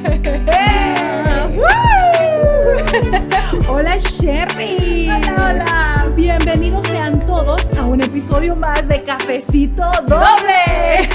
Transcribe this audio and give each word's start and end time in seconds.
Hola 3.68 3.96
Sherry. 3.98 5.08
Hola, 5.08 5.34
hola. 5.36 6.08
Bienvenidos 6.16 6.86
sean 6.86 7.18
todos 7.20 7.62
a 7.78 7.84
un 7.84 8.00
episodio 8.00 8.56
más 8.56 8.88
de 8.88 9.02
Cafecito 9.02 9.84
Doble. 10.06 11.08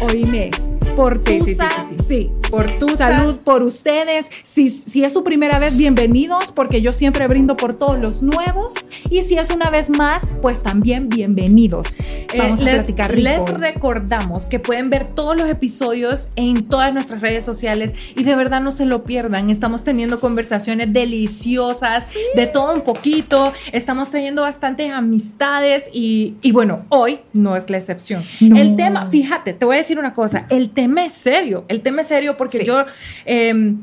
Oíme, 0.00 0.50
por 0.94 1.18
Sí, 1.24 1.38
tu 1.38 1.44
sí, 1.46 1.52
sí, 1.52 1.56
sa- 1.56 1.70
sí, 1.88 1.94
sí. 1.96 2.04
sí. 2.04 2.30
Por 2.50 2.70
tu 2.72 2.88
Salud 2.96 3.36
por 3.38 3.62
ustedes. 3.62 4.30
Si, 4.42 4.68
si 4.70 5.04
es 5.04 5.12
su 5.12 5.24
primera 5.24 5.58
vez, 5.58 5.76
bienvenidos, 5.76 6.52
porque 6.52 6.82
yo 6.82 6.92
siempre 6.92 7.26
brindo 7.28 7.56
por 7.56 7.74
todos 7.74 7.98
los 7.98 8.22
nuevos. 8.22 8.74
Y 9.10 9.22
si 9.22 9.36
es 9.36 9.50
una 9.50 9.70
vez 9.70 9.90
más, 9.90 10.28
pues 10.40 10.62
también 10.62 11.08
bienvenidos. 11.08 11.96
Vamos 12.38 12.60
Eh, 12.60 12.62
a 12.62 12.64
les, 12.64 12.74
platicar 12.76 13.10
rico. 13.12 13.22
les 13.28 13.50
recordamos 13.58 14.44
que 14.46 14.60
pueden 14.60 14.88
ver 14.88 15.08
todos 15.14 15.36
los 15.36 15.48
episodios 15.48 16.28
en 16.36 16.68
todas 16.68 16.94
nuestras 16.94 17.20
redes 17.20 17.44
sociales 17.44 17.92
y 18.14 18.22
de 18.22 18.36
verdad 18.36 18.60
no 18.60 18.70
se 18.70 18.84
lo 18.86 19.02
pierdan. 19.02 19.50
Estamos 19.50 19.82
teniendo 19.82 20.20
conversaciones 20.20 20.92
deliciosas, 20.92 22.06
de 22.36 22.46
todo 22.46 22.72
un 22.72 22.82
poquito. 22.82 23.52
Estamos 23.72 24.10
teniendo 24.10 24.42
bastantes 24.42 24.92
amistades 24.92 25.90
y, 25.92 26.34
y 26.40 26.52
bueno, 26.52 26.84
hoy 26.88 27.18
no 27.32 27.56
es 27.56 27.68
la 27.68 27.78
excepción. 27.78 28.22
No. 28.38 28.56
El 28.56 28.76
tema, 28.76 29.10
fíjate, 29.10 29.54
te 29.54 29.64
voy 29.64 29.74
a 29.74 29.78
decir 29.78 29.98
una 29.98 30.14
cosa, 30.14 30.46
el 30.50 30.70
tema 30.70 31.04
es 31.04 31.12
serio, 31.14 31.64
el 31.66 31.80
tema 31.80 32.02
es 32.02 32.06
serio 32.06 32.36
porque 32.36 32.58
Sí. 32.58 32.64
yo... 32.64 32.84
em, 33.24 33.82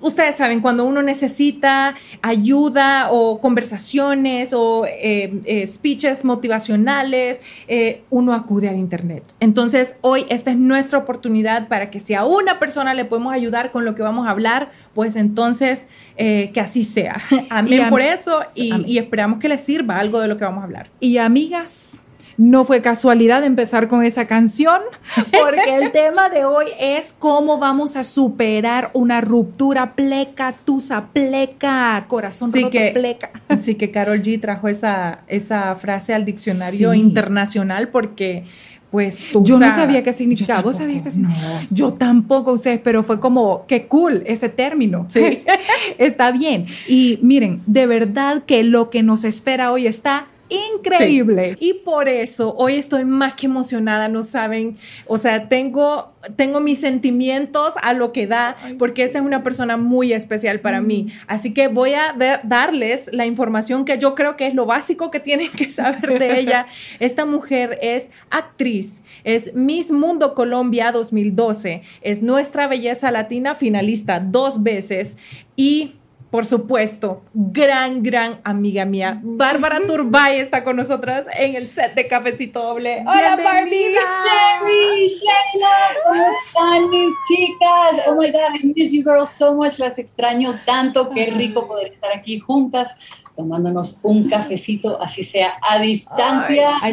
Ustedes 0.00 0.36
saben, 0.36 0.60
cuando 0.60 0.84
uno 0.84 1.02
necesita 1.02 1.94
ayuda 2.22 3.08
o 3.10 3.40
conversaciones 3.40 4.52
o 4.52 4.86
eh, 4.86 5.40
eh, 5.44 5.66
speeches 5.66 6.24
motivacionales, 6.24 7.40
eh, 7.66 8.02
uno 8.10 8.32
acude 8.34 8.68
al 8.68 8.76
Internet. 8.76 9.24
Entonces, 9.40 9.96
hoy 10.00 10.24
esta 10.28 10.50
es 10.50 10.56
nuestra 10.56 10.98
oportunidad 10.98 11.68
para 11.68 11.90
que 11.90 12.00
si 12.00 12.14
a 12.14 12.24
una 12.24 12.58
persona 12.58 12.94
le 12.94 13.04
podemos 13.04 13.32
ayudar 13.32 13.70
con 13.70 13.84
lo 13.84 13.94
que 13.94 14.02
vamos 14.02 14.26
a 14.26 14.30
hablar, 14.30 14.70
pues 14.94 15.16
entonces 15.16 15.88
que 16.16 16.60
así 16.60 16.82
sea. 16.84 17.20
Amén 17.50 17.82
am- 17.82 17.90
por 17.90 18.00
eso 18.02 18.40
y, 18.54 18.72
amén. 18.72 18.88
y 18.88 18.98
esperamos 18.98 19.38
que 19.38 19.48
les 19.48 19.60
sirva 19.60 19.98
algo 19.98 20.20
de 20.20 20.28
lo 20.28 20.36
que 20.36 20.44
vamos 20.44 20.62
a 20.62 20.64
hablar. 20.64 20.90
Y 21.00 21.18
amigas, 21.18 22.00
no 22.38 22.64
fue 22.64 22.80
casualidad 22.82 23.42
empezar 23.44 23.88
con 23.88 24.04
esa 24.04 24.26
canción, 24.28 24.80
porque 25.14 25.74
el 25.74 25.92
tema 25.92 26.28
de 26.30 26.44
hoy 26.44 26.66
es 26.80 27.12
cómo 27.12 27.58
vamos 27.58 27.96
a 27.96 28.04
superar 28.04 28.90
una 28.94 29.20
ruptura 29.20 29.94
pleca, 29.94 30.54
tusa 30.64 31.08
pleca, 31.12 32.04
corazón 32.08 32.50
Sí 32.52 32.60
roto 32.62 32.70
que- 32.70 32.92
pleca. 32.94 33.30
Así 33.48 33.74
que 33.74 33.90
Carol 33.90 34.22
G 34.22 34.40
trajo 34.40 34.68
esa, 34.68 35.20
esa 35.26 35.74
frase 35.74 36.14
al 36.14 36.24
diccionario 36.24 36.92
Sí. 36.92 37.00
internacional 37.00 37.88
porque, 37.88 38.44
pues, 38.92 39.18
tú 39.32 39.44
Yo 39.44 39.58
no 39.58 39.70
sabía 39.74 40.02
qué 40.04 40.12
significaba. 40.12 40.60
Yo 40.60 40.64
¿Vos 40.64 40.76
sabías 40.76 41.02
qué 41.02 41.10
significaba? 41.10 41.62
Yo 41.70 41.92
tampoco, 41.94 42.52
ustedes, 42.52 42.80
pero 42.82 43.02
fue 43.02 43.18
como, 43.18 43.64
qué 43.66 43.86
cool 43.88 44.22
ese 44.26 44.48
término. 44.48 45.06
Sí. 45.08 45.42
está 45.98 46.30
bien. 46.30 46.66
Y 46.86 47.18
miren, 47.20 47.62
de 47.66 47.86
verdad 47.86 48.44
que 48.46 48.62
lo 48.62 48.90
que 48.90 49.02
nos 49.02 49.24
espera 49.24 49.72
hoy 49.72 49.88
está 49.88 50.28
increíble. 50.48 51.56
Y 51.60 51.74
por 51.74 52.08
eso 52.08 52.54
hoy 52.56 52.76
estoy 52.76 53.04
más 53.04 53.34
que 53.34 53.46
emocionada, 53.46 54.08
no 54.08 54.22
saben, 54.22 54.78
o 55.06 55.18
sea, 55.18 55.48
tengo, 55.48 56.12
tengo 56.36 56.60
mis 56.60 56.80
sentimientos 56.80 57.74
a 57.82 57.92
lo 57.92 58.12
que 58.12 58.26
da, 58.26 58.56
porque 58.78 59.02
esta 59.02 59.18
es 59.18 59.24
una 59.24 59.42
persona 59.42 59.76
muy 59.76 60.12
especial 60.12 60.60
para 60.60 60.80
mí. 60.80 61.08
Así 61.26 61.52
que 61.52 61.68
voy 61.68 61.94
a 61.94 62.14
darles 62.44 63.10
la 63.12 63.26
información 63.26 63.84
que 63.84 63.98
yo 63.98 64.14
creo 64.14 64.36
que 64.36 64.46
es 64.46 64.54
lo 64.54 64.66
básico 64.66 65.10
que 65.10 65.20
tienen 65.20 65.50
que 65.50 65.70
saber 65.70 66.18
de 66.18 66.38
ella. 66.40 66.66
Esta 67.00 67.24
mujer 67.24 67.78
es 67.82 68.10
actriz, 68.30 69.02
es 69.24 69.54
Miss 69.54 69.90
Mundo 69.90 70.34
Colombia 70.34 70.92
2012, 70.92 71.82
es 72.02 72.22
nuestra 72.22 72.66
belleza 72.66 73.10
latina 73.10 73.54
finalista 73.54 74.20
dos 74.20 74.62
veces 74.62 75.16
y... 75.56 75.94
Por 76.30 76.44
supuesto, 76.44 77.22
gran, 77.32 78.02
gran 78.02 78.40
amiga 78.44 78.84
mía. 78.84 79.18
Bárbara 79.22 79.80
Turbay 79.86 80.40
está 80.40 80.62
con 80.62 80.76
nosotras 80.76 81.26
en 81.38 81.54
el 81.56 81.68
set 81.68 81.94
de 81.94 82.06
Cafecito 82.06 82.62
Doble. 82.62 83.00
Hola, 83.00 83.36
Barbie. 83.42 83.94
Jerry, 83.94 85.08
Sheila, 85.08 85.68
¿cómo 86.04 86.22
están 86.44 86.90
mis 86.90 87.14
chicas? 87.28 88.02
Oh 88.06 88.14
my 88.14 88.30
God, 88.30 88.60
I 88.60 88.72
miss 88.76 88.92
you 88.92 89.02
girls 89.02 89.30
so 89.30 89.54
much, 89.54 89.78
las 89.78 89.98
extraño 89.98 90.54
tanto, 90.66 91.10
qué 91.10 91.26
rico 91.26 91.66
poder 91.66 91.92
estar 91.92 92.10
aquí 92.14 92.38
juntas 92.38 93.24
tomándonos 93.34 94.00
un 94.02 94.28
cafecito, 94.28 95.00
así 95.00 95.22
sea 95.22 95.52
a 95.62 95.78
distancia. 95.78 96.72
Ay, 96.82 96.92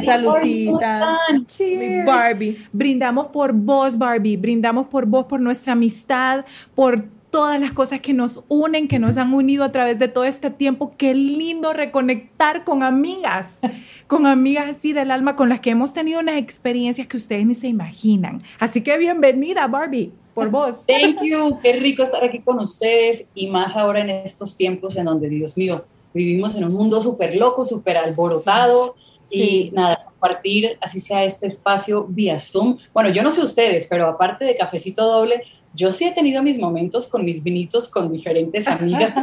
Cheers. 1.48 2.06
Barbie. 2.06 2.68
Brindamos 2.72 3.28
por 3.28 3.52
vos, 3.52 3.98
Barbie. 3.98 4.38
Brindamos 4.38 4.86
por 4.88 5.08
vos, 5.08 5.26
por 5.26 5.40
nuestra 5.40 5.74
amistad, 5.74 6.46
por 6.76 7.04
todas 7.36 7.60
las 7.60 7.74
cosas 7.74 8.00
que 8.00 8.14
nos 8.14 8.46
unen, 8.48 8.88
que 8.88 8.98
nos 8.98 9.18
han 9.18 9.34
unido 9.34 9.66
a 9.66 9.72
través 9.74 10.00
de 10.00 10.08
todo 10.08 10.24
este 10.24 10.52
tiempo. 10.52 10.94
Qué 10.98 11.14
lindo 11.14 11.74
reconectar 11.74 12.64
con 12.64 12.82
amigas, 12.82 13.60
con 14.08 14.26
amigas 14.26 14.70
así 14.70 14.94
del 14.94 15.12
alma, 15.12 15.36
con 15.36 15.50
las 15.50 15.60
que 15.60 15.72
hemos 15.72 15.92
tenido 15.94 16.22
unas 16.22 16.38
experiencias 16.38 17.08
que 17.08 17.18
ustedes 17.18 17.46
ni 17.46 17.54
se 17.54 17.68
imaginan. 17.68 18.40
Así 18.58 18.84
que 18.84 18.98
bienvenida, 18.98 19.68
Barbie, 19.68 20.14
por 20.34 20.50
vos. 20.50 20.86
Thank 20.88 21.26
you, 21.26 21.60
qué 21.62 21.74
rico 21.74 22.04
estar 22.04 22.24
aquí 22.24 22.40
con 22.40 22.58
ustedes 22.60 23.32
y 23.36 23.48
más 23.48 23.76
ahora 23.76 24.00
en 24.00 24.12
estos 24.12 24.56
tiempos 24.56 24.96
en 24.96 25.04
donde, 25.04 25.28
Dios 25.28 25.58
mío, 25.58 25.84
vivimos 26.14 26.56
en 26.56 26.64
un 26.64 26.74
mundo 26.74 27.02
súper 27.02 27.36
loco, 27.36 27.66
súper 27.66 27.98
alborotado 27.98 28.96
Sí. 29.30 29.72
y 29.72 29.72
nada, 29.72 30.06
compartir 30.06 30.78
así 30.82 31.00
sea 31.00 31.24
este 31.24 31.48
espacio 31.48 32.06
vía 32.08 32.40
Zoom. 32.40 32.78
Bueno, 32.94 33.10
yo 33.10 33.24
no 33.24 33.32
sé 33.32 33.42
ustedes, 33.42 33.88
pero 33.88 34.08
aparte 34.08 34.46
de 34.46 34.56
cafecito 34.56 35.04
doble, 35.04 35.44
yo 35.76 35.92
sí 35.92 36.06
he 36.06 36.12
tenido 36.12 36.42
mis 36.42 36.58
momentos 36.58 37.08
con 37.08 37.26
mis 37.26 37.44
vinitos 37.44 37.90
con 37.90 38.12
diferentes 38.12 38.68
amigas. 38.68 39.14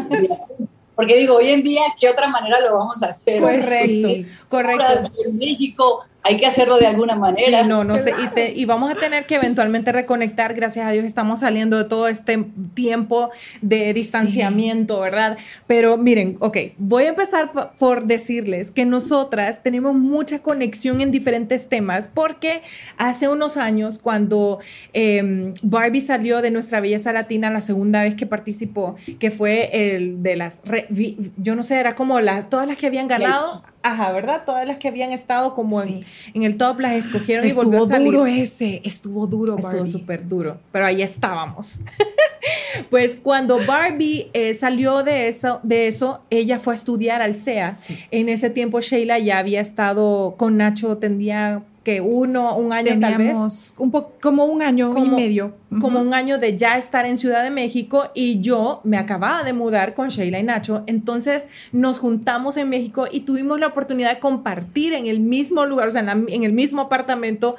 Porque 0.94 1.16
digo, 1.16 1.36
hoy 1.36 1.48
en 1.50 1.62
día, 1.62 1.82
¿qué 1.98 2.08
otra 2.08 2.28
manera 2.28 2.60
lo 2.60 2.76
vamos 2.76 3.02
a 3.02 3.06
hacer? 3.06 3.40
Correcto, 3.40 4.08
Sí. 4.08 4.26
correcto. 4.48 5.10
En 5.24 5.38
México, 5.38 6.04
hay 6.24 6.36
que 6.36 6.46
hacerlo 6.46 6.78
de 6.78 6.86
alguna 6.86 7.14
Sí, 7.14 7.20
manera. 7.20 7.62
no, 7.64 7.82
no, 7.84 7.96
y, 7.96 8.28
te- 8.34 8.52
y 8.52 8.64
vamos 8.64 8.90
a 8.90 8.94
tener 8.94 9.26
que 9.26 9.34
eventualmente 9.34 9.90
reconectar, 9.92 10.54
gracias 10.54 10.86
a 10.86 10.90
Dios 10.92 11.04
estamos 11.04 11.40
saliendo 11.40 11.76
de 11.78 11.84
todo 11.84 12.06
este 12.08 12.44
tiempo 12.74 13.30
de 13.60 13.92
distanciamiento, 13.92 15.00
¿verdad? 15.00 15.36
Pero 15.66 15.96
miren, 15.96 16.36
ok, 16.40 16.56
voy 16.78 17.04
a 17.04 17.08
empezar 17.08 17.50
po- 17.52 17.70
por 17.78 18.04
decirles 18.04 18.70
que 18.70 18.84
nosotras 18.84 19.62
tenemos 19.62 19.94
mucha 19.94 20.40
conexión 20.40 21.00
en 21.00 21.10
diferentes 21.10 21.68
temas, 21.68 22.08
porque 22.12 22.62
hace 22.96 23.28
unos 23.28 23.56
años, 23.56 23.98
cuando 23.98 24.60
eh, 24.92 25.52
Barbie 25.62 26.00
salió 26.00 26.40
de 26.40 26.50
Nuestra 26.50 26.80
Belleza 26.80 27.12
Latina 27.12 27.50
la 27.50 27.60
segunda 27.60 28.02
vez 28.04 28.14
que 28.14 28.26
participó, 28.26 28.96
que 29.18 29.30
fue 29.30 29.94
el 29.96 30.22
de 30.22 30.36
las, 30.36 30.60
re- 30.64 30.86
vi- 30.88 31.16
yo 31.36 31.56
no 31.56 31.62
sé, 31.62 31.78
era 31.78 31.94
como 31.94 32.20
las, 32.20 32.48
todas 32.48 32.66
las 32.66 32.76
que 32.76 32.86
habían 32.86 33.08
ganado, 33.08 33.64
ajá, 33.82 34.12
¿verdad? 34.12 34.42
Todas 34.46 34.66
las 34.66 34.78
que 34.78 34.88
habían 34.88 35.12
estado 35.12 35.54
como 35.54 35.82
Sí. 35.82 36.04
en, 36.34 36.42
en 36.42 36.42
el 36.44 36.56
top 36.56 36.80
las 36.80 36.92
escogieron 36.94 37.46
y 37.46 37.52
volvió 37.52 37.80
Estuvo 37.80 37.84
a 37.84 37.96
salir. 37.96 38.12
duro 38.12 38.26
ese, 38.26 38.80
estuvo 38.84 39.26
duro, 39.26 39.56
Estuvo 39.56 39.72
Barbie. 39.78 39.90
súper 39.90 40.28
duro, 40.28 40.58
pero 40.70 40.86
ahí 40.86 41.02
estábamos. 41.02 41.78
pues 42.90 43.16
cuando 43.22 43.64
Barbie 43.66 44.30
eh, 44.32 44.54
salió 44.54 45.02
de 45.02 45.28
eso, 45.28 45.60
de 45.62 45.88
eso, 45.88 46.22
ella 46.30 46.58
fue 46.58 46.74
a 46.74 46.76
estudiar 46.76 47.22
al 47.22 47.34
CEA. 47.34 47.74
En 48.10 48.28
ese 48.28 48.50
tiempo 48.50 48.80
Sheila 48.80 49.18
ya 49.18 49.38
había 49.38 49.60
estado 49.60 50.34
con 50.36 50.56
Nacho, 50.56 50.98
tendría 50.98 51.62
que 51.84 52.00
uno, 52.00 52.56
un 52.56 52.72
año 52.72 52.98
tal 53.00 53.16
vez. 53.18 53.26
Teníamos 53.28 53.74
un 53.76 53.90
po- 53.90 54.12
como 54.22 54.44
un 54.44 54.62
año 54.62 54.90
y 54.90 54.94
Como- 54.94 55.16
medio. 55.16 55.54
Como 55.80 56.00
un 56.02 56.12
año 56.12 56.36
de 56.38 56.56
ya 56.58 56.76
estar 56.76 57.06
en 57.06 57.16
Ciudad 57.16 57.42
de 57.42 57.48
México 57.50 58.10
y 58.14 58.40
yo 58.40 58.80
me 58.84 58.98
acababa 58.98 59.42
de 59.42 59.54
mudar 59.54 59.94
con 59.94 60.08
Sheila 60.10 60.38
y 60.38 60.42
Nacho. 60.42 60.82
Entonces 60.86 61.48
nos 61.72 61.98
juntamos 61.98 62.58
en 62.58 62.68
México 62.68 63.06
y 63.10 63.20
tuvimos 63.20 63.58
la 63.58 63.68
oportunidad 63.68 64.10
de 64.14 64.18
compartir 64.20 64.92
en 64.92 65.06
el 65.06 65.18
mismo 65.20 65.64
lugar, 65.64 65.88
o 65.88 65.90
sea, 65.90 66.00
en, 66.00 66.06
la- 66.06 66.12
en 66.34 66.44
el 66.44 66.52
mismo 66.52 66.82
apartamento 66.82 67.56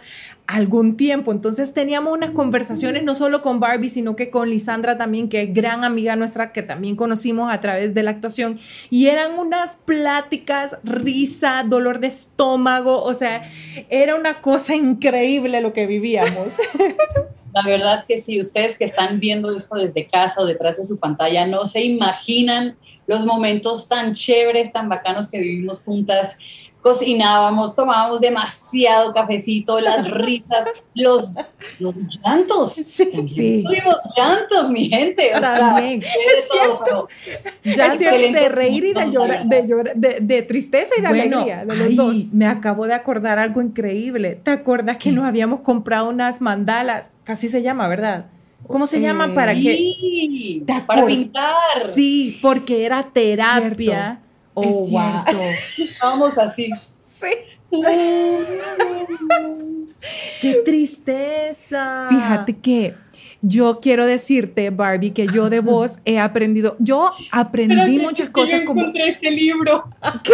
algún 0.47 0.97
tiempo. 0.97 1.31
Entonces 1.31 1.73
teníamos 1.73 2.13
unas 2.13 2.31
conversaciones 2.31 3.03
no 3.03 3.15
solo 3.15 3.41
con 3.41 3.59
Barbie, 3.59 3.89
sino 3.89 4.15
que 4.15 4.29
con 4.29 4.49
Lisandra 4.49 4.97
también, 4.97 5.29
que 5.29 5.43
es 5.43 5.53
gran 5.53 5.83
amiga 5.83 6.15
nuestra, 6.15 6.51
que 6.51 6.63
también 6.63 6.95
conocimos 6.95 7.51
a 7.51 7.59
través 7.61 7.93
de 7.93 8.03
la 8.03 8.11
actuación. 8.11 8.59
Y 8.89 9.07
eran 9.07 9.39
unas 9.39 9.77
pláticas, 9.85 10.77
risa, 10.83 11.63
dolor 11.67 11.99
de 11.99 12.07
estómago, 12.07 13.03
o 13.03 13.13
sea, 13.13 13.49
era 13.89 14.15
una 14.15 14.41
cosa 14.41 14.75
increíble 14.75 15.61
lo 15.61 15.73
que 15.73 15.87
vivíamos. 15.87 16.53
La 17.53 17.63
verdad 17.67 18.05
que 18.07 18.17
sí, 18.17 18.41
ustedes 18.41 18.79
que 18.79 18.85
están 18.85 19.19
viendo 19.19 19.55
esto 19.55 19.75
desde 19.75 20.07
casa 20.07 20.41
o 20.41 20.45
detrás 20.45 20.77
de 20.77 20.85
su 20.85 20.99
pantalla, 20.99 21.45
no 21.45 21.67
se 21.67 21.83
imaginan 21.83 22.75
los 23.05 23.25
momentos 23.25 23.87
tan 23.87 24.15
chéveres, 24.15 24.73
tan 24.73 24.89
bacanos 24.89 25.29
que 25.29 25.39
vivimos 25.39 25.81
juntas. 25.81 26.39
Cocinábamos, 26.83 27.75
tomábamos 27.75 28.19
demasiado 28.19 29.13
cafecito, 29.13 29.79
las 29.79 30.11
risas, 30.11 30.65
los, 30.93 31.35
los 31.79 31.95
llantos. 32.21 32.73
Sí, 32.73 33.05
También 33.05 33.29
sí. 33.29 33.63
Tuvimos 33.65 33.95
llantos, 34.17 34.69
mi 34.69 34.89
gente. 34.89 35.31
O 35.35 35.39
sea, 35.39 35.57
También. 35.59 36.03
todo, 36.85 37.07
Ya 37.63 37.87
Es 37.93 38.01
excelente. 38.01 38.39
de 38.41 38.49
reír 38.49 38.83
y 38.83 38.93
de 38.93 39.09
llorar, 39.11 39.45
de, 39.45 39.65
llorar- 39.67 39.95
de, 39.95 40.17
de 40.19 40.41
tristeza 40.41 40.93
y 40.97 41.01
de 41.01 41.07
Bueno, 41.07 41.37
alegría, 41.37 41.59
de 41.61 41.65
los 41.65 41.79
ay, 41.87 41.95
dos. 41.95 42.15
me 42.33 42.45
acabo 42.47 42.85
de 42.85 42.93
acordar 42.93 43.39
algo 43.39 43.61
increíble. 43.61 44.37
¿Te 44.43 44.51
acuerdas 44.51 44.97
que 44.97 45.11
nos 45.13 45.23
habíamos 45.25 45.61
comprado 45.61 46.09
unas 46.09 46.41
mandalas? 46.41 47.11
Casi 47.23 47.47
se 47.47 47.61
llama, 47.61 47.87
¿verdad? 47.87 48.25
¿Cómo 48.67 48.87
se 48.87 48.99
llama? 49.01 49.33
Para 49.33 49.55
que. 49.55 49.75
Sí, 49.75 50.63
para 50.85 51.05
pintar. 51.05 51.55
Sí, 51.95 52.39
porque 52.41 52.85
era 52.85 53.03
terapia. 53.11 54.19
Oh, 54.53 54.63
es 54.63 54.89
cierto. 54.89 55.37
Vamos 56.01 56.37
así. 56.37 56.69
Sí. 57.01 57.27
¡Qué 60.41 60.55
tristeza! 60.65 62.07
Fíjate 62.09 62.57
que 62.57 62.95
yo 63.41 63.79
quiero 63.81 64.05
decirte, 64.05 64.69
Barbie, 64.69 65.11
que 65.11 65.27
yo 65.27 65.49
de 65.49 65.59
vos 65.59 65.99
he 66.05 66.17
aprendido, 66.17 66.77
yo 66.79 67.11
aprendí 67.31 67.99
muchas 67.99 68.29
cosas 68.29 68.61
yo 68.61 68.65
como... 68.65 68.81
encontré 68.81 69.09
ese 69.09 69.29
libro. 69.29 69.83
¿Qué? 70.23 70.33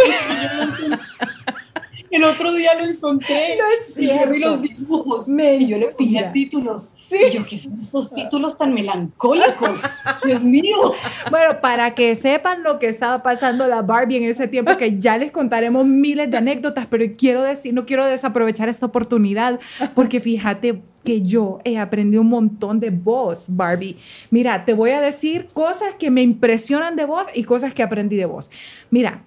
El 2.12 2.24
otro 2.24 2.52
día 2.54 2.74
lo 2.76 2.86
encontré. 2.86 3.58
No 3.58 3.64
es 3.66 3.98
y 3.98 4.08
yo 4.08 4.32
vi 4.32 4.40
los 4.40 4.62
dibujos. 4.62 5.30
Mentira. 5.30 5.64
Y 5.64 5.68
yo 5.68 5.78
le 5.78 5.90
ponía 5.90 6.32
títulos. 6.32 6.96
Sí. 7.02 7.18
Y 7.30 7.32
yo, 7.32 7.46
¿qué 7.46 7.58
son 7.58 7.80
estos 7.80 8.14
títulos 8.14 8.58
tan 8.58 8.74
melancólicos? 8.74 9.84
Dios 10.26 10.44
mío. 10.44 10.94
Bueno, 11.30 11.62
para 11.62 11.94
que 11.96 12.16
sepan 12.16 12.64
lo 12.64 12.80
que 12.80 12.88
estaba 12.88 13.24
pasando 13.24 13.68
la 13.68 13.82
Barbie 13.82 14.18
en 14.18 14.24
ese 14.24 14.48
tiempo, 14.48 14.78
que 14.78 15.00
ya 15.00 15.18
les 15.18 15.32
contaremos 15.32 15.86
miles 15.86 16.30
de 16.30 16.38
anécdotas, 16.38 16.88
pero 16.88 17.06
quiero 17.18 17.44
decir, 17.44 17.74
no 17.74 17.86
quiero 17.86 18.06
desaprovechar 18.06 18.70
esta 18.70 18.86
oportunidad, 18.86 19.60
porque 19.96 20.20
fíjate 20.20 20.82
que 21.04 21.22
yo 21.22 21.60
he 21.64 21.78
aprendido 21.78 22.22
un 22.22 22.30
montón 22.30 22.80
de 22.80 22.90
vos, 22.90 23.46
Barbie. 23.50 23.98
Mira, 24.30 24.66
te 24.66 24.74
voy 24.74 24.92
a 24.92 25.02
decir 25.02 25.48
cosas 25.54 25.96
que 25.98 26.12
me 26.12 26.22
impresionan 26.22 26.96
de 26.96 27.06
vos 27.06 27.26
y 27.34 27.44
cosas 27.44 27.74
que 27.74 27.84
aprendí 27.84 28.16
de 28.16 28.26
vos. 28.26 28.52
Mira, 28.90 29.24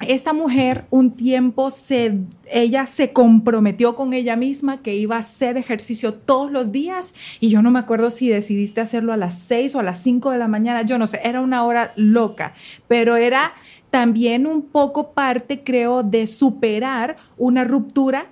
esta 0.00 0.32
mujer 0.32 0.84
un 0.90 1.12
tiempo 1.12 1.70
se, 1.70 2.18
ella 2.50 2.84
se 2.86 3.12
comprometió 3.12 3.94
con 3.94 4.12
ella 4.12 4.36
misma 4.36 4.82
que 4.82 4.94
iba 4.96 5.16
a 5.16 5.20
hacer 5.20 5.56
ejercicio 5.56 6.14
todos 6.14 6.50
los 6.50 6.72
días 6.72 7.14
y 7.40 7.48
yo 7.48 7.62
no 7.62 7.70
me 7.70 7.78
acuerdo 7.78 8.10
si 8.10 8.28
decidiste 8.28 8.80
hacerlo 8.80 9.12
a 9.12 9.16
las 9.16 9.38
6 9.38 9.74
o 9.76 9.80
a 9.80 9.82
las 9.82 10.02
5 10.02 10.30
de 10.32 10.38
la 10.38 10.48
mañana, 10.48 10.82
yo 10.82 10.98
no 10.98 11.06
sé, 11.06 11.20
era 11.22 11.40
una 11.40 11.64
hora 11.64 11.92
loca, 11.96 12.54
pero 12.88 13.16
era 13.16 13.54
también 13.90 14.46
un 14.46 14.62
poco 14.62 15.12
parte, 15.12 15.62
creo, 15.62 16.02
de 16.02 16.26
superar 16.26 17.16
una 17.36 17.62
ruptura 17.62 18.26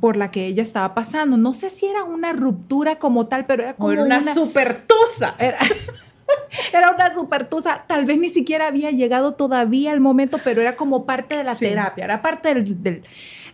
por 0.00 0.16
la 0.16 0.30
que 0.30 0.46
ella 0.46 0.62
estaba 0.62 0.94
pasando. 0.94 1.36
No 1.36 1.54
sé 1.54 1.70
si 1.70 1.86
era 1.86 2.04
una 2.04 2.32
ruptura 2.32 3.00
como 3.00 3.26
tal, 3.26 3.44
pero 3.46 3.64
era 3.64 3.74
como 3.74 3.94
Como 3.94 4.06
una, 4.06 4.18
una 4.18 4.34
super 4.34 4.84
tusa. 4.86 5.34
era, 5.40 5.58
era 6.72 6.90
una 6.92 7.10
super 7.12 7.48
tusa. 7.48 7.84
Tal 7.86 8.04
vez 8.04 8.18
ni 8.18 8.28
siquiera 8.28 8.66
había 8.68 8.90
llegado 8.90 9.34
todavía 9.34 9.92
el 9.92 10.00
momento, 10.00 10.38
pero 10.44 10.60
era 10.60 10.76
como 10.76 11.04
parte 11.06 11.36
de 11.36 11.44
la 11.44 11.54
Sí. 11.56 11.66
terapia, 11.66 12.04
era 12.04 12.22
parte 12.22 12.54
del, 12.54 12.82
del- 12.82 13.02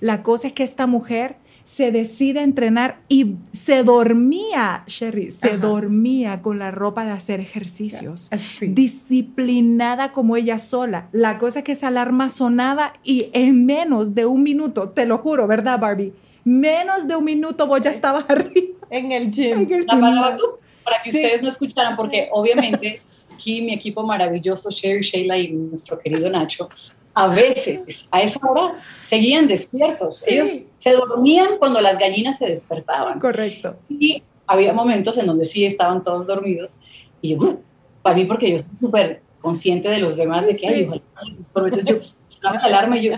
La 0.01 0.23
cosa 0.23 0.49
es 0.49 0.53
que 0.53 0.63
esta 0.65 0.87
mujer 0.87 1.37
se 1.65 1.91
decide 1.93 2.41
a 2.41 2.43
entrenar 2.43 2.99
y 3.09 3.37
se 3.53 3.85
dormía, 3.85 4.83
Sherry, 4.87 5.31
se 5.31 5.49
Ajá. 5.49 5.57
dormía 5.57 6.43
con 6.43 6.59
la 6.59 6.71
ropa 6.71 7.07
de 7.07 7.13
hacer 7.13 7.41
ejercicios. 7.41 8.29
Sí. 8.59 8.67
Disciplinada 8.69 10.13
como 10.13 10.37
ella 10.37 10.59
sola. 10.59 11.09
La 11.13 11.39
cosa 11.39 11.61
es 11.61 11.65
que 11.65 11.73
esa 11.73 11.89
alarma 11.89 12.29
sonaba 12.29 12.93
y 13.03 13.31
en 13.33 13.65
menos 13.65 14.15
de 14.15 14.27
un 14.27 14.43
minuto, 14.43 14.91
te 14.91 15.07
lo 15.07 15.19
juro, 15.19 15.47
¿verdad, 15.47 15.79
Barbie? 15.79 16.13
Menos 16.45 17.09
de 17.09 17.17
un 17.17 17.25
minuto 17.25 17.67
vos 17.67 17.81
ya 17.81 17.91
estabas 17.91 18.27
arriba. 18.29 18.77
En 18.91 19.13
el 19.13 19.31
gym. 19.31 19.61
en 19.63 19.73
el 19.73 19.87
La 19.87 19.95
gimnasio. 19.95 20.37
tú 20.37 20.45
para 20.85 21.03
que 21.03 21.11
Sí. 21.11 21.19
ustedes 21.23 21.43
no 21.43 21.49
escucharan, 21.49 21.97
porque 21.97 22.29
obviamente 22.33 23.01
aquí 23.35 23.63
mi 23.63 23.73
equipo 23.75 24.03
maravilloso, 24.07 24.71
Sherry, 24.71 25.03
Sheila 25.03 25.39
y 25.39 25.51
nuestro 25.53 25.99
querido 25.99 26.31
Nacho, 26.31 26.69
a 27.15 27.29
veces 27.29 28.09
a 28.11 28.23
esa 28.23 28.41
hora 28.49 28.83
seguían 29.01 29.47
despiertos. 29.47 30.19
Sí. 30.19 30.35
Ellos 30.35 30.67
se 30.77 30.93
dormían 30.93 31.59
cuando 31.59 31.81
las 31.81 31.99
gallinas 31.99 32.39
se 32.39 32.47
despertaban. 32.49 33.21
Correcto. 33.21 33.77
Y 33.89 34.23
había 34.47 34.73
momentos 34.73 35.17
en 35.19 35.27
donde 35.27 35.45
sí 35.45 35.65
estaban 35.65 36.03
todos 36.03 36.27
dormidos. 36.27 36.77
Y 37.23 37.37
yo, 37.37 37.61
para 38.03 38.17
mí, 38.17 38.25
porque 38.25 38.51
yo 38.51 38.59
soy 38.59 38.77
súper 38.79 39.23
consciente 39.41 39.89
de 39.89 39.99
los 39.99 40.17
demás, 40.17 40.47
de 40.47 40.57
que, 40.57 40.67
ay, 40.67 40.75
Sí. 40.75 40.87
ojalá 40.89 41.03
no 41.15 41.23
les 41.31 41.39
estorbe". 41.41 41.69
Entonces 41.69 41.89
yo 41.89 42.19
alarma 42.51 42.99
y 42.99 43.11
yo, 43.11 43.17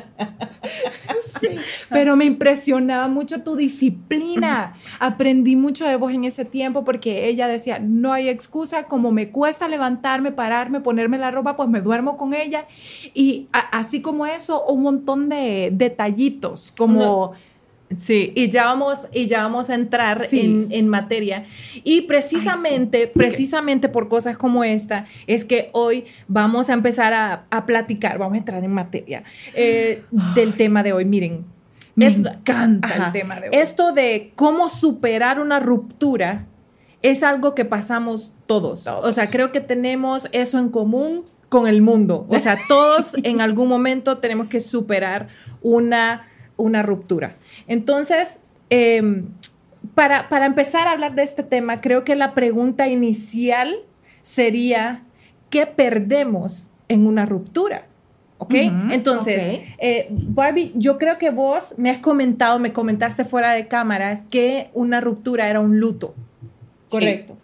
Pero 1.90 2.16
me 2.16 2.24
impresionaba 2.24 3.08
mucho 3.08 3.42
tu 3.42 3.56
disciplina. 3.56 4.74
Aprendí 4.98 5.56
mucho 5.56 5.86
de 5.86 5.96
vos 5.96 6.12
en 6.12 6.24
ese 6.24 6.44
tiempo 6.44 6.84
porque 6.84 7.28
ella 7.28 7.48
decía, 7.48 7.78
no 7.78 8.12
hay 8.12 8.28
excusa, 8.28 8.84
como 8.84 9.12
me 9.12 9.30
cuesta 9.30 9.68
levantarme, 9.68 10.32
pararme, 10.32 10.80
ponerme 10.80 11.18
la 11.18 11.30
ropa, 11.30 11.56
pues 11.56 11.68
me 11.68 11.80
duermo 11.80 12.16
con 12.16 12.34
ella. 12.34 12.66
Y 13.14 13.48
así 13.52 14.00
como 14.02 14.26
eso, 14.26 14.64
un 14.64 14.82
montón 14.82 15.28
de 15.28 15.70
detallitos, 15.72 16.72
como... 16.76 17.32
Sí, 17.98 18.32
y 18.34 18.48
ya 18.50 18.64
vamos, 18.64 19.06
y 19.12 19.28
ya 19.28 19.42
vamos 19.42 19.70
a 19.70 19.74
entrar 19.74 20.20
Sí. 20.26 20.40
en, 20.40 20.68
en 20.72 20.88
materia. 20.88 21.44
Y 21.84 22.02
precisamente, 22.02 23.06
precisamente 23.06 23.88
por 23.88 24.08
cosas 24.08 24.36
como 24.36 24.64
esta, 24.64 25.06
es 25.26 25.44
que 25.44 25.70
hoy 25.72 26.04
vamos 26.26 26.68
a 26.68 26.72
empezar 26.72 27.12
a, 27.12 27.46
a 27.50 27.64
platicar, 27.64 28.18
vamos 28.18 28.34
a 28.34 28.38
entrar 28.38 28.64
en 28.64 28.72
materia 28.72 29.22
eh, 29.54 30.02
del 30.34 30.54
tema 30.56 30.82
de 30.82 30.92
hoy. 30.92 31.04
Miren, 31.04 31.44
Me 31.94 32.06
es- 32.08 32.18
encanta 32.18 32.88
Ajá. 32.88 33.06
el 33.06 33.12
tema 33.12 33.40
de 33.40 33.48
hoy. 33.50 33.54
esto 33.56 33.92
de 33.92 34.32
cómo 34.34 34.68
superar 34.68 35.38
una 35.40 35.60
ruptura 35.60 36.46
es 37.02 37.22
algo 37.22 37.54
que 37.54 37.64
pasamos 37.64 38.32
todos. 38.46 38.86
O 38.88 39.12
sea, 39.12 39.30
creo 39.30 39.52
que 39.52 39.60
tenemos 39.60 40.28
eso 40.32 40.58
en 40.58 40.70
común 40.70 41.24
con 41.48 41.68
el 41.68 41.80
mundo. 41.82 42.26
O 42.28 42.38
sea, 42.40 42.58
todos 42.66 43.14
en 43.22 43.40
algún 43.40 43.68
momento 43.68 44.18
tenemos 44.18 44.48
que 44.48 44.60
superar 44.60 45.28
una, 45.62 46.26
una 46.56 46.82
ruptura. 46.82 47.36
Entonces, 47.66 48.40
eh, 48.70 49.22
para, 49.94 50.28
para 50.28 50.46
empezar 50.46 50.88
a 50.88 50.92
hablar 50.92 51.14
de 51.14 51.22
este 51.22 51.42
tema, 51.42 51.80
creo 51.80 52.04
que 52.04 52.16
la 52.16 52.34
pregunta 52.34 52.88
inicial 52.88 53.76
sería, 54.22 55.02
¿qué 55.50 55.66
perdemos 55.66 56.70
en 56.88 57.06
una 57.06 57.26
ruptura? 57.26 57.86
¿Ok? 58.38 58.54
Entonces, 58.90 59.60
eh, 59.78 60.08
Barbie, 60.10 60.72
yo 60.74 60.98
creo 60.98 61.16
que 61.16 61.30
vos 61.30 61.74
me 61.78 61.90
has 61.90 61.98
comentado, 61.98 62.58
me 62.58 62.72
comentaste 62.72 63.24
fuera 63.24 63.52
de 63.52 63.66
cámaras 63.66 64.24
que 64.28 64.70
una 64.74 65.00
ruptura 65.00 65.48
era 65.48 65.60
un 65.60 65.80
luto. 65.80 66.14
Sí. 66.88 66.98
Correcto. 66.98 67.36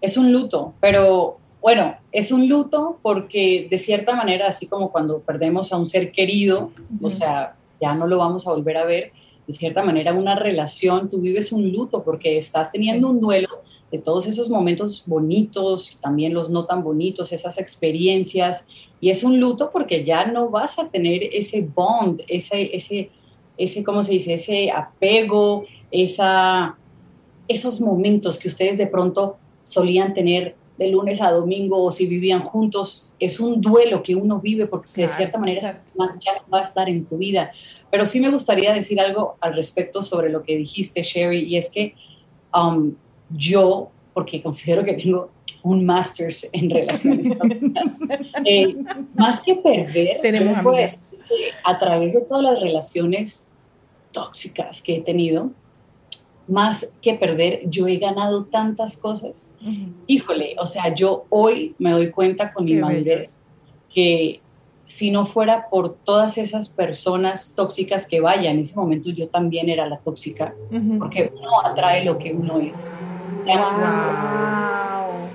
es 0.00 0.18
un 0.18 0.32
luto, 0.32 0.74
pero 0.80 1.38
bueno, 1.62 1.96
es 2.12 2.30
un 2.30 2.46
luto 2.46 2.98
porque 3.00 3.68
de 3.70 3.78
cierta 3.78 4.14
manera, 4.14 4.48
así 4.48 4.66
como 4.66 4.90
cuando 4.90 5.20
perdemos 5.20 5.72
a 5.72 5.78
un 5.78 5.86
ser 5.86 6.12
querido, 6.12 6.72
o 7.00 7.08
sea, 7.08 7.54
ya 7.84 7.94
no 7.94 8.06
lo 8.06 8.16
vamos 8.16 8.46
a 8.46 8.52
volver 8.52 8.78
a 8.78 8.86
ver, 8.86 9.12
de 9.46 9.52
cierta 9.52 9.84
manera 9.84 10.14
una 10.14 10.36
relación, 10.36 11.10
tú 11.10 11.20
vives 11.20 11.52
un 11.52 11.70
luto 11.70 12.02
porque 12.02 12.38
estás 12.38 12.72
teniendo 12.72 13.10
un 13.10 13.20
duelo 13.20 13.48
de 13.92 13.98
todos 13.98 14.26
esos 14.26 14.48
momentos 14.48 15.04
bonitos 15.06 15.98
también 16.00 16.32
los 16.32 16.48
no 16.48 16.64
tan 16.64 16.82
bonitos, 16.82 17.30
esas 17.32 17.58
experiencias, 17.58 18.66
y 19.00 19.10
es 19.10 19.22
un 19.22 19.38
luto 19.38 19.70
porque 19.70 20.02
ya 20.02 20.24
no 20.26 20.48
vas 20.48 20.78
a 20.78 20.88
tener 20.88 21.22
ese 21.30 21.60
bond, 21.60 22.22
ese, 22.26 22.74
ese, 22.74 23.10
ese 23.58 23.84
¿cómo 23.84 24.02
se 24.02 24.12
dice? 24.12 24.32
Ese 24.32 24.70
apego, 24.70 25.64
esa, 25.90 26.78
esos 27.46 27.82
momentos 27.82 28.38
que 28.38 28.48
ustedes 28.48 28.78
de 28.78 28.86
pronto 28.86 29.36
solían 29.62 30.14
tener 30.14 30.56
de 30.76 30.88
lunes 30.88 31.22
a 31.22 31.30
domingo 31.30 31.84
o 31.84 31.92
si 31.92 32.06
vivían 32.06 32.42
juntos, 32.42 33.10
es 33.20 33.38
un 33.38 33.60
duelo 33.60 34.02
que 34.02 34.14
uno 34.14 34.40
vive 34.40 34.66
porque 34.66 35.02
de 35.02 35.08
cierta 35.08 35.38
manera 35.38 35.58
exacto. 35.58 35.92
ya 36.20 36.34
no 36.34 36.50
va 36.52 36.60
a 36.60 36.64
estar 36.64 36.88
en 36.88 37.04
tu 37.04 37.16
vida. 37.16 37.52
Pero 37.90 38.06
sí 38.06 38.20
me 38.20 38.30
gustaría 38.30 38.72
decir 38.72 39.00
algo 39.00 39.36
al 39.40 39.54
respecto 39.54 40.02
sobre 40.02 40.30
lo 40.30 40.42
que 40.42 40.56
dijiste, 40.56 41.02
Sherry, 41.02 41.44
y 41.44 41.56
es 41.56 41.70
que 41.70 41.94
um, 42.52 42.94
yo, 43.30 43.90
porque 44.12 44.42
considero 44.42 44.84
que 44.84 44.94
tengo 44.94 45.30
un 45.62 45.86
máster's 45.86 46.50
en 46.52 46.70
relaciones 46.70 47.28
eh, 48.44 48.74
más 49.14 49.40
que 49.42 49.56
perder, 49.56 50.20
Tenemos 50.20 50.58
a 51.64 51.78
través 51.78 52.12
de 52.12 52.20
todas 52.20 52.42
las 52.42 52.60
relaciones 52.60 53.48
tóxicas 54.12 54.82
que 54.82 54.96
he 54.96 55.00
tenido, 55.00 55.50
más 56.46 56.94
que 57.00 57.14
perder, 57.14 57.62
yo 57.68 57.86
he 57.86 57.96
ganado 57.96 58.44
tantas 58.44 58.96
cosas. 58.96 59.50
Híjole, 60.06 60.56
o 60.58 60.66
sea, 60.66 60.94
yo 60.94 61.24
hoy 61.30 61.74
me 61.78 61.92
doy 61.92 62.10
cuenta 62.10 62.52
con 62.52 62.64
mi 62.64 62.72
Qué 62.72 62.80
madurez 62.80 63.04
bellos. 63.06 63.38
que 63.94 64.40
si 64.86 65.10
no 65.10 65.24
fuera 65.26 65.68
por 65.70 65.94
todas 65.94 66.36
esas 66.36 66.68
personas 66.68 67.54
tóxicas 67.54 68.06
que 68.06 68.20
vaya, 68.20 68.50
en 68.50 68.58
ese 68.58 68.76
momento 68.76 69.10
yo 69.10 69.28
también 69.28 69.68
era 69.68 69.86
la 69.86 69.98
tóxica, 69.98 70.54
porque 70.98 71.32
uno 71.34 71.60
atrae 71.64 72.04
lo 72.04 72.18
que 72.18 72.32
uno 72.32 72.60
es. 72.60 72.76
Wow. 73.46 75.30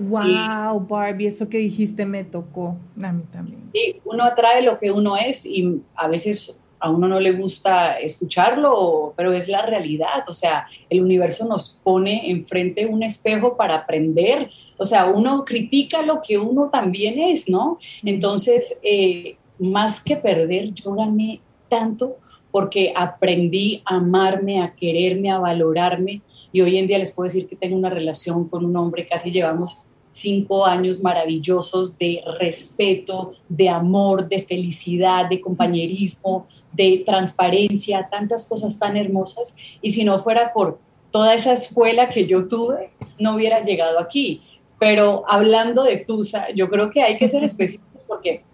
Wow, 0.00 0.80
Barbie, 0.86 1.26
eso 1.26 1.48
que 1.48 1.58
dijiste 1.58 2.06
me 2.06 2.24
tocó. 2.24 2.76
A 3.02 3.12
mí 3.12 3.22
también. 3.30 3.70
Sí, 3.74 4.00
uno 4.04 4.24
atrae 4.24 4.62
lo 4.62 4.78
que 4.78 4.90
uno 4.90 5.16
es 5.16 5.44
y 5.44 5.82
a 5.94 6.08
veces 6.08 6.58
a 6.80 6.90
uno 6.90 7.06
no 7.06 7.20
le 7.20 7.32
gusta 7.32 7.98
escucharlo, 7.98 9.12
pero 9.16 9.32
es 9.32 9.48
la 9.48 9.62
realidad. 9.62 10.24
O 10.28 10.32
sea, 10.32 10.66
el 10.88 11.02
universo 11.02 11.46
nos 11.46 11.78
pone 11.84 12.30
enfrente 12.30 12.86
un 12.86 13.02
espejo 13.02 13.56
para 13.56 13.76
aprender. 13.76 14.50
O 14.78 14.84
sea, 14.84 15.06
uno 15.06 15.44
critica 15.44 16.02
lo 16.02 16.22
que 16.22 16.38
uno 16.38 16.70
también 16.70 17.20
es, 17.20 17.48
¿no? 17.48 17.78
Entonces, 18.02 18.80
eh, 18.82 19.36
más 19.58 20.02
que 20.02 20.16
perder, 20.16 20.72
yo 20.72 20.92
gané 20.92 21.40
tanto 21.68 22.16
porque 22.50 22.92
aprendí 22.96 23.82
a 23.84 23.96
amarme, 23.96 24.62
a 24.62 24.74
quererme, 24.74 25.30
a 25.30 25.38
valorarme. 25.38 26.22
y 26.52 26.62
hoy 26.62 26.78
en 26.78 26.88
día 26.88 26.98
les 26.98 27.12
puedo 27.14 27.26
decir 27.26 27.46
que 27.46 27.54
tengo 27.54 27.76
una 27.76 27.90
relación 27.90 28.48
con 28.48 28.64
un 28.64 28.76
hombre, 28.76 29.06
casi 29.06 29.30
llevamos 29.30 29.84
cinco 30.10 30.66
años 30.66 31.02
maravillosos 31.02 31.96
de 31.98 32.22
respeto, 32.38 33.32
de 33.48 33.68
amor, 33.68 34.28
de 34.28 34.42
felicidad, 34.42 35.28
de 35.28 35.40
compañerismo, 35.40 36.46
de 36.72 37.02
transparencia, 37.06 38.08
tantas 38.10 38.46
cosas 38.46 38.78
tan 38.78 38.96
hermosas. 38.96 39.54
Y 39.80 39.90
si 39.90 40.04
no 40.04 40.18
fuera 40.18 40.52
por 40.52 40.78
toda 41.10 41.34
esa 41.34 41.52
escuela 41.52 42.08
que 42.08 42.26
yo 42.26 42.48
tuve, 42.48 42.90
no 43.18 43.34
hubiera 43.34 43.64
llegado 43.64 43.98
aquí. 43.98 44.42
Pero 44.78 45.24
hablando 45.28 45.84
de 45.84 45.98
Tusa, 45.98 46.50
yo 46.54 46.68
creo 46.70 46.90
que 46.90 47.02
hay 47.02 47.18
que 47.18 47.28
ser 47.28 47.44
específicos 47.44 48.02
porque 48.06 48.44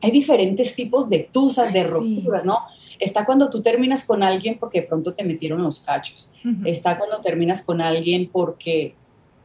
hay 0.00 0.10
diferentes 0.10 0.74
tipos 0.74 1.08
de 1.08 1.28
tusas, 1.32 1.72
de 1.72 1.84
ruptura, 1.84 2.42
¿no? 2.42 2.58
Está 2.98 3.26
cuando 3.26 3.50
tú 3.50 3.62
terminas 3.62 4.06
con 4.06 4.22
alguien 4.22 4.58
porque 4.58 4.80
de 4.80 4.86
pronto 4.86 5.12
te 5.12 5.24
metieron 5.24 5.62
los 5.62 5.80
cachos. 5.80 6.30
Está 6.64 6.96
cuando 6.98 7.20
terminas 7.20 7.62
con 7.62 7.82
alguien 7.82 8.30
porque 8.32 8.94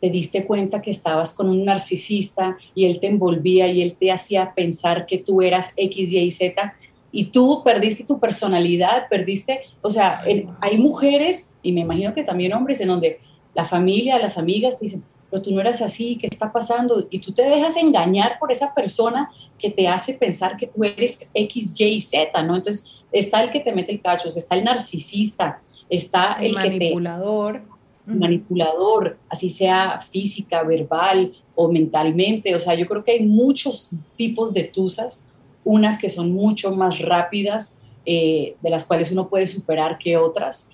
te 0.02 0.10
diste 0.10 0.46
cuenta 0.46 0.82
que 0.82 0.92
estabas 0.92 1.34
con 1.34 1.48
un 1.48 1.64
narcisista 1.64 2.58
y 2.74 2.86
él 2.86 3.00
te 3.00 3.08
envolvía 3.08 3.68
y 3.68 3.82
él 3.82 3.96
te 3.98 4.12
hacía 4.12 4.54
pensar 4.54 5.06
que 5.06 5.20
tú 5.20 5.42
eras 5.42 5.74
X, 5.78 6.12
Y, 6.12 6.32
Z 6.32 6.76
y 7.12 7.26
tú 7.26 7.62
perdiste 7.64 8.06
tu 8.06 8.20
personalidad, 8.20 9.08
perdiste, 9.10 9.62
o 9.82 9.90
sea, 9.90 10.24
hay 10.62 10.78
mujeres 10.78 11.56
y 11.62 11.72
me 11.72 11.82
imagino 11.82 12.14
que 12.14 12.24
también 12.24 12.54
hombres 12.54 12.82
en 12.82 12.88
donde 12.88 13.20
la 13.54 13.66
familia, 13.66 14.18
las 14.18 14.38
amigas 14.38 14.80
dicen, 14.80 15.04
pero 15.30 15.42
tú 15.42 15.52
no 15.52 15.62
eras 15.62 15.82
así, 15.82 16.18
¿qué 16.18 16.28
está 16.28 16.52
pasando? 16.52 17.08
Y 17.10 17.20
tú 17.20 17.32
te 17.32 17.44
dejas 17.44 17.78
engañar 17.78 18.40
por 18.40 18.52
esa 18.52 18.74
persona 18.74 19.30
que 19.58 19.70
te 19.70 19.88
hace 19.88 20.14
pensar 20.14 20.58
que 20.58 20.68
tú 20.68 20.84
eres 20.84 21.32
X, 21.34 21.80
Y, 21.80 22.02
Z, 22.02 22.44
¿no? 22.44 22.56
Entonces 22.58 22.98
está 23.12 23.44
el 23.44 23.52
que 23.52 23.60
te 23.60 23.74
mete 23.74 23.92
el 23.92 24.02
cacho, 24.02 24.28
está 24.28 24.56
el 24.56 24.64
narcisista, 24.64 25.62
está 25.90 26.38
el, 26.42 26.54
manipulador 26.54 27.62
manipulador, 28.06 29.18
así 29.30 29.50
sea 29.50 30.02
física, 30.02 30.64
verbal 30.64 31.34
o 31.56 31.72
mentalmente. 31.72 32.56
O 32.56 32.60
sea, 32.60 32.76
yo 32.76 32.88
creo 32.88 33.04
que 33.04 33.12
hay 33.12 33.26
muchos 33.26 33.92
tipos 34.16 34.54
de 34.54 34.66
tusas, 34.66 35.28
unas 35.64 35.98
que 35.98 36.10
son 36.10 36.32
mucho 36.32 36.76
más 36.76 37.00
rápidas, 37.00 37.80
eh, 38.06 38.56
de 38.62 38.70
las 38.70 38.84
cuales 38.84 39.12
uno 39.12 39.30
puede 39.30 39.46
superar 39.46 40.00
que 40.00 40.18
otras 40.18 40.70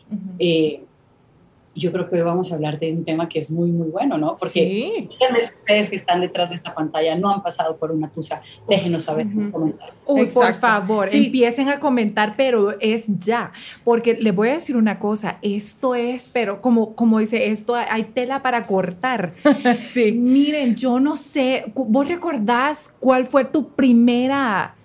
yo 1.78 1.92
creo 1.92 2.08
que 2.10 2.16
hoy 2.16 2.22
vamos 2.22 2.52
a 2.52 2.56
hablar 2.56 2.80
de 2.80 2.92
un 2.92 3.06
tema 3.06 3.30
que 3.30 3.40
es 3.40 3.52
muy, 3.52 3.72
muy 3.72 3.90
bueno, 3.90 4.18
¿no? 4.18 4.36
Porque 4.36 5.08
ustedes 5.40 5.90
que 5.90 5.96
están 5.96 6.22
detrás 6.22 6.50
de 6.50 6.56
esta 6.56 6.74
pantalla 6.74 7.16
no 7.16 7.32
han 7.32 7.44
pasado 7.44 7.78
por 7.78 7.92
una 7.92 8.10
tusa, 8.10 8.42
déjenos 8.68 9.04
saber 9.04 9.28
en 9.28 9.52
comentarios. 9.52 9.96
por 10.34 10.54
favor, 10.54 11.10
empiecen 11.12 11.70
a 11.70 11.80
comentar, 11.80 12.36
pero 12.36 12.80
es 12.80 13.08
ya, 13.20 13.52
porque 13.84 14.16
les 14.16 14.34
voy 14.34 14.50
a 14.50 14.54
decir 14.54 14.76
una 14.76 15.00
cosa, 15.00 15.38
esto 15.42 15.96
es, 15.96 16.30
pero 16.34 16.62
como, 16.62 16.96
como 16.96 17.20
dice, 17.20 17.52
esto 17.52 17.76
hay 17.76 18.04
tela 18.06 18.42
para 18.42 18.66
cortar. 18.66 19.34
sí. 19.82 20.12
Miren, 20.12 20.76
yo 20.76 21.00
no 21.00 21.16
sé, 21.16 21.72
¿vos 21.76 22.08
recordás 22.08 22.94
cuál 23.00 23.26
fue 23.28 23.46
tu 23.46 23.70
primera, 23.70 24.76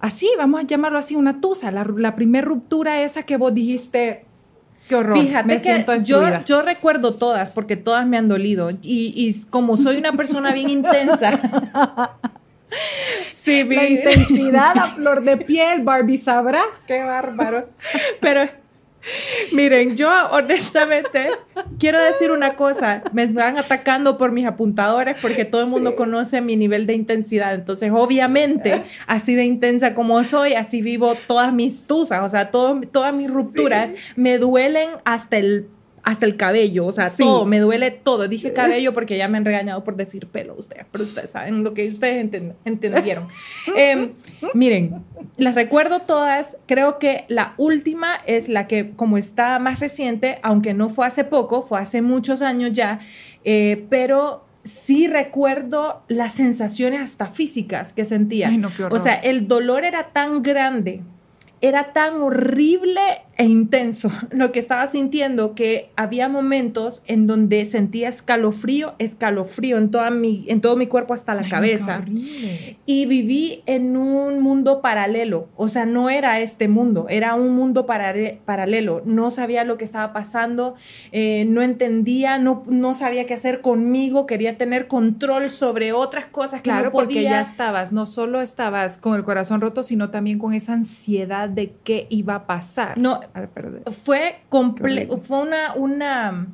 así, 0.00 0.28
vamos 0.36 0.60
a 0.60 0.66
llamarlo 0.66 0.98
así, 0.98 1.14
una 1.14 1.40
tusa, 1.40 1.70
la, 1.70 1.84
la 1.96 2.16
primera 2.16 2.46
ruptura 2.46 3.02
esa 3.02 3.22
que 3.22 3.36
vos 3.36 3.54
dijiste, 3.54 4.23
Qué 4.88 4.96
horror. 4.96 5.18
Fíjate 5.18 5.46
me 5.46 5.60
que 5.60 6.04
yo, 6.04 6.22
yo, 6.44 6.62
recuerdo 6.62 7.14
todas 7.14 7.50
porque 7.50 7.76
todas 7.76 8.06
me 8.06 8.18
han 8.18 8.28
dolido 8.28 8.70
y, 8.70 8.76
y 8.82 9.44
como 9.48 9.76
soy 9.76 9.96
una 9.96 10.12
persona 10.12 10.52
bien 10.52 10.68
intensa. 10.68 11.40
sí, 13.32 13.64
la 13.64 13.88
intensidad 13.88 14.76
a 14.76 14.90
flor 14.94 15.22
de 15.22 15.38
piel, 15.38 15.82
Barbie 15.82 16.18
sabrá. 16.18 16.62
Qué 16.86 17.02
bárbaro. 17.02 17.68
Pero 18.20 18.48
Miren, 19.52 19.96
yo 19.96 20.10
honestamente 20.30 21.30
quiero 21.78 22.00
decir 22.00 22.30
una 22.30 22.54
cosa, 22.56 23.02
me 23.12 23.24
están 23.24 23.58
atacando 23.58 24.16
por 24.16 24.32
mis 24.32 24.46
apuntadores 24.46 25.16
porque 25.20 25.44
todo 25.44 25.60
el 25.60 25.66
mundo 25.68 25.94
conoce 25.94 26.40
mi 26.40 26.56
nivel 26.56 26.86
de 26.86 26.94
intensidad, 26.94 27.54
entonces 27.54 27.90
obviamente 27.94 28.82
así 29.06 29.34
de 29.34 29.44
intensa 29.44 29.94
como 29.94 30.24
soy, 30.24 30.54
así 30.54 30.82
vivo 30.82 31.14
todas 31.26 31.52
mis 31.52 31.82
tusas, 31.86 32.22
o 32.24 32.28
sea, 32.28 32.50
todas 32.50 33.14
mis 33.14 33.30
rupturas 33.30 33.90
me 34.16 34.38
duelen 34.38 34.90
hasta 35.04 35.36
el 35.36 35.68
hasta 36.04 36.26
el 36.26 36.36
cabello, 36.36 36.84
o 36.84 36.92
sea, 36.92 37.10
todo, 37.10 37.46
me 37.46 37.58
duele 37.58 37.90
todo. 37.90 38.28
Dije 38.28 38.52
cabello 38.52 38.92
porque 38.92 39.16
ya 39.16 39.26
me 39.26 39.38
han 39.38 39.44
regañado 39.44 39.82
por 39.84 39.96
decir 39.96 40.26
pelo 40.26 40.54
ustedes, 40.56 40.84
pero 40.92 41.04
ustedes 41.04 41.30
saben 41.30 41.64
lo 41.64 41.72
que 41.72 41.88
ustedes 41.88 42.30
entendieron. 42.64 43.28
Em, 43.76 44.12
miren, 44.52 45.02
las 45.38 45.54
recuerdo 45.54 46.00
todas, 46.00 46.58
creo 46.66 46.98
que 46.98 47.24
la 47.28 47.54
última 47.56 48.16
es 48.26 48.48
la 48.48 48.66
que 48.66 48.90
como 48.90 49.16
está 49.16 49.58
más 49.58 49.80
reciente, 49.80 50.38
aunque 50.42 50.74
no 50.74 50.90
fue 50.90 51.06
hace 51.06 51.24
poco, 51.24 51.62
fue 51.62 51.80
hace 51.80 52.02
muchos 52.02 52.42
años 52.42 52.72
ya, 52.72 53.00
eh, 53.44 53.86
pero 53.88 54.44
sí 54.62 55.06
recuerdo 55.06 56.02
las 56.08 56.34
sensaciones 56.34 57.00
hasta 57.00 57.26
físicas 57.26 57.94
que 57.94 58.04
sentía. 58.04 58.52
o 58.90 58.98
sea, 58.98 59.14
el 59.14 59.48
dolor 59.48 59.84
era 59.84 60.10
tan 60.12 60.42
grande 60.42 61.02
era 61.66 61.94
tan 61.94 62.20
horrible 62.20 63.00
e 63.36 63.44
intenso 63.44 64.10
lo 64.30 64.52
que 64.52 64.58
estaba 64.58 64.86
sintiendo 64.86 65.54
que 65.54 65.90
había 65.96 66.28
momentos 66.28 67.02
en 67.06 67.26
donde 67.26 67.64
sentía 67.64 68.08
escalofrío, 68.08 68.94
escalofrío 68.98 69.78
en, 69.78 69.90
toda 69.90 70.10
mi, 70.10 70.44
en 70.48 70.60
todo 70.60 70.76
mi 70.76 70.86
cuerpo 70.86 71.14
hasta 71.14 71.34
la 71.34 71.48
cabeza. 71.48 72.04
Y 72.86 73.06
viví 73.06 73.62
en 73.66 73.96
un 73.96 74.40
mundo 74.40 74.80
paralelo, 74.80 75.48
o 75.56 75.68
sea, 75.68 75.86
no 75.86 76.10
era 76.10 76.40
este 76.40 76.68
mundo, 76.68 77.06
era 77.08 77.34
un 77.34 77.54
mundo 77.54 77.86
paralelo. 77.86 79.02
No 79.04 79.30
sabía 79.30 79.64
lo 79.64 79.76
que 79.76 79.84
estaba 79.84 80.12
pasando, 80.12 80.74
eh, 81.12 81.44
no 81.46 81.62
entendía, 81.62 82.38
no, 82.38 82.62
no 82.66 82.94
sabía 82.94 83.26
qué 83.26 83.34
hacer 83.34 83.60
conmigo, 83.60 84.26
quería 84.26 84.56
tener 84.56 84.86
control 84.86 85.50
sobre 85.50 85.92
otras 85.92 86.26
cosas 86.26 86.60
que 86.60 86.70
claro, 86.70 86.86
no 86.86 86.92
podía. 86.92 87.06
porque 87.06 87.22
ya 87.22 87.40
estabas, 87.40 87.92
no 87.92 88.06
solo 88.06 88.40
estabas 88.40 88.96
con 88.96 89.16
el 89.16 89.24
corazón 89.24 89.60
roto, 89.60 89.82
sino 89.82 90.10
también 90.10 90.38
con 90.38 90.52
esa 90.52 90.72
ansiedad 90.74 91.48
de 91.48 91.74
qué 91.84 92.06
iba 92.10 92.34
a 92.34 92.46
pasar. 92.46 92.98
No, 92.98 93.20
fue 93.90 94.36
fue 95.22 95.38
una, 95.38 95.74
una, 95.74 96.46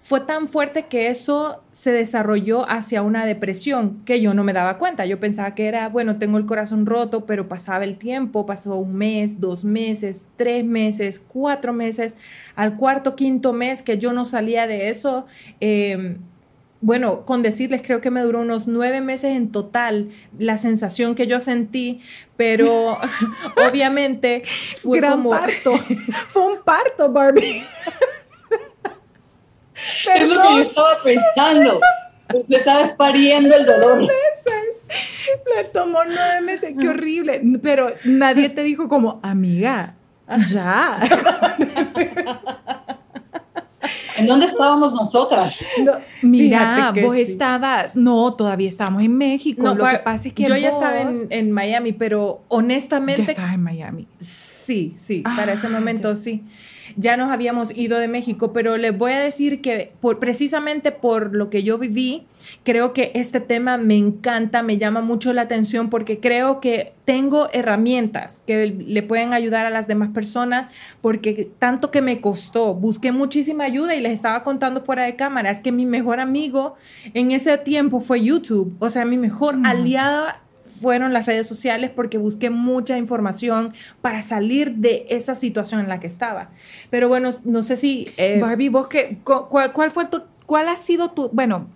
fue 0.00 0.20
tan 0.20 0.48
fuerte 0.48 0.86
que 0.86 1.08
eso 1.08 1.62
se 1.72 1.92
desarrolló 1.92 2.68
hacia 2.68 3.02
una 3.02 3.26
depresión 3.26 4.02
que 4.04 4.20
yo 4.20 4.32
no 4.32 4.44
me 4.44 4.52
daba 4.52 4.78
cuenta. 4.78 5.04
Yo 5.06 5.20
pensaba 5.20 5.54
que 5.54 5.66
era, 5.66 5.88
bueno, 5.88 6.18
tengo 6.18 6.38
el 6.38 6.46
corazón 6.46 6.86
roto, 6.86 7.26
pero 7.26 7.48
pasaba 7.48 7.84
el 7.84 7.98
tiempo, 7.98 8.46
pasó 8.46 8.76
un 8.76 8.94
mes, 8.94 9.40
dos 9.40 9.64
meses, 9.64 10.26
tres 10.36 10.64
meses, 10.64 11.20
cuatro 11.20 11.72
meses, 11.72 12.16
al 12.56 12.76
cuarto, 12.76 13.16
quinto 13.16 13.52
mes 13.52 13.82
que 13.82 13.98
yo 13.98 14.12
no 14.12 14.24
salía 14.24 14.66
de 14.66 14.88
eso. 14.88 15.26
Eh, 15.60 16.16
bueno, 16.80 17.24
con 17.24 17.42
decirles, 17.42 17.82
creo 17.82 18.00
que 18.00 18.10
me 18.10 18.22
duró 18.22 18.40
unos 18.40 18.68
nueve 18.68 19.00
meses 19.00 19.36
en 19.36 19.50
total 19.50 20.10
la 20.38 20.58
sensación 20.58 21.14
que 21.14 21.26
yo 21.26 21.40
sentí, 21.40 22.00
pero 22.36 22.98
obviamente 23.68 24.42
fue 24.80 24.98
Gran 24.98 25.12
como... 25.12 25.30
parto. 25.30 25.76
fue 26.28 26.52
un 26.54 26.62
parto, 26.62 27.10
Barbie. 27.10 27.64
es 30.14 30.28
lo 30.28 30.42
que 30.42 30.48
yo 30.48 30.60
estaba 30.60 31.02
pensando. 31.02 31.80
Usted 32.34 32.58
estaba 32.58 32.86
pariendo 32.96 33.56
el 33.56 33.64
dolor. 33.64 34.00
Meses. 34.00 34.84
Le 35.56 35.64
tomó 35.64 36.04
nueve 36.04 36.40
meses, 36.42 36.74
qué 36.78 36.88
horrible. 36.88 37.42
Pero 37.62 37.92
nadie 38.04 38.50
te 38.50 38.62
dijo 38.62 38.88
como, 38.88 39.18
amiga, 39.22 39.94
ya. 40.48 41.00
¿En 44.18 44.26
dónde 44.26 44.46
estábamos 44.46 44.92
nosotras? 44.94 45.68
mira, 46.22 46.92
vos 47.02 47.16
estabas, 47.16 47.94
no, 47.96 48.34
todavía 48.34 48.68
estábamos 48.68 49.02
en 49.02 49.16
México. 49.16 49.62
No, 49.62 49.74
lo 49.74 49.86
que 49.88 49.98
pasa 49.98 50.28
es 50.28 50.34
que 50.34 50.44
yo 50.44 50.56
ya 50.56 50.68
estaba 50.70 51.00
en, 51.30 51.52
Miami, 51.52 51.92
pero 51.92 52.42
honestamente. 52.48 53.24
Ya 53.24 53.32
estabas 53.32 53.54
en 53.54 53.62
Miami. 53.62 54.06
Sí, 54.18 54.92
sí, 54.96 55.22
para 55.22 55.52
ese 55.52 55.66
ah, 55.66 55.70
momento 55.70 56.16
sí 56.16 56.42
ya 56.96 57.16
nos 57.16 57.30
habíamos 57.30 57.76
ido 57.76 57.98
de 57.98 58.08
México, 58.08 58.52
pero 58.52 58.76
les 58.76 58.96
voy 58.96 59.12
a 59.12 59.20
decir 59.20 59.60
que 59.60 59.92
por, 60.00 60.18
precisamente 60.18 60.92
por 60.92 61.34
lo 61.34 61.50
que 61.50 61.62
yo 61.62 61.78
viví, 61.78 62.26
creo 62.64 62.92
que 62.92 63.12
este 63.14 63.40
tema 63.40 63.78
me 63.78 63.96
encanta, 63.96 64.62
me 64.62 64.78
llama 64.78 65.00
mucho 65.00 65.32
la 65.32 65.42
atención 65.42 65.90
porque 65.90 66.20
creo 66.20 66.60
que 66.60 66.92
tengo 67.04 67.48
herramientas 67.52 68.42
que 68.46 68.66
le 68.66 69.02
pueden 69.02 69.32
ayudar 69.32 69.66
a 69.66 69.70
las 69.70 69.86
demás 69.86 70.10
personas 70.10 70.68
porque 71.00 71.50
tanto 71.58 71.90
que 71.90 72.02
me 72.02 72.20
costó, 72.20 72.74
busqué 72.74 73.12
muchísima 73.12 73.64
ayuda 73.64 73.94
y 73.94 74.00
les 74.00 74.12
estaba 74.12 74.42
contando 74.42 74.82
fuera 74.82 75.04
de 75.04 75.16
cámara, 75.16 75.50
es 75.50 75.60
que 75.60 75.72
mi 75.72 75.86
mejor 75.86 76.20
amigo 76.20 76.76
en 77.14 77.30
ese 77.30 77.56
tiempo 77.58 78.00
fue 78.00 78.22
YouTube, 78.22 78.76
o 78.78 78.90
sea, 78.90 79.04
mi 79.04 79.16
mejor 79.16 79.56
aliada 79.64 80.42
fueron 80.80 81.12
las 81.12 81.26
redes 81.26 81.46
sociales 81.46 81.90
porque 81.94 82.18
busqué 82.18 82.50
mucha 82.50 82.96
información 82.96 83.74
para 84.00 84.22
salir 84.22 84.74
de 84.74 85.06
esa 85.08 85.34
situación 85.34 85.80
en 85.80 85.88
la 85.88 86.00
que 86.00 86.06
estaba. 86.06 86.50
Pero 86.90 87.08
bueno, 87.08 87.30
no 87.44 87.62
sé 87.62 87.76
si... 87.76 88.08
Eh, 88.16 88.38
Barbie, 88.40 88.68
vos 88.68 88.88
cuál, 89.24 89.72
cuál, 89.72 89.90
fue 89.90 90.06
tu, 90.06 90.22
cuál 90.46 90.68
ha 90.68 90.76
sido 90.76 91.10
tu... 91.10 91.28
Bueno, 91.30 91.68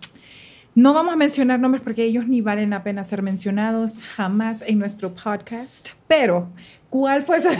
no 0.74 0.94
vamos 0.94 1.12
a 1.12 1.16
mencionar 1.16 1.60
nombres 1.60 1.82
porque 1.82 2.04
ellos 2.04 2.26
ni 2.26 2.40
valen 2.40 2.70
la 2.70 2.82
pena 2.82 3.04
ser 3.04 3.22
mencionados 3.22 4.02
jamás 4.04 4.62
en 4.66 4.78
nuestro 4.78 5.14
podcast, 5.14 5.90
pero 6.06 6.48
¿Cuál 6.92 7.22
fue 7.22 7.38
esa? 7.38 7.52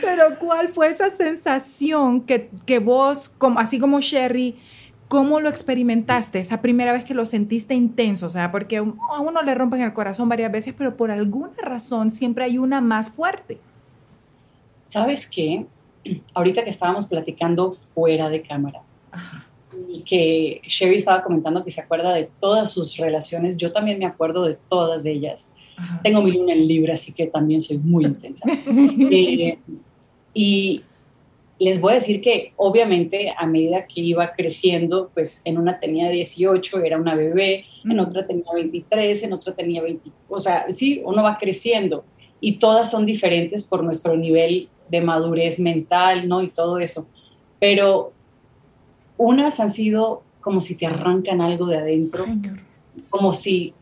Pero 0.00 0.38
¿cuál 0.40 0.68
fue 0.70 0.88
esa 0.88 1.10
sensación 1.10 2.22
que, 2.22 2.50
que 2.66 2.80
vos, 2.80 3.28
como, 3.28 3.60
así 3.60 3.78
como 3.78 4.00
Sherry, 4.00 4.56
¿Cómo 5.08 5.38
lo 5.40 5.48
experimentaste 5.48 6.40
esa 6.40 6.60
primera 6.60 6.92
vez 6.92 7.04
que 7.04 7.14
lo 7.14 7.26
sentiste 7.26 7.74
intenso? 7.74 8.26
O 8.26 8.30
sea, 8.30 8.50
porque 8.50 8.78
a 8.78 8.82
uno 8.82 9.42
le 9.42 9.54
rompen 9.54 9.80
el 9.80 9.92
corazón 9.92 10.28
varias 10.28 10.50
veces, 10.50 10.74
pero 10.76 10.96
por 10.96 11.10
alguna 11.10 11.52
razón 11.62 12.10
siempre 12.10 12.44
hay 12.44 12.58
una 12.58 12.80
más 12.80 13.10
fuerte. 13.10 13.58
¿Sabes 14.86 15.28
qué? 15.28 15.66
Ahorita 16.34 16.64
que 16.64 16.70
estábamos 16.70 17.06
platicando 17.06 17.74
fuera 17.94 18.28
de 18.28 18.42
cámara 18.42 18.82
y 19.88 20.02
que 20.02 20.60
Sherry 20.66 20.96
estaba 20.96 21.22
comentando 21.22 21.64
que 21.64 21.70
se 21.70 21.80
acuerda 21.80 22.12
de 22.12 22.30
todas 22.40 22.70
sus 22.70 22.96
relaciones, 22.96 23.56
yo 23.56 23.72
también 23.72 23.98
me 23.98 24.06
acuerdo 24.06 24.44
de 24.44 24.58
todas 24.68 25.02
de 25.04 25.12
ellas. 25.12 25.52
Tengo 26.02 26.22
mi 26.22 26.32
luna 26.32 26.52
en 26.52 26.66
Libra, 26.66 26.94
así 26.94 27.12
que 27.12 27.26
también 27.26 27.60
soy 27.60 27.78
muy 27.78 28.04
intensa. 28.04 28.48
Eh, 29.10 29.58
y 30.32 30.82
les 31.58 31.80
voy 31.80 31.92
a 31.92 31.94
decir 31.94 32.20
que 32.20 32.52
obviamente 32.56 33.32
a 33.36 33.46
medida 33.46 33.86
que 33.86 34.02
iba 34.02 34.32
creciendo, 34.32 35.10
pues 35.14 35.40
en 35.44 35.58
una 35.58 35.80
tenía 35.80 36.10
18, 36.10 36.80
era 36.80 36.98
una 36.98 37.14
bebé, 37.14 37.64
en 37.84 37.98
otra 37.98 38.26
tenía 38.26 38.52
23, 38.52 39.22
en 39.22 39.32
otra 39.32 39.54
tenía 39.54 39.82
20, 39.82 40.10
o 40.28 40.40
sea, 40.40 40.66
sí, 40.70 41.00
uno 41.04 41.22
va 41.22 41.38
creciendo 41.38 42.04
y 42.40 42.58
todas 42.58 42.90
son 42.90 43.06
diferentes 43.06 43.62
por 43.62 43.82
nuestro 43.82 44.16
nivel 44.16 44.68
de 44.90 45.00
madurez 45.00 45.58
mental, 45.58 46.28
¿no? 46.28 46.42
Y 46.42 46.48
todo 46.48 46.78
eso. 46.78 47.06
Pero 47.58 48.12
unas 49.16 49.58
han 49.60 49.70
sido 49.70 50.22
como 50.40 50.60
si 50.60 50.76
te 50.76 50.86
arrancan 50.86 51.40
algo 51.40 51.66
de 51.66 51.78
adentro, 51.78 52.24
como 53.08 53.32
si, 53.32 53.72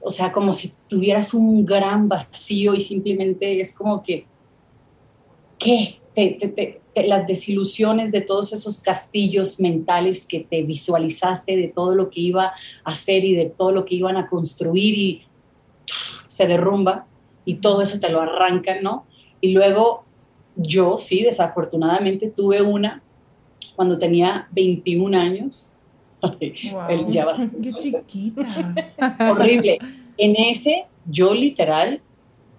o 0.00 0.10
sea, 0.10 0.32
como 0.32 0.52
si 0.52 0.72
tuvieras 0.88 1.34
un 1.34 1.64
gran 1.64 2.08
vacío 2.08 2.74
y 2.74 2.80
simplemente 2.80 3.60
es 3.60 3.72
como 3.72 4.02
que, 4.02 4.24
¿qué? 5.58 6.00
Las 6.94 7.26
desilusiones 7.26 8.12
de 8.12 8.20
todos 8.20 8.52
esos 8.52 8.82
castillos 8.82 9.60
mentales 9.60 10.26
que 10.26 10.40
te 10.40 10.62
visualizaste, 10.62 11.56
de 11.56 11.68
todo 11.68 11.94
lo 11.94 12.10
que 12.10 12.20
iba 12.20 12.46
a 12.46 12.54
hacer 12.84 13.24
y 13.24 13.34
de 13.34 13.46
todo 13.46 13.72
lo 13.72 13.84
que 13.84 13.94
iban 13.94 14.16
a 14.16 14.28
construir 14.28 14.98
y 14.98 15.22
se 16.26 16.46
derrumba 16.46 17.06
y 17.44 17.56
todo 17.56 17.82
eso 17.82 17.98
te 18.00 18.10
lo 18.10 18.20
arrancan, 18.20 18.82
¿no? 18.82 19.06
Y 19.40 19.52
luego 19.52 20.04
yo, 20.56 20.98
sí, 20.98 21.22
desafortunadamente 21.22 22.30
tuve 22.30 22.62
una 22.62 23.02
cuando 23.76 23.98
tenía 23.98 24.48
21 24.52 25.18
años. 25.18 25.70
Qué 27.62 27.72
chiquita. 27.78 28.48
Horrible. 29.30 29.78
En 30.18 30.36
ese, 30.36 30.86
yo 31.06 31.32
literal, 31.32 32.02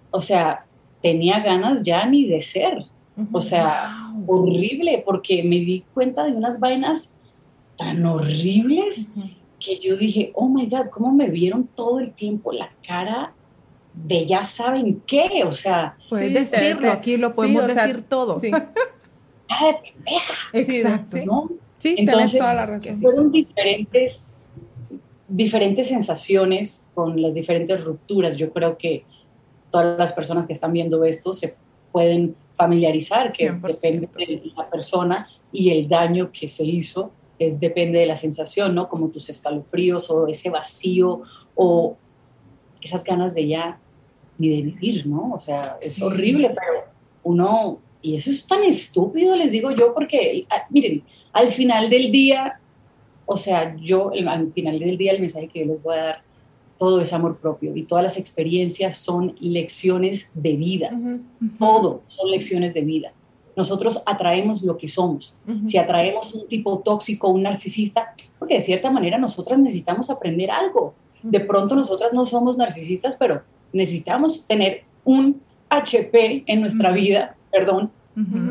o 0.09 0.19
sea, 0.19 0.65
tenía 1.01 1.39
ganas 1.41 1.83
ya 1.83 2.05
ni 2.05 2.25
de 2.25 2.41
ser. 2.41 2.85
O 3.31 3.39
sea, 3.39 4.10
horrible, 4.31 5.03
porque 5.05 5.43
me 5.43 5.57
di 5.57 5.83
cuenta 5.93 6.25
de 6.25 6.31
unas 6.31 6.59
vainas 6.59 7.15
tan 7.77 8.05
horribles 8.05 9.11
que 9.59 9.79
yo 9.79 9.95
dije, 9.95 10.31
oh 10.35 10.47
my 10.47 10.65
God, 10.67 10.87
¿cómo 10.91 11.13
me 11.13 11.29
vieron 11.29 11.67
todo 11.75 11.99
el 11.99 12.13
tiempo 12.13 12.51
la 12.51 12.71
cara 12.85 13.33
de 13.93 14.25
ya 14.25 14.43
saben 14.43 15.01
qué? 15.05 15.43
O 15.45 15.51
sea, 15.51 15.97
puedes 16.09 16.51
decirlo, 16.51 16.91
aquí 16.91 17.17
lo 17.17 17.31
podemos 17.33 17.67
decir 17.67 18.03
todo. 18.07 18.39
Sí. 18.39 18.51
Exacto, 20.53 21.17
¿no? 21.25 21.49
Sí, 21.77 21.95
Entonces, 21.97 22.39
toda 22.39 22.53
la 22.53 22.65
razón. 22.67 22.95
fueron 22.95 23.31
diferentes, 23.31 24.47
diferentes 25.27 25.87
sensaciones 25.89 26.87
con 26.93 27.21
las 27.21 27.33
diferentes 27.33 27.83
rupturas. 27.83 28.37
Yo 28.37 28.53
creo 28.53 28.77
que 28.77 29.03
todas 29.71 29.97
las 29.97 30.13
personas 30.13 30.45
que 30.45 30.53
están 30.53 30.73
viendo 30.73 31.03
esto 31.03 31.33
se 31.33 31.55
pueden 31.91 32.35
familiarizar, 32.61 33.31
que 33.31 33.49
depende 33.51 34.07
de 34.17 34.51
la 34.55 34.69
persona 34.69 35.27
y 35.51 35.71
el 35.71 35.87
daño 35.87 36.31
que 36.31 36.47
se 36.47 36.63
hizo, 36.63 37.11
es, 37.39 37.59
depende 37.59 37.99
de 37.99 38.05
la 38.05 38.15
sensación, 38.15 38.75
¿no? 38.75 38.87
Como 38.87 39.09
tus 39.09 39.29
escalofríos 39.29 40.11
o 40.11 40.27
ese 40.27 40.51
vacío 40.51 41.23
o 41.55 41.97
esas 42.79 43.03
ganas 43.03 43.33
de 43.33 43.47
ya 43.47 43.79
ni 44.37 44.49
de 44.49 44.61
vivir, 44.61 45.07
¿no? 45.07 45.31
O 45.33 45.39
sea, 45.39 45.77
es 45.81 45.99
horrible, 46.01 46.49
pero 46.49 46.85
uno, 47.23 47.79
y 48.01 48.15
eso 48.15 48.29
es 48.29 48.45
tan 48.45 48.63
estúpido, 48.63 49.35
les 49.35 49.51
digo 49.51 49.71
yo, 49.71 49.93
porque, 49.95 50.45
ah, 50.51 50.67
miren, 50.69 51.03
al 51.33 51.47
final 51.47 51.89
del 51.89 52.11
día, 52.11 52.59
o 53.25 53.37
sea, 53.37 53.75
yo, 53.77 54.11
al 54.11 54.51
final 54.53 54.77
del 54.77 54.97
día, 54.97 55.13
el 55.13 55.19
mensaje 55.19 55.47
que 55.47 55.61
yo 55.61 55.65
les 55.65 55.81
voy 55.81 55.95
a 55.95 56.03
dar 56.03 56.23
todo 56.81 56.99
es 56.99 57.13
amor 57.13 57.37
propio 57.37 57.75
y 57.75 57.83
todas 57.83 58.03
las 58.03 58.17
experiencias 58.17 58.97
son 58.97 59.35
lecciones 59.39 60.31
de 60.33 60.55
vida. 60.55 60.89
Todo 61.59 62.01
son 62.07 62.31
lecciones 62.31 62.73
de 62.73 62.81
vida. 62.81 63.13
Nosotros 63.55 64.01
atraemos 64.07 64.63
lo 64.63 64.79
que 64.79 64.87
somos. 64.87 65.37
Si 65.63 65.77
atraemos 65.77 66.33
un 66.33 66.47
tipo 66.47 66.79
tóxico, 66.79 67.29
un 67.29 67.43
narcisista, 67.43 68.15
porque 68.39 68.55
de 68.55 68.61
cierta 68.61 68.89
manera 68.89 69.19
nosotras 69.19 69.59
necesitamos 69.59 70.09
aprender 70.09 70.49
algo. 70.49 70.95
De 71.21 71.41
pronto 71.41 71.75
nosotras 71.75 72.13
no 72.13 72.25
somos 72.25 72.57
narcisistas, 72.57 73.15
pero 73.15 73.43
necesitamos 73.71 74.47
tener 74.47 74.81
un 75.05 75.39
HP 75.69 76.45
en 76.47 76.61
nuestra 76.61 76.91
vida, 76.91 77.35
perdón, 77.51 77.91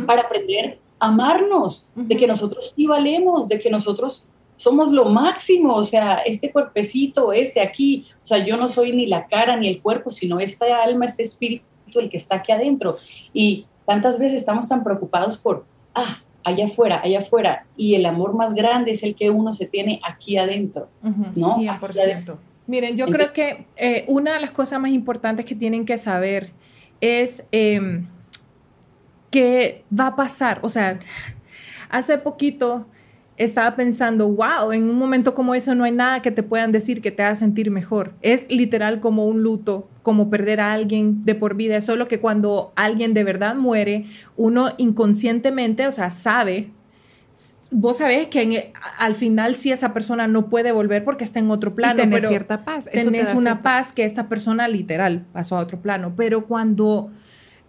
para 0.06 0.22
aprender 0.22 0.78
a 1.00 1.08
amarnos, 1.08 1.88
de 1.96 2.16
que 2.16 2.28
nosotros 2.28 2.74
sí 2.76 2.86
valemos, 2.86 3.48
de 3.48 3.58
que 3.58 3.70
nosotros 3.70 4.28
somos 4.60 4.92
lo 4.92 5.06
máximo, 5.06 5.74
o 5.74 5.84
sea, 5.84 6.16
este 6.16 6.52
cuerpecito, 6.52 7.32
este 7.32 7.62
aquí, 7.62 8.06
o 8.22 8.26
sea, 8.26 8.44
yo 8.44 8.58
no 8.58 8.68
soy 8.68 8.94
ni 8.94 9.06
la 9.06 9.26
cara 9.26 9.56
ni 9.56 9.66
el 9.68 9.80
cuerpo, 9.80 10.10
sino 10.10 10.38
esta 10.38 10.82
alma, 10.82 11.06
este 11.06 11.22
espíritu, 11.22 11.64
el 11.94 12.10
que 12.10 12.18
está 12.18 12.36
aquí 12.36 12.52
adentro. 12.52 12.98
Y 13.32 13.66
tantas 13.86 14.18
veces 14.18 14.40
estamos 14.40 14.68
tan 14.68 14.84
preocupados 14.84 15.38
por, 15.38 15.64
ah, 15.94 16.18
allá 16.44 16.66
afuera, 16.66 17.00
allá 17.02 17.20
afuera, 17.20 17.64
y 17.74 17.94
el 17.94 18.04
amor 18.04 18.34
más 18.34 18.52
grande 18.52 18.90
es 18.90 19.02
el 19.02 19.14
que 19.14 19.30
uno 19.30 19.54
se 19.54 19.64
tiene 19.64 19.98
aquí 20.06 20.36
adentro, 20.36 20.90
¿no? 21.36 21.56
100%. 21.56 22.36
Miren, 22.66 22.98
yo 22.98 23.06
creo 23.06 23.32
que 23.32 23.64
eh, 23.78 24.04
una 24.08 24.34
de 24.34 24.40
las 24.40 24.50
cosas 24.50 24.78
más 24.78 24.90
importantes 24.90 25.46
que 25.46 25.54
tienen 25.54 25.86
que 25.86 25.96
saber 25.96 26.50
es 27.00 27.44
eh, 27.50 28.02
qué 29.30 29.84
va 29.98 30.08
a 30.08 30.16
pasar. 30.16 30.60
O 30.62 30.68
sea, 30.68 30.98
hace 31.88 32.18
poquito 32.18 32.84
estaba 33.40 33.74
pensando, 33.74 34.28
wow, 34.28 34.70
en 34.70 34.90
un 34.90 34.98
momento 34.98 35.34
como 35.34 35.54
eso 35.54 35.74
no 35.74 35.84
hay 35.84 35.92
nada 35.92 36.20
que 36.20 36.30
te 36.30 36.42
puedan 36.42 36.72
decir 36.72 37.00
que 37.00 37.10
te 37.10 37.22
haga 37.22 37.34
sentir 37.34 37.70
mejor. 37.70 38.12
Es 38.20 38.46
literal 38.50 39.00
como 39.00 39.26
un 39.26 39.42
luto, 39.42 39.88
como 40.02 40.28
perder 40.28 40.60
a 40.60 40.74
alguien 40.74 41.24
de 41.24 41.34
por 41.34 41.54
vida. 41.54 41.76
Es 41.78 41.86
solo 41.86 42.06
que 42.06 42.20
cuando 42.20 42.70
alguien 42.76 43.14
de 43.14 43.24
verdad 43.24 43.54
muere, 43.54 44.04
uno 44.36 44.68
inconscientemente, 44.76 45.86
o 45.86 45.90
sea, 45.90 46.10
sabe, 46.10 46.68
vos 47.70 47.96
sabés 47.96 48.28
que 48.28 48.42
e, 48.42 48.72
al 48.98 49.14
final 49.14 49.54
sí 49.54 49.72
esa 49.72 49.94
persona 49.94 50.26
no 50.26 50.50
puede 50.50 50.70
volver 50.70 51.02
porque 51.02 51.24
está 51.24 51.38
en 51.38 51.50
otro 51.50 51.74
plano. 51.74 52.02
Y 52.02 52.20
cierta 52.20 52.66
paz. 52.66 52.90
tenés 52.92 53.32
una 53.32 53.62
paz 53.62 53.94
que 53.94 54.04
esta 54.04 54.28
persona 54.28 54.68
literal 54.68 55.24
pasó 55.32 55.56
a 55.56 55.60
otro 55.60 55.80
plano. 55.80 56.12
Pero 56.14 56.44
cuando 56.44 57.10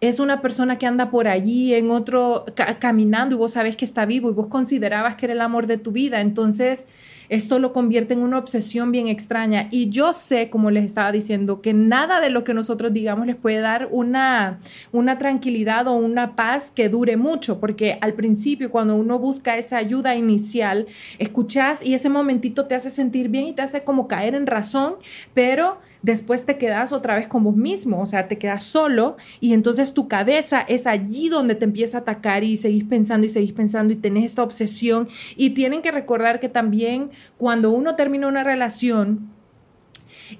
es 0.01 0.19
una 0.19 0.41
persona 0.41 0.79
que 0.79 0.87
anda 0.87 1.11
por 1.11 1.27
allí 1.27 1.75
en 1.75 1.91
otro, 1.91 2.45
caminando 2.79 3.35
y 3.35 3.37
vos 3.37 3.51
sabes 3.51 3.75
que 3.75 3.85
está 3.85 4.05
vivo 4.05 4.29
y 4.29 4.33
vos 4.33 4.47
considerabas 4.47 5.15
que 5.15 5.27
era 5.27 5.33
el 5.33 5.41
amor 5.41 5.67
de 5.67 5.77
tu 5.77 5.91
vida. 5.91 6.21
Entonces, 6.21 6.87
esto 7.29 7.59
lo 7.59 7.71
convierte 7.71 8.13
en 8.13 8.19
una 8.19 8.39
obsesión 8.39 8.91
bien 8.91 9.07
extraña. 9.07 9.67
Y 9.69 9.89
yo 9.89 10.11
sé, 10.11 10.49
como 10.49 10.71
les 10.71 10.85
estaba 10.85 11.11
diciendo, 11.11 11.61
que 11.61 11.73
nada 11.73 12.19
de 12.19 12.31
lo 12.31 12.43
que 12.43 12.55
nosotros 12.55 12.91
digamos 12.91 13.27
les 13.27 13.35
puede 13.35 13.59
dar 13.59 13.89
una, 13.91 14.59
una 14.91 15.19
tranquilidad 15.19 15.87
o 15.87 15.93
una 15.93 16.35
paz 16.35 16.71
que 16.71 16.89
dure 16.89 17.15
mucho, 17.15 17.59
porque 17.59 17.99
al 18.01 18.13
principio, 18.15 18.71
cuando 18.71 18.95
uno 18.95 19.19
busca 19.19 19.55
esa 19.55 19.77
ayuda 19.77 20.15
inicial, 20.15 20.87
escuchas 21.19 21.83
y 21.83 21.93
ese 21.93 22.09
momentito 22.09 22.65
te 22.65 22.73
hace 22.73 22.89
sentir 22.89 23.29
bien 23.29 23.45
y 23.45 23.53
te 23.53 23.61
hace 23.61 23.83
como 23.83 24.07
caer 24.07 24.33
en 24.33 24.47
razón, 24.47 24.95
pero 25.35 25.77
después 26.01 26.45
te 26.45 26.57
quedas 26.57 26.91
otra 26.91 27.15
vez 27.15 27.27
con 27.27 27.43
vos 27.43 27.55
mismo, 27.55 28.01
o 28.01 28.05
sea, 28.05 28.27
te 28.27 28.37
quedas 28.37 28.63
solo 28.63 29.17
y 29.39 29.53
entonces 29.53 29.93
tu 29.93 30.07
cabeza 30.07 30.61
es 30.61 30.87
allí 30.87 31.29
donde 31.29 31.55
te 31.55 31.65
empieza 31.65 31.97
a 31.97 32.01
atacar 32.01 32.43
y 32.43 32.57
seguís 32.57 32.83
pensando 32.85 33.25
y 33.25 33.29
seguís 33.29 33.53
pensando 33.53 33.93
y 33.93 33.97
tenés 33.97 34.25
esta 34.25 34.43
obsesión. 34.43 35.07
Y 35.35 35.51
tienen 35.51 35.81
que 35.81 35.91
recordar 35.91 36.39
que 36.39 36.49
también 36.49 37.09
cuando 37.37 37.71
uno 37.71 37.95
termina 37.95 38.27
una 38.27 38.43
relación, 38.43 39.30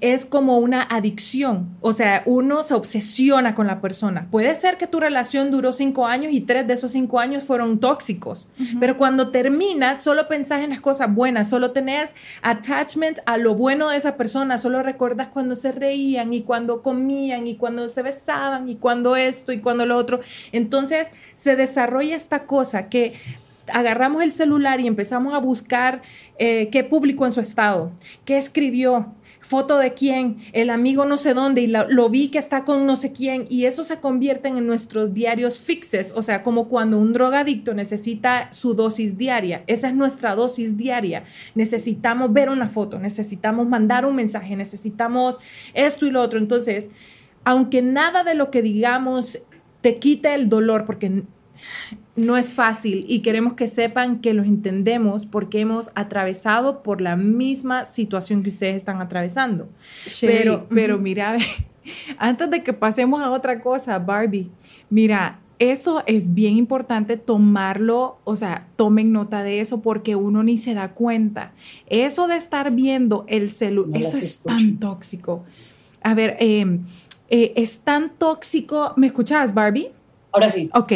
es 0.00 0.26
como 0.26 0.58
una 0.58 0.82
adicción, 0.82 1.68
o 1.80 1.92
sea, 1.92 2.22
uno 2.26 2.62
se 2.62 2.74
obsesiona 2.74 3.54
con 3.54 3.66
la 3.66 3.80
persona. 3.80 4.26
Puede 4.30 4.54
ser 4.54 4.76
que 4.76 4.86
tu 4.86 5.00
relación 5.00 5.50
duró 5.50 5.72
cinco 5.72 6.06
años 6.06 6.32
y 6.32 6.40
tres 6.40 6.66
de 6.66 6.74
esos 6.74 6.92
cinco 6.92 7.18
años 7.18 7.44
fueron 7.44 7.80
tóxicos, 7.80 8.48
pero 8.80 8.96
cuando 8.96 9.30
termina, 9.30 9.96
solo 9.96 10.28
pensás 10.28 10.62
en 10.62 10.70
las 10.70 10.80
cosas 10.80 11.14
buenas, 11.14 11.48
solo 11.48 11.72
tenés 11.72 12.14
attachment 12.42 13.18
a 13.26 13.36
lo 13.36 13.54
bueno 13.54 13.90
de 13.90 13.96
esa 13.96 14.16
persona, 14.16 14.58
solo 14.58 14.82
recuerdas 14.82 15.28
cuando 15.28 15.54
se 15.54 15.72
reían 15.72 16.32
y 16.32 16.42
cuando 16.42 16.82
comían 16.82 17.46
y 17.46 17.56
cuando 17.56 17.88
se 17.88 18.02
besaban 18.02 18.68
y 18.68 18.76
cuando 18.76 19.16
esto 19.16 19.52
y 19.52 19.60
cuando 19.60 19.86
lo 19.86 19.96
otro. 19.96 20.20
Entonces 20.52 21.10
se 21.34 21.56
desarrolla 21.56 22.16
esta 22.16 22.44
cosa 22.44 22.88
que 22.88 23.14
agarramos 23.72 24.22
el 24.22 24.32
celular 24.32 24.80
y 24.80 24.86
empezamos 24.86 25.34
a 25.34 25.38
buscar 25.38 26.02
eh, 26.38 26.68
qué 26.70 26.84
publicó 26.84 27.26
en 27.26 27.32
su 27.32 27.40
estado, 27.40 27.92
qué 28.24 28.36
escribió, 28.36 29.12
foto 29.42 29.78
de 29.78 29.92
quién, 29.92 30.38
el 30.52 30.70
amigo 30.70 31.04
no 31.04 31.16
sé 31.16 31.34
dónde 31.34 31.62
y 31.62 31.66
lo 31.66 32.08
vi 32.08 32.28
que 32.28 32.38
está 32.38 32.64
con 32.64 32.86
no 32.86 32.96
sé 32.96 33.12
quién 33.12 33.44
y 33.50 33.66
eso 33.66 33.84
se 33.84 33.98
convierte 33.98 34.48
en 34.48 34.66
nuestros 34.66 35.12
diarios 35.12 35.60
fixes, 35.60 36.12
o 36.16 36.22
sea, 36.22 36.42
como 36.42 36.68
cuando 36.68 36.98
un 36.98 37.12
drogadicto 37.12 37.74
necesita 37.74 38.52
su 38.52 38.74
dosis 38.74 39.18
diaria, 39.18 39.64
esa 39.66 39.88
es 39.88 39.94
nuestra 39.94 40.34
dosis 40.34 40.76
diaria. 40.76 41.24
Necesitamos 41.54 42.32
ver 42.32 42.48
una 42.50 42.68
foto, 42.68 42.98
necesitamos 42.98 43.68
mandar 43.68 44.06
un 44.06 44.16
mensaje, 44.16 44.56
necesitamos 44.56 45.38
esto 45.74 46.06
y 46.06 46.10
lo 46.10 46.22
otro. 46.22 46.38
Entonces, 46.38 46.90
aunque 47.44 47.82
nada 47.82 48.22
de 48.24 48.34
lo 48.34 48.50
que 48.50 48.62
digamos 48.62 49.42
te 49.80 49.98
quite 49.98 50.34
el 50.34 50.48
dolor, 50.48 50.86
porque 50.86 51.24
no 52.14 52.36
es 52.36 52.52
fácil 52.52 53.04
y 53.08 53.20
queremos 53.20 53.54
que 53.54 53.68
sepan 53.68 54.20
que 54.20 54.34
los 54.34 54.46
entendemos 54.46 55.24
porque 55.24 55.60
hemos 55.60 55.90
atravesado 55.94 56.82
por 56.82 57.00
la 57.00 57.16
misma 57.16 57.86
situación 57.86 58.42
que 58.42 58.50
ustedes 58.50 58.76
están 58.76 59.00
atravesando. 59.00 59.68
pero, 60.20 60.66
pero 60.68 60.98
mira, 60.98 61.38
antes 62.18 62.50
de 62.50 62.62
que 62.62 62.72
pasemos 62.72 63.22
a 63.22 63.30
otra 63.30 63.60
cosa, 63.60 63.98
Barbie, 63.98 64.50
mira, 64.90 65.40
eso 65.58 66.02
es 66.06 66.34
bien 66.34 66.56
importante 66.56 67.16
tomarlo, 67.16 68.18
o 68.24 68.36
sea, 68.36 68.66
tomen 68.76 69.12
nota 69.12 69.42
de 69.42 69.60
eso 69.60 69.80
porque 69.80 70.16
uno 70.16 70.42
ni 70.42 70.58
se 70.58 70.74
da 70.74 70.92
cuenta. 70.92 71.52
Eso 71.86 72.26
de 72.26 72.36
estar 72.36 72.72
viendo 72.72 73.24
el 73.28 73.48
celular, 73.48 74.02
eso 74.02 74.18
es 74.18 74.42
tan 74.42 74.78
tóxico. 74.78 75.44
A 76.02 76.14
ver, 76.14 76.36
em, 76.40 76.80
eh, 77.30 77.52
es 77.54 77.80
tan 77.80 78.10
tóxico, 78.18 78.92
¿me 78.96 79.06
escuchas, 79.06 79.54
Barbie? 79.54 79.92
Ahora 80.32 80.50
sí. 80.50 80.70
Ok. 80.74 80.92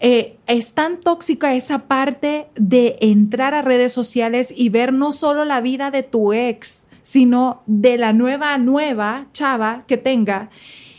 Eh, 0.00 0.36
es 0.46 0.72
tan 0.74 1.00
tóxica 1.00 1.54
esa 1.54 1.86
parte 1.86 2.46
de 2.54 2.96
entrar 3.00 3.54
a 3.54 3.62
redes 3.62 3.92
sociales 3.92 4.54
y 4.56 4.68
ver 4.68 4.92
no 4.92 5.12
solo 5.12 5.44
la 5.44 5.60
vida 5.60 5.90
de 5.90 6.02
tu 6.02 6.32
ex, 6.32 6.84
sino 7.02 7.62
de 7.66 7.98
la 7.98 8.12
nueva, 8.12 8.56
nueva 8.58 9.26
chava 9.32 9.84
que 9.86 9.96
tenga. 9.96 10.50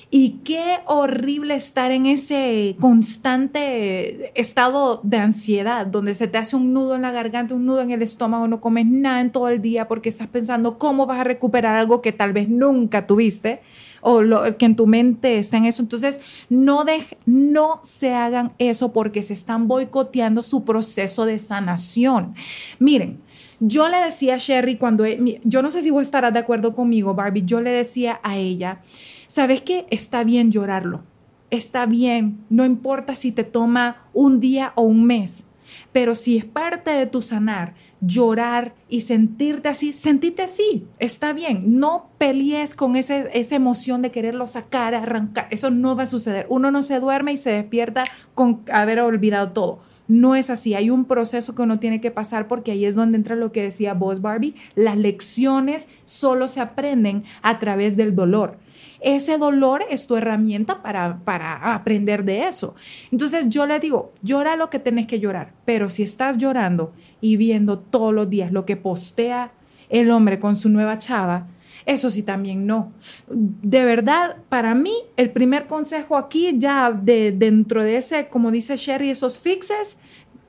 Y 0.10 0.39
qué 0.45 0.80
horrible 0.86 1.56
estar 1.56 1.91
en 1.91 2.06
ese 2.06 2.78
constante 2.80 4.32
estado 4.39 5.02
de 5.04 5.17
ansiedad, 5.17 5.86
donde 5.86 6.15
se 6.15 6.30
te 6.30 6.38
hace 6.38 6.56
un 6.56 6.71
nudo 6.71 6.95
en 6.95 7.02
la 7.02 7.12
garganta, 7.12 7.54
un 7.54 7.65
nudo 7.65 7.82
en 7.82 7.91
el 7.91 8.02
estómago, 8.02 8.47
no 8.47 8.62
comes 8.62 8.86
nada 8.86 9.19
en 9.19 9.32
todo 9.32 9.50
el 9.50 9.62
día 9.62 9.89
porque 9.89 10.08
estás 10.08 10.28
pensando 10.28 10.78
cómo 10.78 11.08
vas 11.08 11.19
a 11.19 11.23
recuperar 11.26 11.76
algo 11.76 12.02
que 12.02 12.13
tal 12.13 12.32
vez 12.32 12.47
nunca 12.47 13.06
tuviste 13.06 13.60
o 14.01 14.21
lo, 14.21 14.57
que 14.57 14.65
en 14.65 14.75
tu 14.75 14.88
mente 14.88 15.39
está 15.39 15.57
en 15.57 15.65
eso. 15.65 15.81
Entonces, 15.81 16.19
no, 16.49 16.86
no 17.25 17.79
se 17.83 18.13
hagan 18.13 18.53
eso 18.57 18.93
porque 18.93 19.23
se 19.23 19.33
están 19.33 19.67
boicoteando 19.67 20.43
su 20.43 20.63
proceso 20.63 21.25
de 21.25 21.39
sanación. 21.39 22.36
Miren, 22.79 23.19
yo 23.60 23.88
le 23.89 23.97
decía 23.97 24.36
a 24.36 24.38
Sherry 24.38 24.77
cuando, 24.77 25.05
e, 25.05 25.41
yo 25.43 25.62
no 25.62 25.71
sé 25.71 25.81
si 25.81 25.89
vos 25.89 26.03
estarás 26.03 26.33
de 26.33 26.39
acuerdo 26.39 26.75
conmigo, 26.75 27.13
Barbie, 27.13 27.43
yo 27.45 27.62
le 27.62 27.71
decía 27.71 28.19
a 28.23 28.38
ella, 28.38 28.81
¿sabes 29.27 29.62
qué? 29.62 29.88
Está 29.89 30.23
bien 30.23 30.51
llorarlo, 30.51 31.03
está 31.49 31.86
bien, 31.86 32.39
no 32.49 32.65
importa 32.65 33.15
si 33.15 33.31
te 33.31 33.43
toma 33.43 34.05
un 34.13 34.39
día 34.39 34.73
o 34.75 34.83
un 34.83 35.05
mes, 35.05 35.47
pero 35.91 36.13
si 36.13 36.38
es 36.38 36.45
parte 36.45 36.91
de 36.91 37.07
tu 37.07 37.21
sanar, 37.21 37.73
llorar 38.01 38.73
y 38.89 39.01
sentirte 39.01 39.69
así, 39.69 39.93
sentirte 39.93 40.43
así, 40.43 40.86
está 40.99 41.33
bien. 41.33 41.79
No 41.79 42.10
pelees 42.17 42.75
con 42.75 42.95
ese, 42.95 43.29
esa 43.33 43.55
emoción 43.55 44.01
de 44.01 44.12
quererlo 44.12 44.45
sacar, 44.45 44.95
arrancar. 44.95 45.47
Eso 45.49 45.71
no 45.71 45.95
va 45.95 46.03
a 46.03 46.07
suceder. 46.07 46.45
Uno 46.49 46.71
no 46.71 46.83
se 46.83 46.99
duerme 46.99 47.33
y 47.33 47.38
se 47.38 47.51
despierta 47.51 48.03
con 48.36 48.62
haber 48.71 48.99
olvidado 48.99 49.51
todo. 49.51 49.79
No 50.07 50.36
es 50.36 50.49
así, 50.49 50.73
hay 50.73 50.89
un 50.89 51.03
proceso 51.03 51.53
que 51.53 51.63
uno 51.63 51.79
tiene 51.79 51.99
que 51.99 52.12
pasar 52.12 52.47
porque 52.47 52.71
ahí 52.71 52.86
es 52.86 52.95
donde 52.95 53.17
entra 53.17 53.36
lo 53.36 53.51
que 53.51 53.62
decía 53.62 53.93
vos, 53.93 54.21
Barbie. 54.21 54.55
Las 54.73 54.97
lecciones 54.97 55.89
solo 56.05 56.47
se 56.47 56.62
aprenden 56.62 57.25
a 57.41 57.60
través 57.60 57.97
del 57.97 58.15
dolor. 58.15 58.57
Ese 59.01 59.38
dolor 59.38 59.83
es 59.89 60.07
tu 60.07 60.15
herramienta 60.15 60.81
para, 60.81 61.19
para 61.23 61.73
aprender 61.73 62.23
de 62.23 62.47
eso. 62.47 62.73
Entonces 63.12 63.49
yo 63.49 63.65
le 63.65 63.79
digo, 63.79 64.13
llora 64.23 64.55
lo 64.55 64.69
que 64.69 64.79
tenés 64.79 65.07
que 65.07 65.19
llorar, 65.19 65.53
pero 65.65 65.89
si 65.89 66.03
estás 66.03 66.38
llorando 66.38 66.93
y 67.21 67.38
viendo 67.38 67.80
todos 67.80 68.13
los 68.13 68.30
días 68.30 68.51
lo 68.51 68.65
que 68.65 68.77
postea 68.77 69.51
el 69.89 70.12
hombre 70.12 70.39
con 70.39 70.56
su 70.56 70.69
nueva 70.69 70.97
chava, 70.97 71.47
eso 71.86 72.10
sí 72.10 72.23
también 72.23 72.65
no. 72.65 72.91
De 73.30 73.86
verdad, 73.86 74.38
para 74.49 74.75
mí, 74.75 74.93
el 75.15 75.32
primer 75.32 75.67
consejo 75.67 76.17
aquí, 76.17 76.56
ya 76.58 76.91
de, 76.91 77.32
dentro 77.32 77.84
de 77.84 77.97
ese, 77.97 78.27
como 78.27 78.51
dice 78.51 78.75
Sherry, 78.75 79.10
esos 79.10 79.39
fixes, 79.39 79.97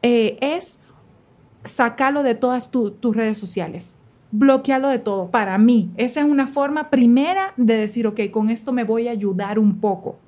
eh, 0.02 0.36
es 0.40 0.82
sacarlo 1.64 2.22
de 2.22 2.34
todas 2.34 2.70
tus 2.70 3.16
redes 3.16 3.38
sociales 3.38 3.98
bloquearlo 4.30 4.88
de 4.88 4.98
todo. 4.98 5.30
Para 5.30 5.58
mí, 5.58 5.90
esa 5.96 6.20
es 6.20 6.26
una 6.26 6.46
forma 6.46 6.90
primera 6.90 7.54
de 7.56 7.76
decir, 7.76 8.06
ok, 8.06 8.20
con 8.30 8.50
esto 8.50 8.72
me 8.72 8.84
voy 8.84 9.08
a 9.08 9.12
ayudar 9.12 9.58
un 9.58 9.80
poco. 9.80 10.18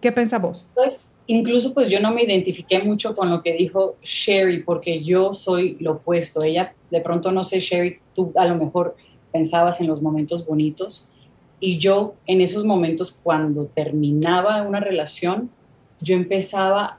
¿Qué 0.00 0.10
piensas 0.10 0.40
vos? 0.40 0.66
Pues, 0.74 0.98
incluso 1.26 1.72
pues 1.72 1.88
yo 1.88 2.00
no 2.00 2.12
me 2.12 2.22
identifiqué 2.22 2.80
mucho 2.80 3.14
con 3.14 3.30
lo 3.30 3.42
que 3.42 3.52
dijo 3.54 3.96
Sherry, 4.02 4.62
porque 4.62 5.02
yo 5.02 5.32
soy 5.32 5.76
lo 5.80 5.92
opuesto. 5.92 6.42
Ella, 6.42 6.74
de 6.90 7.00
pronto, 7.00 7.32
no 7.32 7.44
sé, 7.44 7.60
Sherry, 7.60 7.98
tú 8.14 8.32
a 8.36 8.46
lo 8.46 8.56
mejor 8.56 8.96
pensabas 9.32 9.80
en 9.80 9.88
los 9.88 10.02
momentos 10.02 10.46
bonitos. 10.46 11.08
Y 11.60 11.78
yo 11.78 12.14
en 12.26 12.40
esos 12.40 12.64
momentos, 12.64 13.18
cuando 13.22 13.66
terminaba 13.66 14.62
una 14.62 14.80
relación, 14.80 15.50
yo 16.00 16.14
empezaba 16.14 16.98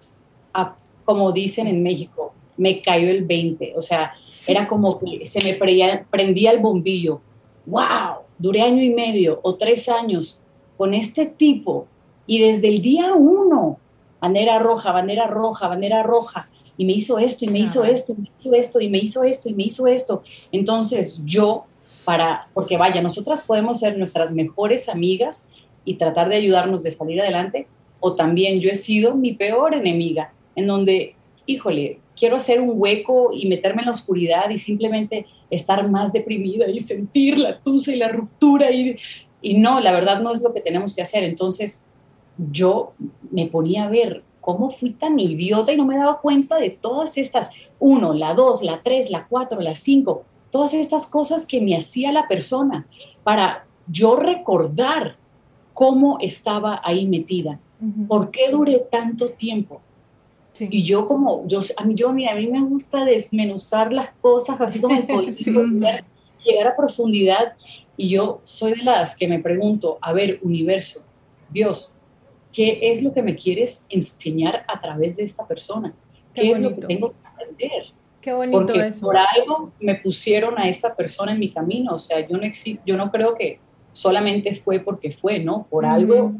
a, 0.53 0.75
como 1.03 1.31
dicen 1.31 1.67
en 1.67 1.83
México, 1.83 2.33
me 2.57 2.81
cayó 2.81 3.09
el 3.09 3.25
20. 3.25 3.73
O 3.77 3.81
sea, 3.81 4.13
era 4.47 4.67
como 4.67 4.99
que 4.99 5.27
se 5.27 5.43
me 5.43 5.53
prendía, 5.53 6.51
el 6.51 6.59
bombillo. 6.59 7.21
¡Wow! 7.65 8.23
Duré 8.37 8.61
año 8.61 8.81
y 8.81 8.89
medio 8.89 9.39
o 9.43 9.55
tres 9.55 9.87
años 9.87 10.41
con 10.77 10.93
este 10.93 11.25
tipo 11.25 11.87
y 12.27 12.39
desde 12.39 12.67
el 12.67 12.81
día 12.81 13.13
uno, 13.13 13.79
bandera 14.25 14.57
roja, 14.57 14.91
bandera 14.91 15.27
roja, 15.27 15.67
bandera 15.67 16.01
roja, 16.01 16.49
y 16.77 16.85
me 16.85 16.93
hizo 16.93 17.19
esto, 17.19 17.45
y 17.45 17.49
me 17.49 17.59
hizo 17.59 17.83
esto, 17.83 18.13
y 18.13 18.17
me 18.17 18.29
hizo 18.39 18.53
esto, 18.55 18.81
y 18.81 18.89
me 18.89 18.97
hizo 18.97 19.23
esto, 19.23 19.49
y 19.49 19.53
me 19.53 19.63
hizo 19.63 19.87
esto. 19.87 20.23
Entonces 20.51 21.21
yo, 21.25 21.65
para, 22.03 22.47
porque 22.55 22.75
vaya, 22.75 23.01
nosotras 23.03 23.43
podemos 23.43 23.79
ser 23.79 23.97
nuestras 23.97 24.33
mejores 24.33 24.89
amigas 24.89 25.49
y 25.85 25.95
tratar 25.95 26.27
de 26.29 26.37
ayudarnos 26.37 26.81
de 26.81 26.89
salir 26.89 27.21
adelante, 27.21 27.67
o 27.99 28.15
también 28.15 28.59
yo 28.59 28.69
he 28.71 28.75
sido 28.75 29.13
mi 29.13 29.33
peor 29.33 29.75
enemiga, 29.75 30.33
en 30.55 30.65
donde, 30.65 31.15
híjole, 31.45 31.99
quiero 32.17 32.37
hacer 32.37 32.61
un 32.61 32.71
hueco 32.73 33.29
y 33.31 33.47
meterme 33.47 33.83
en 33.83 33.87
la 33.87 33.91
oscuridad 33.91 34.49
y 34.49 34.57
simplemente 34.57 35.27
estar 35.51 35.87
más 35.87 36.13
deprimida 36.13 36.67
y 36.67 36.79
sentir 36.79 37.37
la 37.37 37.59
tusa 37.59 37.93
y 37.93 37.97
la 37.97 38.07
ruptura. 38.07 38.71
Y, 38.71 38.95
y 39.41 39.57
no, 39.59 39.79
la 39.81 39.91
verdad 39.91 40.21
no 40.21 40.31
es 40.31 40.41
lo 40.41 40.51
que 40.53 40.61
tenemos 40.61 40.95
que 40.95 41.03
hacer. 41.03 41.23
Entonces 41.23 41.81
yo 42.37 42.93
me 43.31 43.47
ponía 43.47 43.85
a 43.85 43.89
ver 43.89 44.23
cómo 44.41 44.69
fui 44.69 44.91
tan 44.91 45.19
idiota 45.19 45.73
y 45.73 45.77
no 45.77 45.85
me 45.85 45.97
daba 45.97 46.21
cuenta 46.21 46.57
de 46.57 46.69
todas 46.69 47.17
estas, 47.17 47.51
uno, 47.79 48.13
la 48.13 48.33
dos, 48.33 48.61
la 48.61 48.81
tres, 48.83 49.09
la 49.09 49.27
cuatro, 49.27 49.59
la 49.61 49.75
cinco, 49.75 50.23
todas 50.51 50.73
estas 50.73 51.07
cosas 51.07 51.45
que 51.45 51.61
me 51.61 51.75
hacía 51.75 52.11
la 52.11 52.27
persona 52.27 52.85
para 53.23 53.65
yo 53.87 54.15
recordar 54.15 55.17
cómo 55.73 56.17
estaba 56.21 56.79
ahí 56.83 57.07
metida. 57.07 57.59
¿Por 58.07 58.31
qué 58.31 58.49
duré 58.51 58.79
tanto 58.79 59.29
tiempo? 59.29 59.81
Y 60.59 60.83
yo 60.83 61.07
como, 61.07 61.45
yo, 61.47 61.59
a 61.77 61.83
mí, 61.83 61.95
yo, 61.95 62.13
mira, 62.13 62.31
a 62.31 62.35
mí 62.35 62.47
me 62.47 62.61
gusta 62.61 63.03
desmenuzar 63.03 63.91
las 63.91 64.11
cosas 64.21 64.59
así 64.61 64.79
como 64.79 64.95
el 64.95 65.35
llegar 66.45 66.67
a 66.67 66.75
profundidad. 66.75 67.53
Y 67.97 68.09
yo 68.09 68.41
soy 68.43 68.75
de 68.75 68.83
las 68.83 69.15
que 69.15 69.27
me 69.27 69.39
pregunto, 69.39 69.97
a 70.01 70.13
ver, 70.13 70.39
universo, 70.43 71.03
Dios, 71.49 71.94
¿qué 72.55 72.79
es 72.81 73.03
lo 73.03 73.11
que 73.11 73.21
me 73.21 73.35
quieres 73.35 73.85
enseñar 73.89 74.63
a 74.67 74.79
través 74.79 75.17
de 75.17 75.23
esta 75.23 75.45
persona? 75.45 75.93
¿Qué, 76.33 76.51
es 76.51 76.61
lo 76.61 76.73
que 76.73 76.87
tengo 76.87 77.11
que 77.11 77.17
aprender? 77.27 77.83
Qué 78.21 78.33
bonito 78.33 78.65
Porque 78.65 78.91
por 79.01 79.17
algo 79.17 79.71
me 79.79 79.95
pusieron 79.95 80.57
a 80.57 80.67
esta 80.69 80.95
persona 80.95 81.33
en 81.33 81.39
mi 81.39 81.51
camino. 81.51 81.93
O 81.93 81.99
sea, 81.99 82.25
yo 82.25 82.37
no, 82.37 82.43
yo 82.85 82.97
no 82.97 83.11
creo 83.11 83.35
que 83.35 83.59
solamente 83.91 84.55
fue 84.55 84.79
porque 84.79 85.11
fue, 85.11 85.39
¿no? 85.39 85.67
Por 85.69 85.85
algo, 85.85 86.31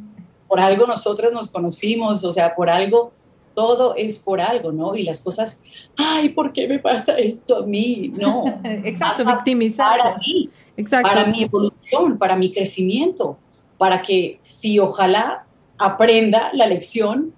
por 0.47 0.61
algo 0.61 0.87
nosotros 0.87 1.33
nos 1.33 1.51
conocimos, 1.51 2.23
o 2.23 2.31
sea, 2.31 2.55
por 2.55 2.69
algo 2.69 3.11
todo 3.53 3.95
es 3.95 4.19
por 4.19 4.39
algo, 4.39 4.71
¿no? 4.71 4.95
Y 4.95 5.03
las 5.03 5.21
cosas, 5.21 5.63
ay, 5.97 6.29
¿por 6.29 6.53
qué 6.53 6.67
me 6.67 6.79
pasa 6.79 7.17
esto 7.17 7.57
a 7.57 7.65
mí? 7.65 8.11
No. 8.15 8.45
Exacto, 8.63 9.25
victimizar. 9.25 9.99
Para 9.99 10.17
mí, 10.17 10.49
Exacto. 10.77 11.09
para 11.09 11.25
mi 11.25 11.43
evolución, 11.43 12.17
para 12.17 12.35
mi 12.37 12.53
crecimiento, 12.53 13.37
para 13.77 14.01
que 14.01 14.37
si 14.41 14.79
ojalá 14.79 15.45
aprenda 15.77 16.49
la 16.53 16.67
lección, 16.67 17.33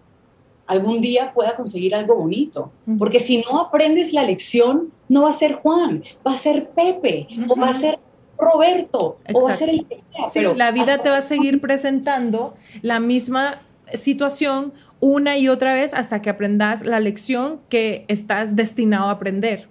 algún 0.66 1.02
día 1.02 1.34
pueda 1.34 1.56
conseguir 1.56 1.96
algo 1.96 2.16
bonito. 2.16 2.72
Porque 3.00 3.20
si 3.20 3.44
no 3.50 3.60
aprendes 3.60 4.14
la 4.14 4.24
lección, 4.24 4.92
no 5.10 5.24
va 5.24 5.30
a 5.30 5.34
ser 5.34 5.54
Juan, 5.54 6.04
va 6.26 6.34
a 6.34 6.38
ser 6.38 6.70
Pepe, 6.70 7.28
o 7.48 7.56
va 7.56 7.70
a 7.70 7.74
ser 7.74 8.00
Roberto, 8.38 9.18
o 9.34 9.42
va 9.42 9.52
a 9.52 9.56
ser 9.56 9.70
el 9.70 9.86
que 9.88 9.98
sea. 10.00 10.30
Sí, 10.30 10.42
la 10.56 10.72
vida 10.72 11.00
te 11.00 11.10
va 11.10 11.18
a 11.18 11.22
seguir 11.22 11.62
presentando 11.62 12.56
la 12.82 13.00
misma 13.00 13.62
situación 13.94 14.74
una 15.00 15.38
y 15.38 15.48
otra 15.48 15.74
vez 15.74 15.94
hasta 15.94 16.22
que 16.22 16.30
aprendas 16.30 16.86
la 16.86 17.00
lección 17.00 17.62
que 17.70 18.06
estás 18.08 18.56
destinado 18.56 19.06
a 19.10 19.12
aprender. 19.12 19.68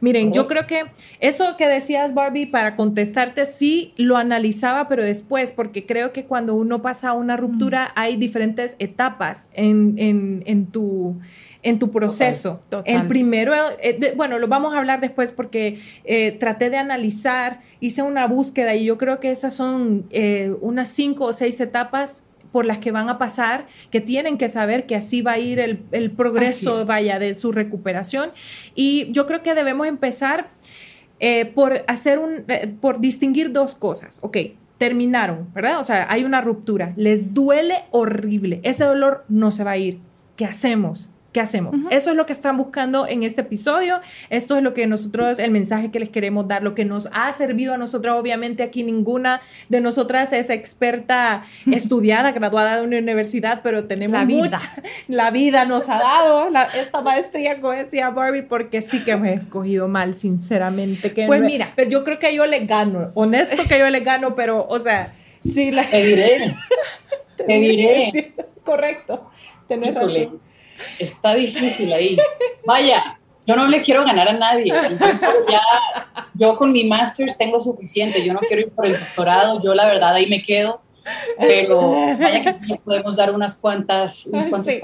Miren, 0.00 0.32
yo 0.32 0.46
creo 0.46 0.66
que 0.66 0.84
eso 1.20 1.56
que 1.56 1.68
decías, 1.68 2.14
Barbie, 2.14 2.46
para 2.46 2.76
contestarte, 2.76 3.46
sí 3.46 3.92
lo 3.96 4.16
analizaba, 4.16 4.88
pero 4.88 5.04
después, 5.04 5.52
porque 5.52 5.86
creo 5.86 6.12
que 6.12 6.24
cuando 6.24 6.54
uno 6.54 6.82
pasa 6.82 7.12
una 7.12 7.36
ruptura 7.36 7.92
hay 7.94 8.16
diferentes 8.16 8.76
etapas 8.78 9.50
en, 9.54 9.94
en, 10.46 10.66
tu 10.66 11.16
en 11.62 11.78
tu 11.78 11.90
proceso. 11.90 12.60
El 12.84 13.06
primero, 13.06 13.52
eh, 13.82 14.14
bueno, 14.16 14.38
lo 14.38 14.48
vamos 14.48 14.74
a 14.74 14.78
hablar 14.78 15.00
después 15.00 15.32
porque 15.32 15.78
eh, 16.04 16.32
traté 16.32 16.70
de 16.70 16.78
analizar, 16.78 17.60
hice 17.80 18.02
una 18.02 18.26
búsqueda 18.26 18.74
y 18.74 18.84
yo 18.86 18.96
creo 18.98 19.20
que 19.20 19.30
esas 19.30 19.54
son 19.54 20.06
eh, 20.10 20.54
unas 20.60 20.88
cinco 20.88 21.26
o 21.26 21.32
seis 21.32 21.60
etapas 21.60 22.22
por 22.52 22.66
las 22.66 22.78
que 22.78 22.90
van 22.90 23.08
a 23.08 23.18
pasar, 23.18 23.66
que 23.90 24.00
tienen 24.00 24.38
que 24.38 24.48
saber 24.48 24.86
que 24.86 24.96
así 24.96 25.22
va 25.22 25.32
a 25.32 25.38
ir 25.38 25.58
el, 25.60 26.10
progreso, 26.10 26.84
vaya, 26.86 27.18
de 27.18 27.34
su 27.34 27.52
recuperación. 27.52 28.30
Y 28.74 29.10
yo 29.12 29.26
creo 29.26 29.42
que 29.42 29.54
debemos 29.54 29.86
empezar 29.86 30.48
eh, 31.20 31.46
por 31.46 31.84
hacer 31.86 32.18
un, 32.18 32.44
eh, 32.48 32.72
por 32.80 33.00
distinguir 33.00 33.52
dos 33.52 33.74
cosas. 33.74 34.18
Ok, 34.22 34.38
terminaron, 34.78 35.52
¿verdad? 35.52 35.78
O 35.78 35.84
sea, 35.84 36.06
hay 36.10 36.24
una 36.24 36.40
ruptura, 36.40 36.94
les 36.96 37.34
duele 37.34 37.84
horrible, 37.90 38.60
ese 38.62 38.84
dolor 38.84 39.24
no 39.28 39.50
se 39.50 39.62
va 39.62 39.72
a 39.72 39.76
ir. 39.76 40.00
¿Qué 40.36 40.46
hacemos? 40.46 41.10
¿Qué 41.32 41.38
hacemos? 41.38 41.76
Eso 41.90 42.10
es 42.10 42.16
lo 42.16 42.26
que 42.26 42.32
están 42.32 42.56
buscando 42.56 43.06
en 43.06 43.22
este 43.22 43.42
episodio. 43.42 44.00
Esto 44.30 44.56
es 44.56 44.64
lo 44.64 44.74
que 44.74 44.88
nosotros, 44.88 45.38
el 45.38 45.52
mensaje 45.52 45.92
que 45.92 46.00
les 46.00 46.08
queremos 46.08 46.48
dar, 46.48 46.64
lo 46.64 46.74
que 46.74 46.84
nos 46.84 47.08
ha 47.12 47.32
servido 47.32 47.72
a 47.72 47.78
nosotros. 47.78 48.18
Obviamente 48.18 48.64
aquí 48.64 48.82
ninguna 48.82 49.40
de 49.68 49.80
nosotras 49.80 50.32
es 50.32 50.50
experta 50.50 51.44
estudiada, 51.70 52.32
graduada 52.32 52.80
de 52.80 52.86
una 52.86 52.98
universidad, 52.98 53.60
pero 53.62 53.84
tenemos 53.84 54.18
la 54.18 54.24
vida. 54.24 54.42
mucha, 54.42 54.74
la 55.06 55.30
vida 55.30 55.64
nos 55.66 55.88
ha 55.88 55.98
dado 55.98 56.48
esta 56.74 57.00
maestría, 57.00 57.60
como 57.60 57.74
decía 57.74 58.10
Barbie, 58.10 58.42
porque 58.42 58.82
sí 58.82 59.04
que 59.04 59.16
me 59.16 59.30
he 59.30 59.34
escogido 59.34 59.86
mal, 59.86 60.14
sinceramente. 60.14 61.12
Que 61.12 61.28
pues 61.28 61.40
mira, 61.42 61.72
pero 61.76 61.88
yo 61.88 62.02
creo 62.02 62.18
que 62.18 62.34
yo 62.34 62.44
le 62.46 62.66
gano, 62.66 63.12
honesto 63.14 63.62
que 63.68 63.78
yo 63.78 63.88
le 63.88 64.00
gano, 64.00 64.34
pero, 64.34 64.66
o 64.68 64.80
sea, 64.80 65.12
sí 65.42 65.70
la... 65.70 65.84
Te 65.84 66.04
diré, 66.04 66.56
te, 67.36 67.52
diré. 67.52 68.34
correcto, 68.64 69.30
tenés 69.68 69.94
razón 69.94 70.49
está 70.98 71.34
difícil 71.34 71.92
ahí. 71.92 72.18
Vaya, 72.66 73.18
yo 73.46 73.56
no 73.56 73.66
le 73.66 73.82
quiero 73.82 74.04
ganar 74.04 74.28
a 74.28 74.32
nadie. 74.32 74.72
Entonces, 74.86 75.28
ya, 75.48 75.60
yo 76.34 76.56
con 76.56 76.72
mi 76.72 76.84
master's 76.84 77.36
tengo 77.36 77.60
suficiente. 77.60 78.24
Yo 78.24 78.32
no 78.32 78.40
quiero 78.40 78.62
ir 78.62 78.70
por 78.70 78.86
el 78.86 78.92
doctorado. 78.92 79.62
Yo, 79.62 79.74
la 79.74 79.86
verdad, 79.86 80.14
ahí 80.14 80.28
me 80.28 80.42
quedo. 80.42 80.80
Pero 81.38 82.16
vaya 82.18 82.60
que 82.60 82.74
podemos 82.84 83.16
dar 83.16 83.34
unas 83.34 83.56
cuantas, 83.56 84.26
unos 84.26 84.46
cuantos 84.46 84.74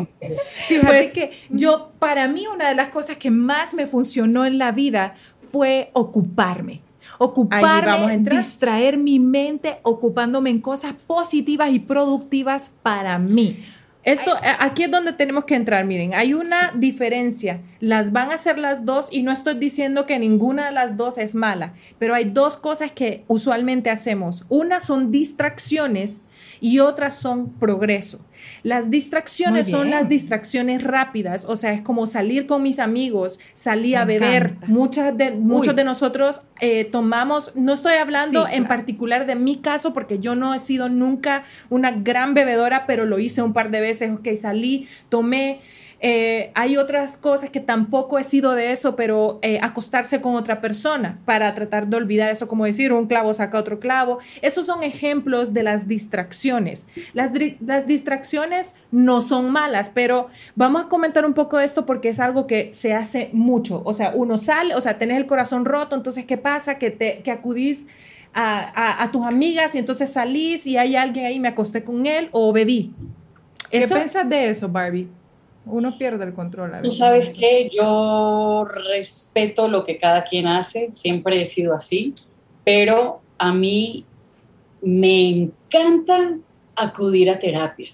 Fíjate 0.67 1.13
que 1.13 1.33
yo, 1.51 1.93
para 1.99 2.27
mí, 2.27 2.47
una 2.47 2.69
de 2.69 2.75
las 2.75 2.89
cosas 2.89 3.19
que 3.19 3.31
más 3.31 3.75
me 3.75 3.87
funcionó 3.87 4.45
en 4.45 4.59
la 4.59 4.73
vida 4.73 5.15
fue 5.51 5.91
ocuparme 5.93 6.81
ocuparme, 7.19 8.19
distraer 8.19 8.99
mi 8.99 9.19
mente 9.19 9.79
ocupándome 9.83 10.51
en 10.51 10.61
cosas 10.61 10.95
positivas 11.07 11.71
y 11.73 11.79
productivas 11.79 12.71
para 12.83 13.19
mí. 13.19 13.65
Esto, 14.07 14.37
aquí 14.61 14.85
es 14.85 14.91
donde 14.93 15.13
tenemos 15.13 15.47
que 15.47 15.57
entrar, 15.57 15.85
miren, 15.85 16.15
hay 16.15 16.33
una 16.33 16.71
diferencia, 16.77 17.61
las 17.81 18.13
van 18.13 18.31
a 18.31 18.35
hacer 18.35 18.57
las 18.57 18.85
dos 18.85 19.09
y 19.11 19.23
no 19.23 19.33
estoy 19.33 19.55
diciendo 19.55 20.07
que 20.07 20.21
ninguna 20.21 20.67
de 20.67 20.71
las 20.71 20.97
dos 20.97 21.19
es 21.19 21.35
mala, 21.35 21.75
pero 21.99 22.15
hay 22.15 22.23
dos 22.27 22.57
cosas 22.57 22.93
que 22.93 23.25
usualmente 23.27 23.91
hacemos. 23.91 24.45
Una 24.49 24.79
son 24.79 25.11
distracciones 25.11 26.21
y 26.61 26.79
otras 26.79 27.19
son 27.19 27.51
progreso. 27.55 28.25
Las 28.63 28.91
distracciones 28.91 29.71
son 29.71 29.91
las 29.91 30.09
distracciones 30.09 30.83
rápidas, 30.83 31.45
o 31.45 31.57
sea, 31.57 31.73
es 31.73 31.83
como 31.83 32.07
salir 32.07 32.47
con 32.47 32.63
mis 32.63 32.79
amigos, 32.79 33.39
salir 33.55 33.97
a 33.97 34.05
beber. 34.05 34.57
Muchas 34.67 35.17
de, 35.17 35.33
muchos 35.33 35.75
de 35.75 35.85
nosotros 35.85 36.43
eh, 36.61 36.85
tomamos, 36.85 37.53
no 37.55 37.73
estoy 37.73 37.95
hablando 37.95 38.47
en 38.49 38.67
particular 38.67 39.27
de 39.27 39.35
mi 39.35 39.57
caso, 39.57 39.93
porque 39.93 40.19
yo 40.19 40.35
no 40.35 40.55
he 40.55 40.59
sido 40.59 40.89
nunca 40.89 41.45
una 41.71 41.91
gran 41.91 42.35
bebedora, 42.35 42.87
pero 42.87 43.07
lo 43.07 43.19
hice 43.19 43.43
un 43.43 43.53
par 43.53 43.71
de 43.71 43.81
veces, 43.81 44.13
ok, 44.13 44.29
salí, 44.37 44.87
tomé. 45.09 45.61
Eh, 46.01 46.51
hay 46.55 46.77
otras 46.77 47.17
cosas 47.17 47.49
que 47.49 47.61
tampoco 47.61 48.19
he 48.19 48.25
sido 48.25 48.53
de 48.53 48.71
eso, 48.71 48.97
pero 48.97 49.39
eh, 49.41 49.59
acostarse 49.63 50.21
con 50.21 50.35
otra 50.35 50.61
persona 50.61 51.19
para 51.25 51.55
tratar 51.55 51.87
de 51.87 51.97
olvidar 51.97 52.31
eso, 52.31 52.49
como 52.49 52.67
decir, 52.67 52.93
un 52.93 53.07
clavo 53.07 53.33
saca 53.33 53.59
otro 53.59 53.81
clavo. 53.81 54.19
Esos 54.43 54.67
son 54.67 54.83
ejemplos 54.83 55.55
de 55.55 55.63
las 55.63 55.89
distracciones. 55.89 56.87
Las, 57.15 57.33
las 57.61 57.87
distracciones 57.87 58.75
no 58.91 59.23
son 59.23 59.51
malas, 59.51 59.91
pero 59.93 60.29
vamos 60.55 60.85
a 60.85 60.89
comentar 60.89 61.25
un 61.25 61.33
poco 61.33 61.61
esto 61.61 61.87
porque 61.87 62.11
es 62.11 62.21
algo 62.21 62.47
que 62.47 62.73
se 62.75 62.93
hace 62.93 63.31
mucho. 63.33 63.81
O 63.85 63.95
sea, 63.95 64.13
uno 64.15 64.37
sale, 64.37 64.75
o 64.75 64.81
sea, 64.81 64.99
tenés 64.99 65.17
el 65.17 65.27
corazón 65.27 65.65
roto, 65.65 65.97
entonces, 65.97 66.27
¿qué 66.27 66.37
pasa? 66.37 66.77
Que, 66.77 66.91
te, 66.91 67.23
que 67.23 67.31
acudís 67.31 67.87
a, 68.35 69.03
a, 69.03 69.11
tus 69.11 69.25
amigas 69.25 69.75
y 69.75 69.79
entonces 69.79 70.13
salís 70.13 70.67
y 70.67 70.77
hay 70.77 70.95
alguien 70.95 71.25
ahí, 71.25 71.41
me 71.41 71.49
acosté 71.49 71.85
con 71.85 72.05
él 72.05 72.29
o 72.33 72.53
bebí. 72.53 72.93
¿Qué 73.71 73.89
piensas 73.89 74.29
de 74.29 74.51
eso, 74.51 74.69
Barbie? 74.69 75.09
Uno 75.67 75.99
pierde 75.99 76.25
el 76.25 76.33
control. 76.33 76.73
Tú 76.83 76.91
sabes 76.91 77.35
que 77.35 77.69
yo 77.71 78.65
respeto 78.65 79.69
lo 79.69 79.85
que 79.85 79.99
cada 79.99 80.25
quien 80.25 80.47
hace, 80.47 80.93
siempre 80.93 81.43
he 81.43 81.47
sido 81.47 81.75
así, 81.75 82.15
pero 82.65 83.21
a 83.39 83.53
mí 83.53 84.07
me 84.81 85.29
encanta 85.29 86.37
acudir 86.77 87.31
a 87.31 87.39
terapia. 87.39 87.91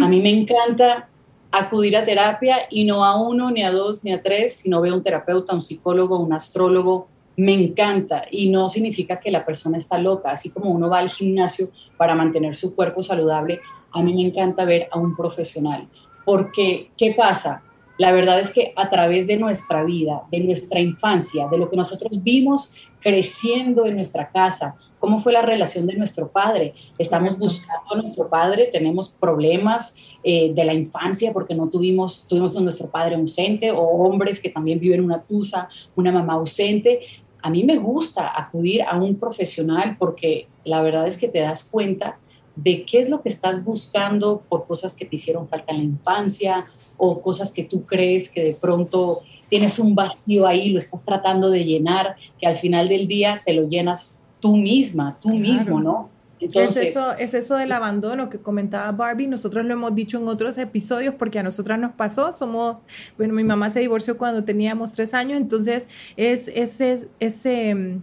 A 0.00 0.08
mí 0.08 0.20
me 0.20 0.30
encanta 0.30 1.08
acudir 1.52 1.96
a 1.96 2.04
terapia 2.04 2.66
y 2.68 2.84
no 2.84 3.04
a 3.04 3.22
uno, 3.22 3.52
ni 3.52 3.62
a 3.62 3.70
dos, 3.70 4.02
ni 4.02 4.12
a 4.12 4.20
tres, 4.20 4.56
sino 4.56 4.80
veo 4.80 4.94
un 4.94 5.02
terapeuta, 5.02 5.54
un 5.54 5.62
psicólogo, 5.62 6.18
un 6.18 6.32
astrólogo. 6.32 7.06
Me 7.36 7.52
encanta 7.52 8.24
y 8.28 8.50
no 8.50 8.68
significa 8.68 9.20
que 9.20 9.30
la 9.30 9.44
persona 9.44 9.76
está 9.76 9.98
loca, 9.98 10.32
así 10.32 10.50
como 10.50 10.70
uno 10.70 10.88
va 10.88 10.98
al 10.98 11.10
gimnasio 11.10 11.70
para 11.96 12.16
mantener 12.16 12.56
su 12.56 12.74
cuerpo 12.74 13.02
saludable, 13.04 13.60
a 13.92 14.02
mí 14.02 14.12
me 14.14 14.22
encanta 14.22 14.64
ver 14.64 14.88
a 14.90 14.98
un 14.98 15.14
profesional 15.14 15.88
porque, 16.24 16.90
¿qué 16.96 17.14
pasa? 17.16 17.62
La 17.96 18.12
verdad 18.12 18.40
es 18.40 18.52
que 18.52 18.72
a 18.76 18.90
través 18.90 19.28
de 19.28 19.36
nuestra 19.36 19.84
vida, 19.84 20.22
de 20.30 20.40
nuestra 20.40 20.80
infancia, 20.80 21.46
de 21.48 21.58
lo 21.58 21.70
que 21.70 21.76
nosotros 21.76 22.22
vimos 22.22 22.74
creciendo 23.00 23.86
en 23.86 23.96
nuestra 23.96 24.30
casa, 24.30 24.74
cómo 24.98 25.20
fue 25.20 25.32
la 25.32 25.42
relación 25.42 25.86
de 25.86 25.94
nuestro 25.94 26.28
padre. 26.28 26.74
Estamos 26.96 27.38
buscando 27.38 27.92
a 27.92 27.96
nuestro 27.98 28.28
padre, 28.28 28.70
tenemos 28.72 29.10
problemas 29.10 29.96
eh, 30.24 30.52
de 30.54 30.64
la 30.64 30.72
infancia 30.72 31.32
porque 31.32 31.54
no 31.54 31.68
tuvimos, 31.68 32.26
tuvimos 32.26 32.56
a 32.56 32.62
nuestro 32.62 32.88
padre 32.88 33.14
ausente 33.14 33.70
o 33.70 33.82
hombres 33.82 34.40
que 34.40 34.48
también 34.48 34.80
viven 34.80 35.04
una 35.04 35.22
tusa, 35.22 35.68
una 35.94 36.10
mamá 36.10 36.32
ausente. 36.32 37.00
A 37.42 37.50
mí 37.50 37.62
me 37.62 37.76
gusta 37.76 38.32
acudir 38.34 38.82
a 38.82 38.96
un 38.96 39.16
profesional 39.16 39.96
porque 39.98 40.48
la 40.64 40.80
verdad 40.80 41.06
es 41.06 41.18
que 41.18 41.28
te 41.28 41.40
das 41.40 41.68
cuenta 41.70 42.18
de 42.56 42.84
qué 42.84 43.00
es 43.00 43.08
lo 43.08 43.22
que 43.22 43.28
estás 43.28 43.64
buscando 43.64 44.42
por 44.48 44.66
cosas 44.66 44.94
que 44.94 45.04
te 45.04 45.16
hicieron 45.16 45.48
falta 45.48 45.72
en 45.72 45.78
la 45.78 45.84
infancia 45.84 46.66
o 46.96 47.20
cosas 47.20 47.52
que 47.52 47.64
tú 47.64 47.84
crees 47.84 48.28
que 48.28 48.44
de 48.44 48.54
pronto 48.54 49.22
tienes 49.48 49.78
un 49.78 49.94
vacío 49.94 50.46
ahí, 50.46 50.70
lo 50.70 50.78
estás 50.78 51.04
tratando 51.04 51.50
de 51.50 51.64
llenar, 51.64 52.16
que 52.38 52.46
al 52.46 52.56
final 52.56 52.88
del 52.88 53.06
día 53.06 53.42
te 53.44 53.52
lo 53.52 53.68
llenas 53.68 54.22
tú 54.40 54.56
misma, 54.56 55.16
tú 55.20 55.30
mismo, 55.30 55.80
¿no? 55.80 56.10
Entonces, 56.40 56.88
es, 56.88 56.96
eso, 56.96 57.12
es 57.14 57.32
eso 57.32 57.56
del 57.56 57.72
abandono 57.72 58.28
que 58.28 58.38
comentaba 58.38 58.92
Barbie, 58.92 59.26
nosotros 59.26 59.64
lo 59.64 59.72
hemos 59.72 59.94
dicho 59.94 60.18
en 60.18 60.28
otros 60.28 60.58
episodios 60.58 61.14
porque 61.14 61.38
a 61.38 61.42
nosotras 61.42 61.78
nos 61.78 61.92
pasó, 61.92 62.32
somos, 62.32 62.76
bueno, 63.16 63.32
mi 63.32 63.44
mamá 63.44 63.70
se 63.70 63.80
divorció 63.80 64.18
cuando 64.18 64.44
teníamos 64.44 64.92
tres 64.92 65.14
años, 65.14 65.40
entonces 65.40 65.88
es 66.16 66.48
ese, 66.48 67.08
ese 67.18 68.00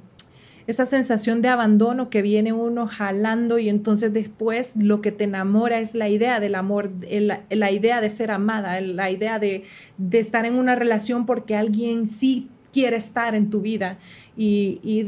esa 0.71 0.85
sensación 0.85 1.41
de 1.41 1.49
abandono 1.49 2.09
que 2.09 2.21
viene 2.21 2.51
uno 2.53 2.87
jalando 2.87 3.59
y 3.59 3.69
entonces 3.69 4.11
después 4.11 4.75
lo 4.75 5.01
que 5.01 5.11
te 5.11 5.25
enamora 5.25 5.79
es 5.79 5.93
la 5.93 6.09
idea 6.09 6.39
del 6.39 6.55
amor, 6.55 6.91
la, 7.09 7.71
idea 7.71 8.01
de 8.01 8.09
ser 8.09 8.31
amada, 8.31 8.81
la 8.81 9.11
idea 9.11 9.37
de, 9.37 9.65
estar 10.11 10.45
en 10.45 10.55
una 10.55 10.75
relación 10.75 11.25
porque 11.25 11.55
alguien 11.55 12.07
sí 12.07 12.49
quiere 12.73 12.97
estar 12.97 13.35
en 13.35 13.49
tu 13.49 13.61
vida 13.61 13.99
y, 14.35 14.79
y, 14.81 15.03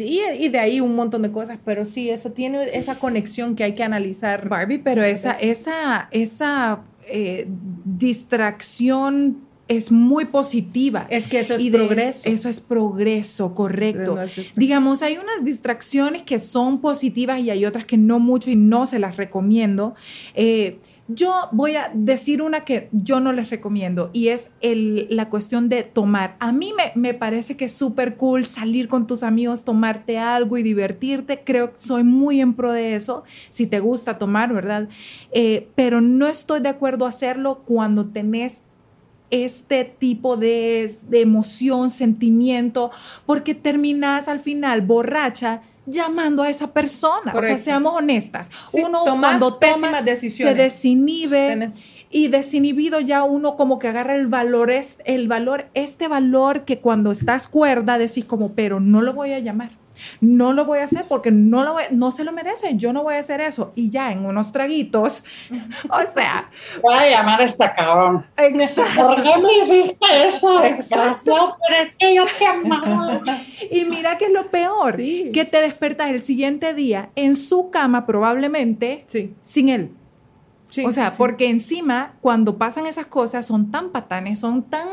de 0.49 0.60
ahí 0.60 0.82
un 0.82 0.95
montón 0.95 1.21
de 1.21 1.32
cosas, 1.32 1.58
pero 1.63 1.86
sí, 1.86 2.10
eso 2.10 2.34
tiene 2.34 2.78
esa 2.78 2.99
conexión 2.99 3.56
que 3.56 3.63
hay 3.63 3.73
que 3.73 3.84
analizar. 3.84 4.49
Barbie, 4.49 4.80
pero 4.80 5.02
esa, 5.04 5.32
esa, 5.32 6.10
esa 6.12 6.82
eh, 7.08 7.47
distracción 7.86 9.38
es 9.75 9.91
muy 9.91 10.25
positiva. 10.25 11.07
Es 11.09 11.27
que 11.27 11.39
eso 11.39 11.55
es 11.55 11.69
progreso. 11.71 12.29
Eso 12.29 12.49
es 12.49 12.59
progreso, 12.59 13.53
correcto. 13.53 14.17
Digamos, 14.55 15.01
hay 15.01 15.17
unas 15.17 15.43
distracciones 15.43 16.23
que 16.23 16.39
son 16.39 16.81
positivas 16.81 17.39
y 17.39 17.49
hay 17.49 17.65
otras 17.65 17.86
que 17.86 17.97
no 17.97 18.19
mucho 18.19 18.49
y 18.49 18.55
no 18.55 18.88
se 18.88 18.99
las 18.99 19.17
recomiendo. 19.17 19.95
Eh, 20.36 20.79
Yo 21.09 21.33
voy 21.51 21.75
a 21.75 21.91
decir 21.93 22.41
una 22.41 22.62
que 22.63 22.88
yo 22.93 23.19
no 23.19 23.33
les 23.33 23.49
recomiendo 23.49 24.09
y 24.13 24.29
es 24.29 24.51
el, 24.62 25.07
la 25.09 25.27
cuestión 25.29 25.67
de 25.67 25.83
tomar. 25.83 26.38
A 26.39 26.53
mí 26.53 26.71
me, 26.77 26.93
me 26.95 27.13
parece 27.13 27.57
que 27.57 27.65
es 27.65 27.73
súper 27.73 28.15
cool 28.15 28.45
salir 28.45 28.88
con 28.88 29.05
tus 29.05 29.21
amigos, 29.21 29.65
tomarte 29.65 30.17
algo 30.17 30.57
y 30.57 30.63
divertirte. 30.63 31.41
Creo 31.43 31.73
que 31.73 31.79
soy 31.81 32.03
muy 32.05 32.39
en 32.39 32.53
pro 32.53 32.71
de 32.71 32.95
eso, 32.95 33.23
si 33.49 33.67
te 33.67 33.81
gusta 33.81 34.17
tomar, 34.17 34.53
¿verdad? 34.53 34.88
Eh, 35.33 35.67
pero 35.75 35.99
no 35.99 36.25
estoy 36.27 36.62
de 36.62 36.69
acuerdo 36.69 37.05
a 37.05 37.09
hacerlo 37.09 37.63
cuando 37.65 38.05
tenés 38.05 38.63
este 39.33 39.83
tipo 39.83 40.37
de, 40.37 40.91
de 41.07 41.21
emoción, 41.21 41.89
sentimiento, 41.89 42.91
porque 43.25 43.55
terminas 43.55 44.27
al 44.27 44.39
final 44.39 44.83
borracha 44.83 45.61
llamando 45.87 46.43
a 46.43 46.49
esa 46.49 46.71
persona. 46.71 47.33
O 47.35 47.41
sea, 47.41 47.57
seamos 47.57 47.93
honestas. 47.95 48.51
uno 48.73 49.03
cuando 49.03 49.55
toma 49.55 50.03
decisiones. 50.03 50.55
se 50.55 50.63
desinhibe. 50.63 51.69
Y 52.11 52.27
desinhibido 52.27 52.99
ya 52.99 53.23
uno 53.23 53.55
como 53.55 53.79
que 53.79 53.87
agarra 53.87 54.13
el 54.13 54.27
valor, 54.27 54.71
el 55.05 55.27
valor, 55.27 55.69
este 55.73 56.07
valor 56.07 56.63
que 56.63 56.77
cuando 56.77 57.09
estás 57.09 57.47
cuerda 57.47 57.97
decís 57.97 58.23
como, 58.23 58.53
pero 58.53 58.79
no 58.79 59.01
lo 59.01 59.13
voy 59.13 59.31
a 59.31 59.39
llamar 59.39 59.82
no 60.21 60.53
lo 60.53 60.65
voy 60.65 60.79
a 60.79 60.85
hacer 60.85 61.05
porque 61.07 61.31
no, 61.31 61.63
lo 61.63 61.75
no 61.91 62.11
se 62.11 62.23
lo 62.23 62.31
merece, 62.31 62.75
yo 62.75 62.93
no 62.93 63.03
voy 63.03 63.15
a 63.15 63.19
hacer 63.19 63.41
eso. 63.41 63.71
Y 63.75 63.89
ya 63.89 64.11
en 64.11 64.25
unos 64.25 64.51
traguitos, 64.51 65.23
o 65.89 66.11
sea. 66.13 66.49
Voy 66.81 66.93
a 66.93 67.09
llamar 67.09 67.41
a 67.41 67.43
esta 67.43 67.73
cabrón. 67.73 68.25
Exacto. 68.37 69.07
¿Por 69.07 69.23
qué 69.23 69.37
me 69.37 69.57
hiciste 69.59 70.05
eso? 70.25 70.59
Desgraciado, 70.61 71.57
pero 71.67 71.83
es 71.83 71.93
que 71.93 72.15
yo 72.15 72.25
te 72.37 72.45
amaba. 72.45 73.21
Y 73.69 73.85
mira 73.85 74.17
que 74.17 74.25
es 74.25 74.31
lo 74.31 74.49
peor, 74.49 74.97
que 74.97 75.47
te 75.49 75.61
despertas 75.61 76.09
el 76.09 76.21
siguiente 76.21 76.73
día 76.73 77.09
en 77.15 77.35
su 77.35 77.69
cama 77.69 78.05
probablemente 78.05 79.05
sin 79.41 79.69
él. 79.69 79.91
o 80.85 80.91
sea, 80.91 81.13
porque 81.17 81.49
encima 81.49 82.13
cuando 82.21 82.57
pasan 82.57 82.85
esas 82.85 83.05
cosas 83.05 83.45
son 83.45 83.71
tan 83.71 83.89
patanes, 83.89 84.39
son 84.39 84.63
tan, 84.63 84.87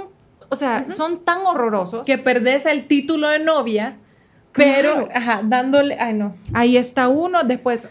o 0.49 0.57
sea, 0.57 0.87
son 0.91 1.25
tan 1.25 1.47
horrorosos. 1.47 2.07
Que 2.07 2.19
perdés 2.19 2.67
el 2.67 2.87
título 2.87 3.29
de 3.29 3.39
novia 3.39 3.99
pero, 4.53 5.09
ajá, 5.15 5.43
dándole, 5.45 5.97
ay 6.01 6.15
no. 6.15 6.35
Ahí 6.53 6.77
está 6.77 7.09
uno, 7.09 7.45
después 7.45 7.89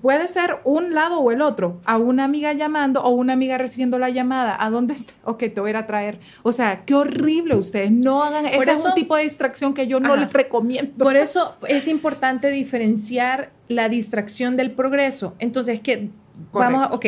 puede 0.00 0.28
ser 0.28 0.56
un 0.64 0.94
lado 0.94 1.18
o 1.18 1.30
el 1.30 1.42
otro, 1.42 1.80
a 1.84 1.98
una 1.98 2.24
amiga 2.24 2.52
llamando 2.54 3.02
o 3.02 3.10
una 3.10 3.34
amiga 3.34 3.58
recibiendo 3.58 3.98
la 3.98 4.08
llamada, 4.08 4.56
¿a 4.58 4.70
dónde 4.70 4.94
está? 4.94 5.12
Ok, 5.24 5.38
te 5.38 5.60
voy 5.60 5.68
a 5.68 5.70
ir 5.70 5.76
a 5.76 5.86
traer. 5.86 6.20
O 6.44 6.52
sea, 6.52 6.84
qué 6.86 6.94
horrible 6.94 7.56
ustedes, 7.56 7.90
no 7.90 8.22
hagan, 8.22 8.46
ese 8.46 8.72
es 8.72 8.84
un 8.84 8.94
tipo 8.94 9.16
de 9.16 9.24
distracción 9.24 9.74
que 9.74 9.86
yo 9.86 10.00
no 10.00 10.16
les 10.16 10.32
recomiendo. 10.32 11.04
Por 11.04 11.16
eso 11.16 11.56
es 11.68 11.88
importante 11.88 12.50
diferenciar 12.50 13.50
la 13.68 13.88
distracción 13.88 14.56
del 14.56 14.70
progreso. 14.70 15.34
Entonces, 15.40 15.80
que 15.80 16.10
vamos 16.52 16.84
a, 16.84 16.94
ok. 16.94 17.06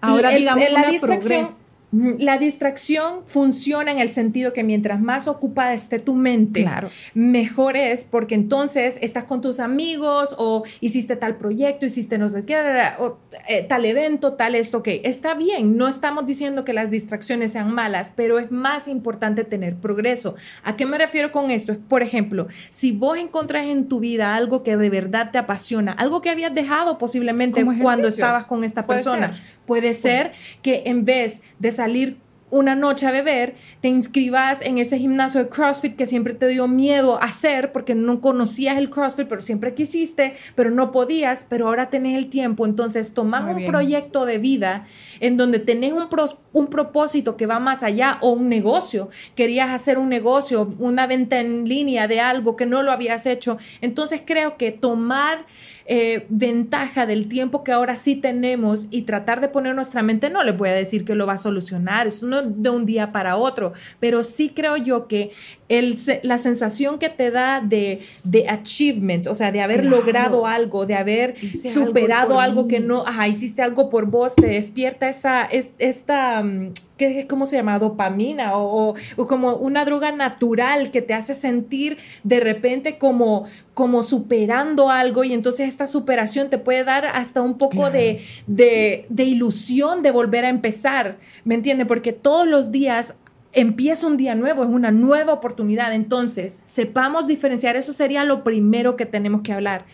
Ahora 0.00 0.30
digamos 0.30 0.64
la 0.70 0.86
distracción, 0.86 1.44
progreso 1.44 1.65
la 1.92 2.36
distracción 2.38 3.20
funciona 3.26 3.92
en 3.92 3.98
el 3.98 4.10
sentido 4.10 4.52
que 4.52 4.64
mientras 4.64 5.00
más 5.00 5.28
ocupada 5.28 5.72
esté 5.72 5.98
tu 5.98 6.14
mente, 6.14 6.68
mejor 7.14 7.76
es 7.76 8.04
porque 8.04 8.34
entonces 8.34 8.98
estás 9.02 9.24
con 9.24 9.40
tus 9.40 9.60
amigos 9.60 10.34
o 10.36 10.64
hiciste 10.80 11.16
tal 11.16 11.36
proyecto, 11.36 11.86
hiciste 11.86 12.18
no 12.18 12.28
sé 12.28 12.44
qué, 12.44 12.56
o, 12.98 13.18
eh, 13.48 13.64
tal 13.68 13.84
evento, 13.84 14.34
tal 14.34 14.56
esto, 14.56 14.78
ok, 14.78 14.88
está 15.04 15.34
bien, 15.34 15.76
no 15.76 15.86
estamos 15.86 16.26
diciendo 16.26 16.64
que 16.64 16.72
las 16.72 16.90
distracciones 16.90 17.52
sean 17.52 17.72
malas, 17.72 18.12
pero 18.14 18.38
es 18.38 18.50
más 18.50 18.88
importante 18.88 19.44
tener 19.44 19.76
progreso. 19.76 20.34
¿A 20.64 20.76
qué 20.76 20.86
me 20.86 20.98
refiero 20.98 21.30
con 21.30 21.50
esto? 21.50 21.72
Es, 21.72 21.78
por 21.78 22.02
ejemplo, 22.02 22.48
si 22.68 22.92
vos 22.92 23.16
encontrás 23.16 23.66
en 23.66 23.88
tu 23.88 24.00
vida 24.00 24.34
algo 24.34 24.62
que 24.62 24.76
de 24.76 24.90
verdad 24.90 25.30
te 25.30 25.38
apasiona, 25.38 25.92
algo 25.92 26.20
que 26.20 26.30
habías 26.30 26.54
dejado 26.54 26.98
posiblemente 26.98 27.64
cuando 27.80 28.08
estabas 28.08 28.44
con 28.44 28.64
esta 28.64 28.86
persona, 28.86 29.38
Puede 29.66 29.94
ser 29.94 30.32
que 30.62 30.82
en 30.86 31.04
vez 31.04 31.42
de 31.58 31.70
salir 31.70 32.18
una 32.50 32.76
noche 32.76 33.06
a 33.06 33.10
beber, 33.10 33.54
te 33.80 33.88
inscribas 33.88 34.62
en 34.62 34.78
ese 34.78 34.98
gimnasio 34.98 35.42
de 35.42 35.48
CrossFit 35.48 35.96
que 35.96 36.06
siempre 36.06 36.32
te 36.32 36.46
dio 36.46 36.68
miedo 36.68 37.20
hacer 37.20 37.72
porque 37.72 37.94
no 37.94 38.20
conocías 38.20 38.78
el 38.78 38.88
CrossFit, 38.88 39.26
pero 39.26 39.42
siempre 39.42 39.74
quisiste, 39.74 40.36
pero 40.54 40.70
no 40.70 40.92
podías, 40.92 41.44
pero 41.48 41.66
ahora 41.66 41.90
tenés 41.90 42.16
el 42.16 42.28
tiempo. 42.28 42.64
Entonces, 42.64 43.14
tomás 43.14 43.54
un 43.54 43.64
proyecto 43.64 44.26
de 44.26 44.38
vida 44.38 44.86
en 45.20 45.36
donde 45.36 45.58
tenés 45.58 45.92
un, 45.92 46.08
un 46.52 46.66
propósito 46.68 47.36
que 47.36 47.46
va 47.46 47.58
más 47.58 47.82
allá 47.82 48.18
o 48.20 48.30
un 48.30 48.48
negocio. 48.48 49.08
Querías 49.34 49.70
hacer 49.70 49.98
un 49.98 50.08
negocio, 50.08 50.74
una 50.78 51.06
venta 51.06 51.40
en 51.40 51.68
línea 51.68 52.08
de 52.08 52.20
algo 52.20 52.56
que 52.56 52.66
no 52.66 52.82
lo 52.82 52.92
habías 52.92 53.26
hecho. 53.26 53.58
Entonces, 53.80 54.22
creo 54.24 54.56
que 54.56 54.72
tomar 54.72 55.46
eh, 55.88 56.26
ventaja 56.30 57.06
del 57.06 57.28
tiempo 57.28 57.62
que 57.62 57.70
ahora 57.70 57.94
sí 57.94 58.16
tenemos 58.16 58.88
y 58.90 59.02
tratar 59.02 59.40
de 59.40 59.46
poner 59.46 59.72
nuestra 59.76 60.02
mente, 60.02 60.30
no 60.30 60.42
les 60.42 60.56
voy 60.56 60.68
a 60.70 60.72
decir 60.72 61.04
que 61.04 61.14
lo 61.14 61.28
va 61.28 61.34
a 61.34 61.38
solucionar, 61.38 62.08
es 62.08 62.24
no 62.24 62.42
de 62.42 62.70
un 62.70 62.86
día 62.86 63.12
para 63.12 63.36
otro, 63.36 63.72
pero 64.00 64.24
sí 64.24 64.50
creo 64.52 64.76
yo 64.76 65.06
que 65.06 65.30
el, 65.68 65.96
la 66.24 66.38
sensación 66.38 66.98
que 66.98 67.08
te 67.08 67.30
da 67.30 67.60
de, 67.60 68.00
de 68.24 68.48
achievement, 68.48 69.28
o 69.28 69.36
sea, 69.36 69.52
de 69.52 69.60
haber 69.60 69.84
logrado 69.84 70.46
algo, 70.46 70.86
de 70.86 70.96
haber 70.96 71.36
superado 71.50 72.40
algo, 72.40 72.66
que 72.66 72.80
no, 72.80 73.06
ajá, 73.06 73.28
hiciste 73.28 73.62
algo 73.62 73.88
por 73.88 74.06
vos, 74.06 74.34
te 74.34 74.48
despierta 74.48 75.05
esa, 75.08 75.44
es, 75.44 75.74
esta, 75.78 76.42
mm, 76.42 76.72
¿qué, 76.96 77.26
¿cómo 77.26 77.46
se 77.46 77.56
llama? 77.56 77.78
Dopamina 77.78 78.56
o, 78.56 78.94
o, 79.16 79.26
como 79.26 79.56
una 79.56 79.84
droga 79.84 80.12
natural 80.12 80.90
que 80.90 81.02
te 81.02 81.14
hace 81.14 81.34
sentir 81.34 81.98
de 82.22 82.40
repente 82.40 82.98
como, 82.98 83.46
como 83.74 84.02
superando 84.02 84.90
algo 84.90 85.24
y 85.24 85.32
entonces 85.32 85.68
esta 85.68 85.86
superación 85.86 86.50
te 86.50 86.58
puede 86.58 86.84
dar 86.84 87.06
hasta 87.06 87.42
un 87.42 87.58
poco 87.58 87.90
de, 87.90 88.22
de, 88.46 89.06
de 89.08 89.24
ilusión 89.24 90.02
de 90.02 90.10
volver 90.10 90.44
a 90.44 90.48
empezar, 90.48 91.18
¿me 91.44 91.54
entiendes? 91.54 91.86
Porque 91.86 92.12
todos 92.12 92.46
los 92.46 92.72
días 92.72 93.14
empieza 93.56 94.06
un 94.06 94.18
día 94.18 94.34
nuevo, 94.34 94.64
es 94.64 94.68
una 94.68 94.90
nueva 94.90 95.32
oportunidad. 95.32 95.94
Entonces, 95.94 96.60
sepamos 96.66 97.26
diferenciar, 97.26 97.74
eso 97.74 97.94
sería 97.94 98.22
lo 98.22 98.44
primero 98.44 98.96
que 98.96 99.06
tenemos 99.06 99.40
que 99.40 99.52
hablar. 99.52 99.86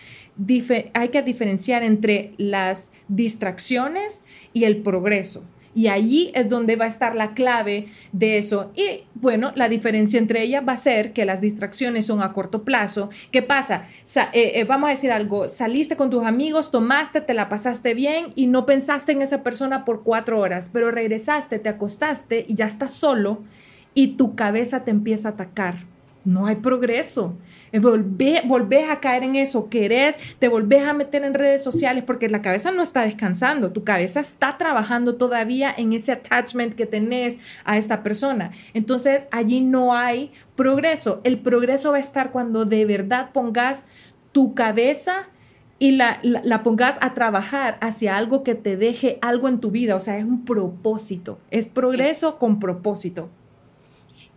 hay 0.95 1.09
que 1.09 1.23
diferenciar 1.23 1.85
entre 1.85 2.35
las 2.39 2.91
distracciones 3.07 4.25
y 4.53 4.65
el 4.65 4.79
progreso. 4.79 5.45
Y 5.75 5.89
allí 5.89 6.31
es 6.35 6.51
donde 6.51 6.77
va 6.77 6.85
a 6.85 6.89
estar 6.89 7.15
la 7.15 7.33
clave 7.33 7.89
de 8.13 8.37
eso. 8.37 8.71
Y 8.75 9.05
bueno, 9.15 9.53
la 9.55 9.69
diferencia 9.69 10.19
entre 10.19 10.43
ellas 10.43 10.63
va 10.69 10.75
a 10.75 10.77
ser 10.77 11.15
que 11.15 11.25
las 11.25 11.41
distracciones 11.41 12.07
son 12.07 12.21
a 12.21 12.33
corto 12.33 12.63
plazo. 12.63 13.09
¿Qué 13.31 13.41
pasa? 13.41 13.87
Eh, 14.35 14.53
eh, 14.55 14.65
vamos 14.65 14.89
a 14.89 14.91
decir 14.91 15.11
algo, 15.13 15.49
saliste 15.49 15.97
con 15.97 16.11
tus 16.11 16.25
amigos, 16.25 16.71
tomaste, 16.71 17.23
te 17.23 17.33
la 17.33 17.49
pasaste 17.49 17.95
bien 17.95 18.27
y 18.35 18.49
no 18.49 18.67
pensaste 18.67 19.13
en 19.13 19.23
esa 19.23 19.43
persona 19.43 19.87
por 19.87 20.03
cuatro 20.03 20.39
horas, 20.41 20.69
pero 20.71 20.91
regresaste, 20.91 21.59
te 21.59 21.71
acostaste 21.71 22.45
y 22.47 22.55
ya 22.55 22.67
estás 22.67 22.93
solo 22.93 23.43
y 23.95 24.09
tu 24.17 24.35
cabeza 24.35 24.85
te 24.85 24.91
empieza 24.91 25.29
a 25.29 25.33
atacar. 25.33 25.92
No 26.25 26.47
hay 26.47 26.57
progreso. 26.57 27.37
Volvés, 27.81 28.91
a 28.91 29.01
caer 29.01 29.23
en 29.23 29.37
eso, 29.37 29.71
querés, 29.71 30.19
te 30.39 30.49
volvés 30.49 30.87
a 30.87 30.93
meter 30.93 31.25
en 31.25 31.33
redes 31.33 31.65
sociales 31.65 32.05
porque 32.07 32.29
la 32.29 32.43
cabeza 32.43 32.71
no 32.71 32.83
está 32.83 33.03
descansando, 33.03 33.73
tu 33.73 33.83
cabeza 33.83 34.21
está 34.21 34.59
trabajando 34.59 35.15
todavía 35.15 35.75
en 35.75 35.95
ese 35.95 36.13
attachment 36.13 36.75
que 36.75 36.85
tenés 36.85 37.39
a 37.65 37.79
esta 37.79 38.03
persona. 38.03 38.51
Entonces 38.75 39.27
allí 39.31 39.63
no 39.63 39.95
hay 39.95 40.33
progreso. 40.55 41.23
El 41.25 41.39
progreso 41.39 41.93
va 41.93 41.97
a 41.97 42.01
estar 42.01 42.31
cuando 42.31 42.67
de 42.67 42.85
verdad 42.85 43.31
pongas 43.33 43.87
tu 44.33 44.55
cabeza 44.55 45.29
y 45.79 45.93
la, 45.93 46.21
la, 46.23 46.63
pongas 46.63 46.99
a 47.01 47.15
trabajar 47.15 47.79
hacia 47.81 48.17
algo 48.17 48.45
que 48.45 48.55
te 48.55 48.77
deje 48.77 49.19
algo 49.23 49.49
en 49.49 49.61
tu 49.61 49.71
vida. 49.71 49.97
O 49.97 50.01
sea, 50.01 50.19
es 50.19 50.25
un 50.25 50.45
propósito, 50.45 51.39
es 51.51 51.67
progreso 51.67 52.39
con 52.39 52.61
propósito 52.61 53.31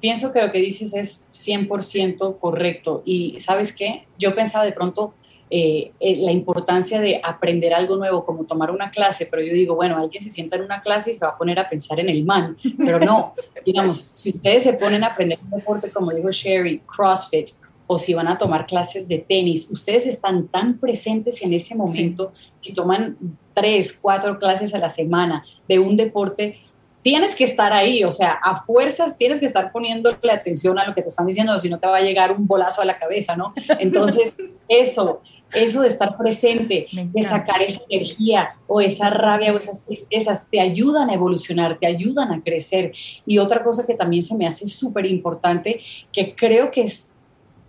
pienso 0.05 0.31
que 0.31 0.39
lo 0.39 0.51
que 0.51 0.59
dices 0.59 0.93
es 0.93 1.27
100% 1.33 2.37
correcto. 2.37 3.01
Y 3.05 3.39
sabes 3.39 3.75
qué, 3.75 4.05
yo 4.19 4.35
pensaba 4.35 4.63
de 4.63 4.71
pronto 4.71 5.15
eh, 5.49 5.93
eh, 5.99 6.17
la 6.17 6.31
importancia 6.31 7.01
de 7.01 7.19
aprender 7.23 7.73
algo 7.73 7.95
nuevo, 7.95 8.23
como 8.23 8.43
tomar 8.43 8.69
una 8.69 8.91
clase, 8.91 9.25
pero 9.25 9.41
yo 9.41 9.51
digo, 9.51 9.73
bueno, 9.73 9.97
alguien 9.97 10.21
se 10.21 10.29
sienta 10.29 10.57
en 10.57 10.61
una 10.61 10.81
clase 10.81 11.09
y 11.09 11.13
se 11.15 11.25
va 11.25 11.31
a 11.31 11.37
poner 11.39 11.57
a 11.57 11.67
pensar 11.67 11.99
en 11.99 12.09
el 12.09 12.23
man, 12.23 12.55
pero 12.77 12.99
no, 12.99 13.33
digamos, 13.65 14.11
si 14.13 14.29
ustedes 14.29 14.61
se 14.61 14.73
ponen 14.73 15.03
a 15.03 15.07
aprender 15.07 15.39
un 15.43 15.49
deporte, 15.49 15.89
como 15.89 16.11
dijo 16.11 16.31
Sherry, 16.31 16.83
CrossFit, 16.85 17.49
o 17.87 17.97
si 17.97 18.13
van 18.13 18.27
a 18.27 18.37
tomar 18.37 18.67
clases 18.67 19.07
de 19.07 19.17
tenis, 19.17 19.71
ustedes 19.71 20.05
están 20.05 20.49
tan 20.49 20.77
presentes 20.77 21.41
en 21.41 21.53
ese 21.53 21.73
momento 21.73 22.31
que 22.61 22.73
toman 22.73 23.17
tres, 23.55 23.97
cuatro 23.99 24.37
clases 24.37 24.75
a 24.75 24.77
la 24.77 24.89
semana 24.89 25.43
de 25.67 25.79
un 25.79 25.97
deporte 25.97 26.59
tienes 27.05 27.35
que 27.35 27.43
estar 27.43 27.71
ahí, 27.71 28.03
o 28.03 28.11
sea, 28.11 28.31
a 28.31 28.55
fuerzas 28.55 29.15
tienes 29.15 29.39
que 29.39 29.45
estar 29.45 29.71
poniéndole 29.71 30.31
atención 30.31 30.79
a 30.79 30.87
lo 30.87 30.95
que 30.95 31.03
te 31.03 31.09
están 31.09 31.27
diciendo, 31.27 31.59
si 31.59 31.69
no 31.69 31.77
te 31.77 31.85
va 31.85 31.97
a 31.97 32.01
llegar 32.01 32.31
un 32.31 32.47
bolazo 32.47 32.81
a 32.81 32.85
la 32.85 32.97
cabeza, 32.97 33.35
¿no? 33.35 33.53
Entonces, 33.77 34.33
eso, 34.67 35.21
eso 35.53 35.81
de 35.83 35.87
estar 35.87 36.17
presente, 36.17 36.87
de 36.91 37.23
sacar 37.23 37.61
esa 37.61 37.83
energía 37.89 38.55
o 38.65 38.81
esa 38.81 39.11
rabia 39.11 39.53
o 39.53 39.57
esas 39.57 39.85
tristezas, 39.85 40.47
te 40.49 40.59
ayudan 40.59 41.11
a 41.11 41.13
evolucionar, 41.13 41.77
te 41.77 41.85
ayudan 41.85 42.31
a 42.31 42.41
crecer. 42.41 42.91
Y 43.23 43.37
otra 43.37 43.63
cosa 43.63 43.85
que 43.85 43.93
también 43.93 44.23
se 44.23 44.35
me 44.35 44.47
hace 44.47 44.67
súper 44.67 45.05
importante, 45.05 45.81
que 46.11 46.33
creo 46.33 46.71
que 46.71 46.81
es, 46.81 47.13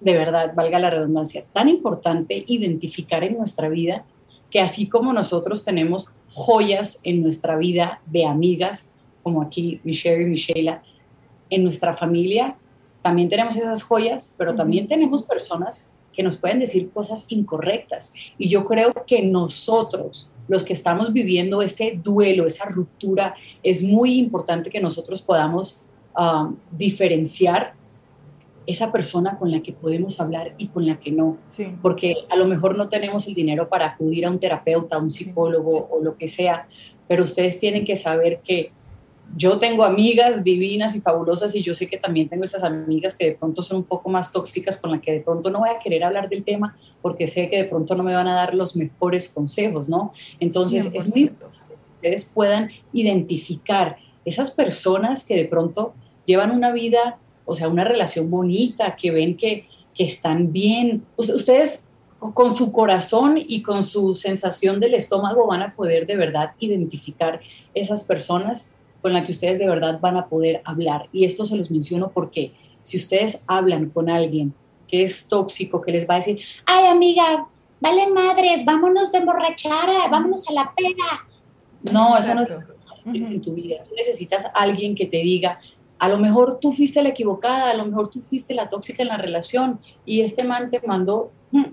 de 0.01 0.15
verdad, 0.15 0.55
valga 0.55 0.79
la 0.79 0.89
redundancia, 0.89 1.45
tan 1.53 1.69
importante 1.69 2.43
identificar 2.47 3.23
en 3.23 3.37
nuestra 3.37 3.69
vida 3.69 4.03
que 4.51 4.61
así 4.61 4.89
como 4.89 5.13
nosotros 5.13 5.63
tenemos 5.63 6.15
joyas 6.31 7.01
en 7.03 7.21
nuestra 7.21 7.59
vida 7.59 8.01
de 8.07 8.25
amigas, 8.25 8.93
como 9.27 9.43
aquí 9.43 9.81
Michelle 9.83 10.23
y 10.23 10.27
Michela, 10.27 10.85
en 11.51 11.65
nuestra 11.65 11.97
familia 11.97 12.57
también 13.03 13.29
tenemos 13.29 13.57
esas 13.57 13.83
joyas, 13.83 14.37
pero 14.39 14.55
también 14.55 14.87
tenemos 14.87 15.25
personas 15.25 15.93
que 16.13 16.23
nos 16.23 16.37
pueden 16.37 16.61
decir 16.61 16.91
cosas 16.91 17.27
incorrectas. 17.31 18.15
Y 18.39 18.49
yo 18.49 18.65
creo 18.65 18.95
que 19.05 19.23
nosotros, 19.23 20.31
los 20.47 20.63
que 20.63 20.75
estamos 20.75 21.13
viviendo 21.13 21.61
ese 21.61 21.99
duelo, 22.01 22.47
esa 22.47 22.67
ruptura, 22.69 23.35
es 23.65 23.83
muy 23.83 24.17
importante 24.17 24.71
que 24.71 24.81
nosotros 24.81 25.23
podamos 25.23 25.85
um, 26.17 26.55
diferenciar 26.71 27.75
esa 28.65 28.93
persona 28.93 29.39
con 29.39 29.51
la 29.51 29.61
que 29.61 29.73
podemos 29.73 30.21
hablar 30.21 30.55
y 30.57 30.69
con 30.69 30.87
la 30.87 31.01
que 31.01 31.11
no. 31.11 31.39
Porque 31.83 32.15
a 32.31 32.37
lo 32.37 32.47
mejor 32.47 32.77
no 32.77 32.89
tenemos 32.89 33.27
el 33.27 33.35
dinero 33.35 33.69
para 33.69 33.87
acudir 33.87 34.25
a 34.25 34.31
un 34.31 34.39
terapeuta, 34.39 34.97
a 34.97 35.01
un 35.01 35.11
psicólogo 35.11 35.89
o 35.91 36.01
lo 36.01 36.17
que 36.17 36.29
sea, 36.29 36.69
pero 37.09 37.25
ustedes 37.25 37.59
tienen 37.59 37.85
que 37.85 37.97
saber 37.97 38.41
que 38.45 38.73
yo 39.35 39.59
tengo 39.59 39.85
amigas 39.85 40.45
divinas 40.45 40.95
y 40.95 41.01
fabulosas 41.01 41.55
y 41.55 41.63
yo 41.63 41.75
sé 41.75 41.89
que 41.89 41.99
también 41.99 42.29
tengo 42.29 42.45
esas 42.45 42.63
amigas 42.63 43.17
que 43.17 43.27
de 43.27 43.33
pronto 43.33 43.63
son 43.63 43.79
un 43.79 43.85
poco 43.85 44.09
más 44.09 44.33
tóxicas 44.33 44.79
con 44.79 44.93
las 44.93 45.01
que 45.01 45.13
de 45.13 45.21
pronto 45.21 45.51
no 45.51 45.61
voy 45.61 45.71
a 45.71 45.79
querer 45.79 46.05
hablar 46.05 46.29
del 46.29 46.45
tema 46.45 46.77
porque 47.03 47.27
sé 47.27 47.51
que 47.51 47.59
de 47.59 47.65
pronto 47.65 47.95
no 47.97 48.03
me 48.03 48.15
van 48.15 48.29
a 48.29 48.35
dar 48.35 48.55
los 48.55 48.77
mejores 48.77 49.29
consejos, 49.29 49.89
¿no? 49.89 50.13
Entonces 50.41 50.91
es 50.95 51.09
muy 51.09 51.23
importante 51.23 51.75
que 51.75 51.95
ustedes 51.97 52.33
puedan 52.33 52.71
identificar 52.93 53.97
esas 54.25 54.51
personas 54.51 55.25
que 55.25 55.37
de 55.37 55.45
pronto 55.45 55.95
llevan 56.25 56.51
una 56.51 56.73
vida, 56.73 57.19
o 57.45 57.55
sea, 57.55 57.69
una 57.69 57.85
relación 57.85 58.31
bonita, 58.31 58.97
que 58.97 59.11
ven 59.11 59.37
que, 59.37 59.69
que 59.95 60.05
están 60.05 60.53
bien. 60.53 61.05
Ustedes 61.17 61.89
con 62.19 62.53
su 62.53 62.73
corazón 62.73 63.37
y 63.37 63.63
con 63.63 63.83
su 63.83 64.15
sensación 64.15 64.81
del 64.81 64.95
estómago 64.95 65.47
van 65.47 65.63
a 65.63 65.75
poder 65.75 66.07
de 66.07 66.17
verdad 66.17 66.53
identificar 66.59 67.41
esas 67.75 68.05
personas 68.05 68.71
con 69.07 69.13
la 69.13 69.25
que 69.25 69.31
ustedes 69.31 69.61
de 69.61 69.69
verdad 69.69 70.01
van 70.01 70.17
a 70.17 70.27
poder 70.27 70.63
hablar. 70.65 71.09
Y 71.13 71.27
esto 71.27 71.47
se 71.47 71.57
los 71.57 71.71
menciono 71.71 72.11
porque 72.11 72.53
si 72.83 72.97
ustedes 72.97 73.45
hablan 73.47 73.91
con 73.91 74.11
alguien 74.11 74.53
que 74.89 75.05
es 75.05 75.29
tóxico, 75.29 75.81
que 75.81 75.93
les 75.93 76.11
va 76.11 76.15
a 76.15 76.17
decir, 76.17 76.41
ay 76.65 76.87
amiga, 76.87 77.47
vale 77.79 78.11
madres, 78.11 78.65
vámonos 78.65 79.13
de 79.13 79.25
borrachara, 79.25 80.09
vámonos 80.11 80.51
a 80.51 80.55
la 80.55 80.73
pega. 80.77 81.25
No, 81.83 82.19
eso 82.19 82.35
no 82.35 82.43
es 82.43 83.31
en 83.31 83.41
tu 83.41 83.55
vida. 83.55 83.77
Tú 83.89 83.95
necesitas 83.95 84.51
alguien 84.53 84.97
que 84.97 85.07
te 85.07 85.19
diga, 85.19 85.61
a 86.01 86.09
lo 86.09 86.19
mejor 86.19 86.59
tú 86.59 86.73
fuiste 86.73 87.01
la 87.01 87.11
equivocada, 87.11 87.71
a 87.71 87.75
lo 87.77 87.87
mejor 87.87 88.11
tú 88.11 88.23
fuiste 88.23 88.55
la 88.55 88.69
tóxica 88.69 89.05
en 89.05 89.11
la 89.11 89.19
relación 89.19 89.79
y 90.05 90.23
este 90.23 90.43
man 90.43 90.69
te 90.69 90.85
mandó, 90.85 91.31
mm, 91.53 91.65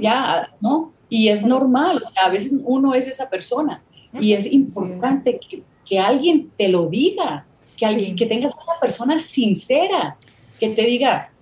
ya, 0.00 0.52
¿no? 0.60 0.92
Y 1.08 1.28
es 1.28 1.46
normal, 1.46 2.00
o 2.04 2.08
sea, 2.08 2.24
a 2.24 2.30
veces 2.30 2.58
uno 2.64 2.92
es 2.92 3.06
esa 3.06 3.30
persona 3.30 3.84
y 4.18 4.32
es 4.32 4.52
importante 4.52 5.38
que 5.38 5.62
que 5.90 5.98
alguien 5.98 6.52
te 6.56 6.68
lo 6.68 6.86
diga, 6.86 7.44
que, 7.76 7.84
alguien, 7.84 8.14
que 8.14 8.26
tengas 8.26 8.56
esa 8.56 8.78
persona 8.80 9.18
sincera, 9.18 10.16
que 10.60 10.68
te 10.68 10.82
diga, 10.82 11.32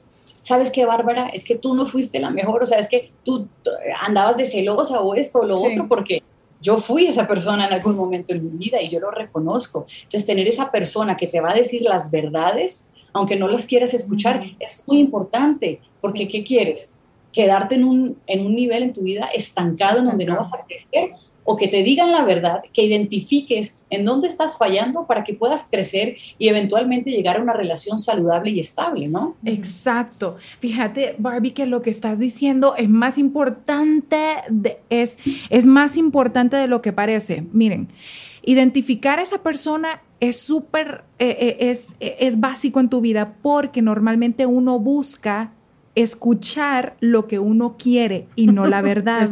¿sabes 0.40 0.70
qué, 0.70 0.86
Bárbara? 0.86 1.28
Es 1.28 1.44
que 1.44 1.56
tú 1.56 1.74
no 1.74 1.86
fuiste 1.86 2.18
la 2.18 2.30
mejor, 2.30 2.62
o 2.62 2.66
sea, 2.66 2.78
es 2.78 2.88
que 2.88 3.12
tú 3.22 3.46
andabas 4.00 4.38
de 4.38 4.46
celosa 4.46 5.02
o 5.02 5.14
esto 5.14 5.40
o 5.40 5.44
lo 5.44 5.60
otro, 5.60 5.86
porque 5.86 6.22
yo 6.62 6.78
fui 6.78 7.06
esa 7.06 7.28
persona 7.28 7.66
en 7.66 7.74
algún 7.74 7.94
momento 7.94 8.32
en 8.32 8.42
mi 8.42 8.56
vida 8.56 8.80
y 8.80 8.88
yo 8.88 9.00
lo 9.00 9.10
reconozco. 9.10 9.86
Entonces, 10.04 10.24
tener 10.24 10.48
esa 10.48 10.70
persona 10.70 11.14
que 11.14 11.26
te 11.26 11.40
va 11.42 11.50
a 11.50 11.54
decir 11.54 11.82
las 11.82 12.10
verdades, 12.10 12.88
aunque 13.12 13.36
no 13.36 13.48
las 13.48 13.66
quieras 13.66 13.92
escuchar, 13.92 14.42
es 14.60 14.82
muy 14.86 14.98
importante, 14.98 15.82
porque 16.00 16.26
¿qué 16.26 16.42
quieres? 16.42 16.94
Quedarte 17.34 17.74
en 17.74 17.84
un, 17.84 18.16
en 18.26 18.46
un 18.46 18.56
nivel 18.56 18.82
en 18.82 18.92
tu 18.94 19.02
vida 19.02 19.28
estancado, 19.34 19.98
estancado. 19.98 19.98
en 19.98 20.04
donde 20.06 20.24
no 20.24 20.36
vas 20.36 20.54
a 20.54 20.64
crecer 20.64 21.12
o 21.50 21.56
que 21.56 21.66
te 21.66 21.82
digan 21.82 22.12
la 22.12 22.26
verdad, 22.26 22.60
que 22.74 22.82
identifiques 22.82 23.80
en 23.88 24.04
dónde 24.04 24.28
estás 24.28 24.58
fallando 24.58 25.06
para 25.06 25.24
que 25.24 25.32
puedas 25.32 25.66
crecer 25.70 26.18
y 26.38 26.48
eventualmente 26.48 27.10
llegar 27.10 27.38
a 27.38 27.42
una 27.42 27.54
relación 27.54 27.98
saludable 27.98 28.50
y 28.50 28.60
estable, 28.60 29.08
¿no? 29.08 29.34
Exacto. 29.46 30.36
Fíjate, 30.60 31.14
Barbie, 31.16 31.52
que 31.52 31.64
lo 31.64 31.80
que 31.80 31.88
estás 31.88 32.18
diciendo 32.18 32.76
es 32.76 32.90
más 32.90 33.16
importante, 33.16 34.18
es, 34.90 35.18
es 35.48 35.64
más 35.64 35.96
importante 35.96 36.58
de 36.58 36.66
lo 36.66 36.82
que 36.82 36.92
parece. 36.92 37.46
Miren, 37.50 37.88
identificar 38.42 39.18
a 39.18 39.22
esa 39.22 39.42
persona 39.42 40.02
es 40.20 40.38
súper, 40.38 41.04
eh, 41.18 41.34
eh, 41.40 41.70
es, 41.70 41.94
es 41.98 42.40
básico 42.40 42.78
en 42.78 42.90
tu 42.90 43.00
vida 43.00 43.36
porque 43.40 43.80
normalmente 43.80 44.44
uno 44.44 44.78
busca 44.78 45.54
escuchar 45.94 46.96
lo 47.00 47.26
que 47.26 47.38
uno 47.38 47.76
quiere 47.76 48.28
y 48.36 48.46
no 48.46 48.66
la 48.66 48.82
verdad. 48.82 49.28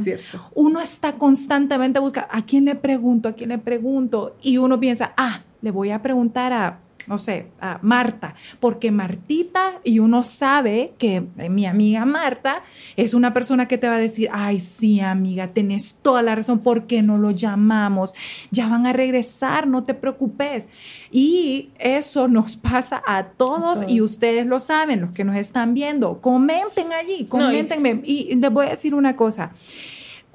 Uno 0.55 0.81
está 0.81 1.15
constantemente 1.15 1.99
buscando, 1.99 2.29
¿a 2.33 2.45
quién 2.45 2.65
le 2.65 2.75
pregunto? 2.75 3.29
¿A 3.29 3.33
quién 3.33 3.51
le 3.51 3.59
pregunto? 3.59 4.37
Y 4.43 4.59
uno 4.59 4.81
piensa, 4.81 5.13
ah, 5.17 5.43
le 5.63 5.71
voy 5.71 5.91
a 5.91 6.03
preguntar 6.03 6.53
a 6.53 6.81
no 7.07 7.19
sé, 7.19 7.47
a 7.61 7.79
Marta, 7.83 8.35
porque 8.61 8.91
Martita, 8.91 9.81
y 9.85 9.99
uno 9.99 10.25
sabe 10.25 10.93
que 10.99 11.23
mi 11.49 11.67
amiga 11.67 12.05
Marta 12.05 12.63
es 12.97 13.15
una 13.15 13.33
persona 13.33 13.69
que 13.69 13.79
te 13.79 13.89
va 13.89 13.97
a 13.97 13.99
decir, 13.99 14.29
ay, 14.33 14.61
sí, 14.61 15.01
amiga, 15.01 15.49
tenés 15.49 15.99
toda 16.03 16.23
la 16.23 16.35
razón, 16.35 16.61
¿por 16.61 16.87
qué 16.87 17.03
no 17.03 17.19
lo 17.19 17.31
llamamos? 17.31 18.15
Ya 18.51 18.69
van 18.69 18.87
a 18.87 18.93
regresar, 18.93 19.67
no 19.67 19.85
te 19.85 19.95
preocupes. 19.95 20.69
Y 21.11 21.71
eso 21.79 22.29
nos 22.29 22.57
pasa 22.57 23.03
a 23.07 23.25
todos 23.25 23.85
y 23.89 24.01
ustedes 24.01 24.47
lo 24.47 24.61
saben, 24.61 25.01
los 25.01 25.13
que 25.13 25.25
nos 25.25 25.37
están 25.37 25.75
viendo. 25.75 26.21
Comenten 26.21 26.93
allí, 26.93 27.27
comentenme. 27.27 28.01
y 28.05 28.35
les 28.35 28.53
voy 28.53 28.67
a 28.67 28.71
decir 28.71 28.95
una 28.95 29.17
cosa 29.17 29.53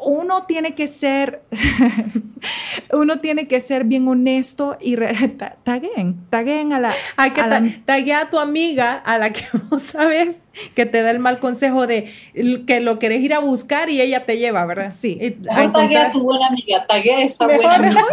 uno 0.03 0.43
tiene 0.43 0.75
que 0.75 0.87
ser, 0.87 1.43
uno 2.93 3.19
tiene 3.19 3.47
que 3.47 3.59
ser 3.59 3.83
bien 3.83 4.07
honesto 4.07 4.77
y 4.79 4.95
taguen, 5.63 6.17
taguen 6.29 6.73
a 6.73 6.79
la... 6.79 6.93
Hay 7.17 7.31
que 7.31 7.41
a, 7.41 8.21
a 8.21 8.29
tu 8.29 8.39
amiga 8.39 8.95
a 8.95 9.17
la 9.17 9.31
que 9.31 9.45
vos 9.69 9.81
sabes 9.81 10.45
que 10.75 10.85
te 10.85 11.01
da 11.01 11.11
el 11.11 11.19
mal 11.19 11.39
consejo 11.39 11.87
de 11.87 12.11
que 12.65 12.79
lo 12.79 12.99
querés 12.99 13.21
ir 13.21 13.33
a 13.33 13.39
buscar 13.39 13.89
y 13.89 14.01
ella 14.01 14.25
te 14.25 14.37
lleva, 14.37 14.65
¿verdad? 14.65 14.91
Sí. 14.91 15.19
a 15.49 16.11
tu 16.11 16.23
buena 16.23 16.47
amiga, 16.47 16.85
tague 16.87 17.13
a 17.13 17.21
esa 17.21 17.45
buena 17.45 17.75
amiga. 17.75 18.05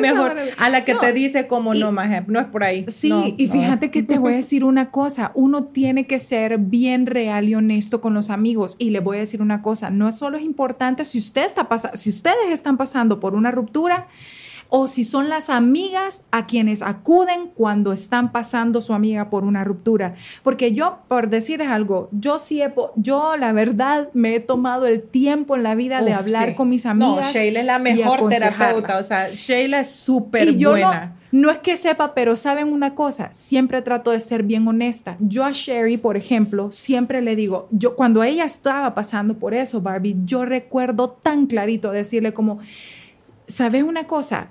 Mejor, 0.00 0.36
a 0.56 0.70
la 0.70 0.84
que 0.84 0.94
te 0.94 1.12
dice 1.12 1.46
como 1.46 1.74
no, 1.74 1.92
más 1.92 2.26
no 2.26 2.40
es 2.40 2.46
por 2.46 2.64
ahí. 2.64 2.84
Sí, 2.88 3.34
y 3.36 3.48
fíjate 3.48 3.90
que 3.90 4.02
te 4.02 4.18
voy 4.18 4.34
a 4.34 4.36
decir 4.36 4.64
una 4.64 4.90
cosa, 4.90 5.32
uno 5.34 5.64
tiene 5.64 6.06
que 6.06 6.18
ser 6.18 6.58
bien 6.58 7.06
real 7.06 7.48
y 7.48 7.54
honesto 7.54 8.00
con 8.00 8.14
los 8.14 8.30
amigos 8.30 8.76
y 8.78 8.90
le 8.90 9.00
voy 9.00 9.18
a 9.18 9.20
decir 9.20 9.42
una 9.42 9.62
cosa, 9.62 9.90
no 9.90 10.10
solo 10.12 10.36
es 10.36 10.42
importante 10.42 11.04
si, 11.10 11.18
usted 11.18 11.44
está 11.44 11.66
si 11.94 12.10
ustedes 12.10 12.50
están 12.50 12.76
pasando 12.76 13.20
por 13.20 13.34
una 13.34 13.50
ruptura, 13.50 14.08
o 14.70 14.86
si 14.86 15.04
son 15.04 15.28
las 15.28 15.50
amigas 15.50 16.24
a 16.30 16.46
quienes 16.46 16.80
acuden 16.80 17.48
cuando 17.54 17.92
están 17.92 18.32
pasando 18.32 18.80
su 18.80 18.94
amiga 18.94 19.28
por 19.28 19.44
una 19.44 19.64
ruptura. 19.64 20.14
Porque 20.42 20.72
yo, 20.72 21.00
por 21.08 21.28
decirles 21.28 21.68
algo, 21.68 22.08
yo 22.12 22.38
sí 22.38 22.62
he, 22.62 22.72
yo 22.96 23.36
la 23.36 23.52
verdad 23.52 24.08
me 24.14 24.36
he 24.36 24.40
tomado 24.40 24.86
el 24.86 25.02
tiempo 25.02 25.56
en 25.56 25.64
la 25.64 25.74
vida 25.74 26.02
de 26.02 26.12
hablar 26.12 26.54
con 26.54 26.68
mis 26.68 26.86
amigas. 26.86 27.26
No, 27.26 27.32
Sheila 27.32 27.60
es 27.60 27.66
la 27.66 27.78
mejor 27.78 28.28
terapeuta, 28.28 28.98
o 28.98 29.02
sea, 29.02 29.30
Sheila 29.32 29.80
es 29.80 29.90
súper 29.90 30.52
buena. 30.52 31.04
No, 31.04 31.20
no 31.32 31.50
es 31.50 31.58
que 31.58 31.76
sepa, 31.76 32.14
pero 32.14 32.34
saben 32.34 32.72
una 32.72 32.94
cosa, 32.94 33.32
siempre 33.32 33.82
trato 33.82 34.10
de 34.10 34.20
ser 34.20 34.42
bien 34.42 34.66
honesta. 34.66 35.16
Yo 35.20 35.44
a 35.44 35.52
Sherry, 35.52 35.96
por 35.96 36.16
ejemplo, 36.16 36.70
siempre 36.70 37.22
le 37.22 37.36
digo, 37.36 37.68
yo 37.70 37.94
cuando 37.94 38.22
ella 38.24 38.44
estaba 38.44 38.94
pasando 38.94 39.34
por 39.34 39.54
eso, 39.54 39.80
Barbie, 39.80 40.16
yo 40.24 40.44
recuerdo 40.44 41.10
tan 41.10 41.46
clarito 41.46 41.92
decirle 41.92 42.32
como, 42.32 42.58
¿sabes 43.46 43.82
una 43.84 44.04
cosa? 44.04 44.48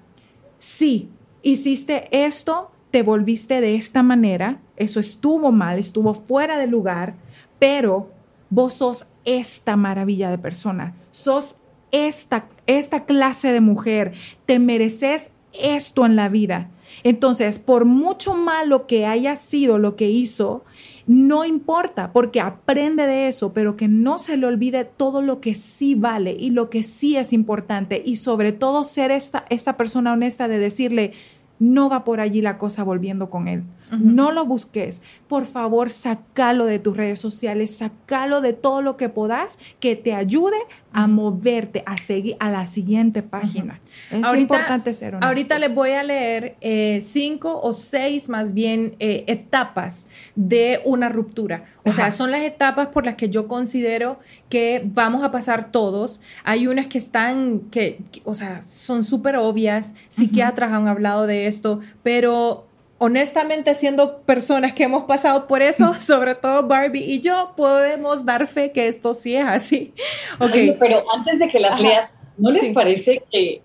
Sí, 0.60 1.10
hiciste 1.42 2.08
esto, 2.12 2.72
te 2.92 3.02
volviste 3.02 3.62
de 3.62 3.76
esta 3.76 4.04
manera, 4.04 4.60
eso 4.78 5.00
estuvo 5.00 5.52
mal, 5.52 5.80
estuvo 5.80 6.14
fuera 6.14 6.58
de 6.58 6.68
lugar, 6.68 7.16
pero 7.58 8.12
vos 8.50 8.76
sos 8.76 9.08
esta 9.26 9.76
maravilla 9.76 10.30
de 10.30 10.38
persona, 10.38 10.96
sos 11.12 11.58
esta, 11.92 12.48
esta 12.68 13.06
clase 13.06 13.52
de 13.52 13.62
mujer, 13.62 14.14
te 14.46 14.60
mereces 14.60 15.32
esto 15.54 16.06
en 16.06 16.16
la 16.16 16.30
vida. 16.30 16.70
Entonces, 17.04 17.60
por 17.60 17.86
mucho 17.86 18.34
malo 18.34 18.88
que 18.88 19.06
haya 19.06 19.36
sido 19.36 19.78
lo 19.78 19.96
que 19.96 20.10
hizo, 20.10 20.64
no 21.10 21.44
importa, 21.44 22.14
porque 22.14 22.40
aprende 22.40 23.08
de 23.08 23.28
eso, 23.28 23.52
pero 23.52 23.76
que 23.76 23.88
no 23.88 24.20
se 24.20 24.38
le 24.38 24.46
olvide 24.46 24.86
todo 24.86 25.24
lo 25.24 25.42
que 25.42 25.56
sí 25.56 25.96
vale 25.96 26.38
y 26.40 26.52
lo 26.52 26.70
que 26.70 26.84
sí 26.84 27.18
es 27.18 27.34
importante 27.34 28.00
y 28.06 28.18
sobre 28.18 28.52
todo 28.52 28.84
ser 28.84 29.10
esta, 29.10 29.44
esta 29.50 29.76
persona 29.76 30.14
honesta 30.14 30.48
de 30.48 30.60
decirle, 30.60 31.14
no 31.58 31.90
va 31.90 32.04
por 32.04 32.20
allí 32.20 32.44
la 32.44 32.60
cosa 32.60 32.84
volviendo 32.84 33.32
con 33.32 33.48
él. 33.48 33.64
no 33.92 34.32
lo 34.32 34.46
busques. 34.46 35.02
Por 35.28 35.48
favor, 35.48 35.90
sacalo 35.90 36.66
de 36.66 36.78
tus 36.78 36.96
redes 36.96 37.18
sociales, 37.18 37.76
sacalo 37.76 38.40
de 38.40 38.54
todo 38.54 38.84
lo 38.84 38.96
que 38.96 39.10
puedas 39.10 39.58
que 39.80 39.96
te 39.96 40.14
ayude 40.14 40.58
a 40.94 41.08
moverte, 41.08 41.82
a 41.88 41.98
seguir 41.98 42.36
a 42.40 42.52
la 42.52 42.68
siguiente 42.68 43.24
página. 43.24 43.82
Es 44.12 44.40
importante 44.40 44.94
ser 44.94 45.16
honestos. 45.16 45.28
Ahorita 45.28 45.60
les 45.60 45.74
voy 45.74 45.92
a 45.92 46.04
leer 46.04 46.56
eh, 46.62 47.00
cinco 47.02 47.60
o 47.62 47.74
seis 47.74 48.30
más 48.30 48.54
bien 48.54 48.96
eh, 49.00 49.24
etapas 49.28 50.08
de 50.36 50.82
una 50.86 51.10
ruptura. 51.10 51.66
O 51.86 51.92
sea, 51.92 52.12
son 52.12 52.32
las 52.32 52.42
etapas 52.42 52.88
por 52.88 53.06
las 53.06 53.16
que 53.16 53.30
yo 53.30 53.48
considero 53.48 54.20
que 54.50 54.82
vamos 54.86 55.24
a 55.24 55.32
pasar 55.32 55.72
todos. 55.72 56.22
Hay 56.44 56.68
unas 56.68 56.88
que 56.88 56.98
están, 56.98 57.62
que, 57.72 58.00
o 58.26 58.34
sea, 58.34 58.62
son 58.62 59.04
súper 59.04 59.38
obvias. 59.38 59.96
Psiquiatras 60.08 60.72
han 60.72 60.88
hablado 60.88 61.26
de 61.26 61.48
esto, 61.48 61.80
pero 62.04 62.68
honestamente, 63.00 63.74
siendo 63.74 64.22
personas 64.22 64.74
que 64.74 64.84
hemos 64.84 65.04
pasado 65.06 65.48
por 65.48 65.62
eso, 65.62 65.94
sobre 66.00 66.36
todo 66.36 66.64
Barbie 66.68 67.04
y 67.04 67.20
yo, 67.20 67.54
podemos 67.58 68.24
dar 68.24 68.46
fe 68.46 68.72
que 68.72 68.88
esto 68.88 69.14
sí 69.14 69.36
es 69.36 69.46
así. 69.46 69.94
Okay. 70.40 70.76
pero 70.80 71.04
antes 71.12 71.40
de 71.40 71.50
que 71.50 71.60
las 71.60 71.82
leas, 71.82 72.20
¿no 72.38 72.52
les 72.52 72.70
parece 72.74 73.24
que, 73.32 73.62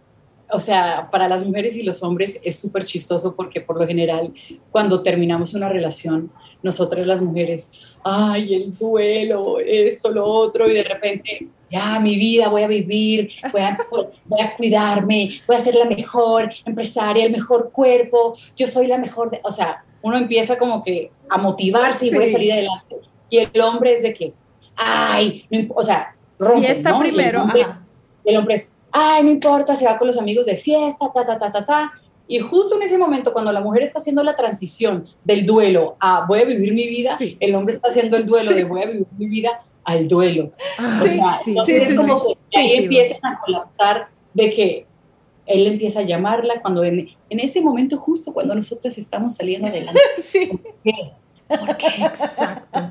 o 0.51 0.61
sea, 0.61 1.09
para 1.11 1.29
las 1.29 1.45
mujeres 1.45 1.77
y 1.77 1.83
los 1.83 2.03
hombres 2.03 2.41
es 2.45 2.59
súper 2.59 2.85
chistoso 2.85 3.35
porque 3.35 3.61
por 3.61 3.81
lo 3.81 3.87
general, 3.87 4.33
cuando 4.71 5.03
terminamos 5.03 5.55
una 5.55 5.69
relación, 5.69 6.31
nosotras 6.63 7.07
las 7.07 7.21
mujeres, 7.21 7.73
ay, 8.03 8.55
el 8.55 8.77
duelo, 8.77 9.59
esto, 9.61 10.11
lo 10.11 10.25
otro, 10.25 10.69
y 10.69 10.75
de 10.75 10.85
repente 10.85 11.49
ya 11.71 11.99
mi 11.99 12.17
vida 12.17 12.49
voy 12.49 12.63
a 12.63 12.69
vivir, 12.69 13.31
voy 13.53 13.61
a, 13.61 13.79
voy 14.25 14.41
a 14.41 14.57
cuidarme, 14.57 15.31
voy 15.47 15.57
a 15.57 15.59
ser 15.59 15.75
la 15.75 15.87
mejor 15.87 16.51
empresaria, 16.65 17.25
el 17.25 17.33
mejor 17.33 17.71
cuerpo, 17.73 18.37
yo 18.57 18.67
soy 18.67 18.87
la 18.87 18.99
mejor, 18.99 19.39
o 19.43 19.53
sea, 19.53 19.85
uno 20.03 20.17
empieza 20.17 20.59
como 20.59 20.85
que 20.85 21.11
a 21.29 21.39
motivarse 21.39 22.07
y 22.07 22.15
voy 22.15 22.25
a 22.25 22.29
salir 22.29 22.53
adelante. 22.53 22.97
Y 23.31 23.39
el 23.39 23.61
hombre 23.61 23.93
es 23.93 24.03
de 24.03 24.13
que, 24.13 24.33
ay, 24.77 25.47
o 25.75 25.83
sea, 25.83 26.15
rompe, 26.39 26.67
Fiesta 26.67 26.99
primero, 26.99 27.39
el 27.39 27.45
hombre, 27.45 27.67
el 28.25 28.37
hombre 28.37 28.55
es, 28.55 28.74
ay, 28.95 29.25
no 29.25 29.31
importa, 29.31 29.75
se 29.75 29.85
va 29.85 29.99
con 29.99 30.07
los 30.07 30.19
amigos 30.19 30.47
de 30.47 30.57
fiesta, 30.57 31.11
ta, 31.13 31.25
ta, 31.25 31.39
ta, 31.39 31.51
ta, 31.51 31.65
ta. 31.65 31.93
Y 32.27 32.39
justo 32.39 32.77
en 32.77 32.83
ese 32.85 32.97
momento, 32.97 33.33
cuando 33.33 33.53
la 33.53 33.61
mujer 33.61 33.83
está 33.83 33.99
haciendo 33.99 34.23
la 34.23 34.37
transición 34.37 35.05
del 35.25 35.45
duelo 35.45 35.97
a 36.01 36.25
voy 36.27 36.41
a 36.41 36.45
vivir 36.45 36.73
mi 36.73 36.89
vida, 36.89 37.19
el 37.19 37.55
hombre 37.55 37.75
está 37.75 37.89
haciendo 37.89 38.17
el 38.17 38.25
duelo 38.25 38.53
de 38.53 38.65
voy 38.65 38.83
a 38.83 38.87
vivir 38.87 39.07
mi 39.19 39.27
vida 39.27 39.63
al 39.83 40.09
duelo. 40.09 40.53
Ah, 40.79 41.03
o 41.03 41.65
sea, 41.65 41.77
es 41.77 41.95
como 41.95 42.37
que 42.51 42.59
ahí 42.59 42.73
empiezan 42.77 43.35
a 43.35 43.41
colapsar 43.45 44.09
de 44.33 44.51
que 44.51 44.87
él 45.45 45.67
empieza 45.67 46.01
a 46.01 46.05
llamarla 46.05 46.63
cuando 46.63 46.85
en, 46.85 47.11
en 47.29 47.41
ese 47.41 47.61
momento 47.61 47.99
justo 47.99 48.33
cuando 48.33 48.55
nosotras 48.55 48.97
estamos 48.97 49.35
saliendo 49.35 49.67
adelante. 49.67 50.01
Sí. 50.23 50.51
¿Por 51.59 51.77
qué? 51.77 51.89
Exacto. 52.05 52.91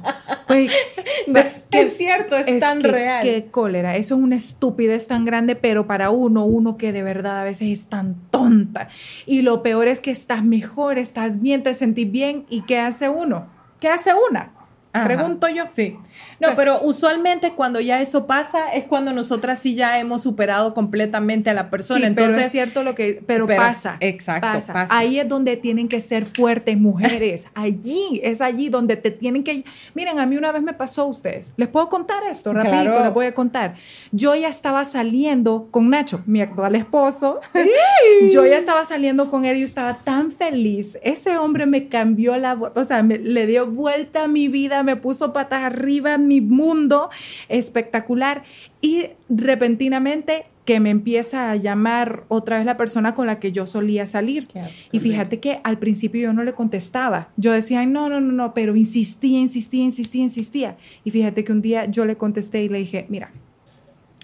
es 1.72 1.98
cierto, 1.98 2.38
es, 2.38 2.60
tan 2.60 2.82
real. 2.82 3.22
Qué 3.24 3.48
cólera. 3.50 3.96
Eso 3.96 4.16
es 4.16 4.22
una 4.22 4.36
estupidez 4.36 5.08
tan 5.08 5.26
grande, 5.26 5.56
pero 5.56 5.88
para 5.88 6.10
uno, 6.10 6.46
uno 6.46 6.78
que 6.78 6.92
de 6.92 7.04
verdad 7.04 7.42
a 7.42 7.44
veces 7.44 7.70
es 7.70 7.90
tan 7.90 8.16
tonta. 8.30 8.90
Y 9.26 9.42
lo 9.42 9.64
peor 9.64 9.88
es 9.88 10.02
que 10.02 10.12
estás 10.12 10.44
mejor, 10.44 10.98
estás 10.98 11.42
bien, 11.42 11.64
te 11.64 11.74
sentís 11.74 12.12
bien. 12.12 12.46
¿Y 12.50 12.62
qué 12.62 12.80
hace 12.80 13.10
uno? 13.10 13.48
¿Qué 13.80 13.90
hace 13.90 14.12
una? 14.30 14.52
Pregunto 14.94 15.50
yo. 15.50 15.64
Sí. 15.74 15.98
No, 16.40 16.56
pero 16.56 16.82
usualmente 16.84 17.54
cuando 17.54 17.80
ya 17.80 18.00
eso 18.00 18.28
pasa 18.28 18.74
es 18.74 18.86
cuando 18.86 19.12
nosotras 19.12 19.60
sí 19.60 19.74
ya 19.74 20.00
hemos 20.00 20.22
superado 20.22 20.76
completamente 20.76 21.50
a 21.50 21.54
la 21.54 21.72
persona. 21.72 22.06
Entonces, 22.06 22.36
pero 22.36 22.46
es 22.46 22.52
cierto 22.52 22.84
lo 22.84 22.94
que, 22.94 23.24
pero, 23.26 23.48
pasa. 23.48 23.98
Exacto. 24.00 24.48
Pasa. 24.48 24.88
Ahí 24.90 25.20
es 25.20 25.28
donde 25.28 25.58
tienen 25.58 25.88
que 25.88 26.00
ser 26.00 26.26
fuertes 26.26 26.78
mujeres. 26.78 27.48
allí, 27.56 28.22
es 28.24 28.40
allí 28.40 28.70
donde 28.70 28.96
te 28.96 29.10
tienen 29.10 29.44
que... 29.44 29.64
Miren, 29.96 30.20
a 30.20 30.28
mí 30.28 30.38
una 30.38 30.52
vez 30.52 30.62
me 30.62 30.74
pasó 30.74 31.04
a 31.04 31.06
ustedes. 31.06 31.54
Les 31.58 31.70
puedo 31.70 31.90
contar 31.90 32.24
esto, 32.30 32.54
rapidito, 32.54 33.04
les 33.04 33.14
voy 33.14 33.26
a 33.26 33.34
contar. 33.34 33.74
Yo 34.12 34.36
ya 34.36 34.50
estaba 34.50 34.86
saliendo 34.86 35.70
con 35.72 35.90
Nacho, 35.90 36.22
mi 36.28 36.42
actual 36.42 36.76
esposo. 36.76 37.40
yo 38.30 38.46
ya 38.46 38.58
estaba 38.58 38.86
saliendo 38.86 39.32
con 39.32 39.46
él 39.46 39.58
y 39.58 39.60
yo 39.62 39.66
estaba 39.66 39.96
tan 39.96 40.32
feliz. 40.32 41.00
Ese 41.02 41.38
hombre 41.38 41.66
me 41.66 41.88
cambió 41.88 42.38
la... 42.38 42.54
O 42.54 42.84
sea, 42.84 43.02
me, 43.02 43.18
le 43.18 43.48
dio 43.48 43.66
vuelta 43.66 44.26
a 44.26 44.28
mi 44.28 44.50
vida 44.50 44.83
me 44.84 44.96
puso 44.96 45.34
patas 45.34 45.64
arriba 45.64 46.16
en 46.16 46.28
mi 46.28 46.42
mundo 46.42 47.10
espectacular 47.50 48.44
y 48.82 49.08
repentinamente 49.30 50.46
que 50.66 50.80
me 50.80 50.90
empieza 50.90 51.52
a 51.52 51.56
llamar 51.56 52.24
otra 52.30 52.58
vez 52.58 52.66
la 52.66 52.78
persona 52.78 53.16
con 53.16 53.28
la 53.28 53.40
que 53.40 53.52
yo 53.52 53.66
solía 53.66 54.06
salir. 54.06 54.48
Y 54.92 55.00
fíjate 55.00 55.40
que 55.40 55.60
al 55.64 55.78
principio 55.78 56.22
yo 56.22 56.34
no 56.34 56.44
le 56.44 56.54
contestaba. 56.54 57.30
Yo 57.36 57.52
decía, 57.52 57.86
no, 57.86 58.08
no, 58.10 58.22
no, 58.22 58.32
no, 58.32 58.54
pero 58.54 58.76
insistía, 58.76 59.40
insistía, 59.40 59.84
insistía, 59.84 60.22
insistía. 60.22 60.78
Y 61.04 61.12
fíjate 61.12 61.44
que 61.44 61.52
un 61.52 61.62
día 61.62 61.86
yo 61.86 62.06
le 62.06 62.16
contesté 62.16 62.64
y 62.64 62.70
le 62.70 62.80
dije, 62.80 63.06
mira, 63.10 63.32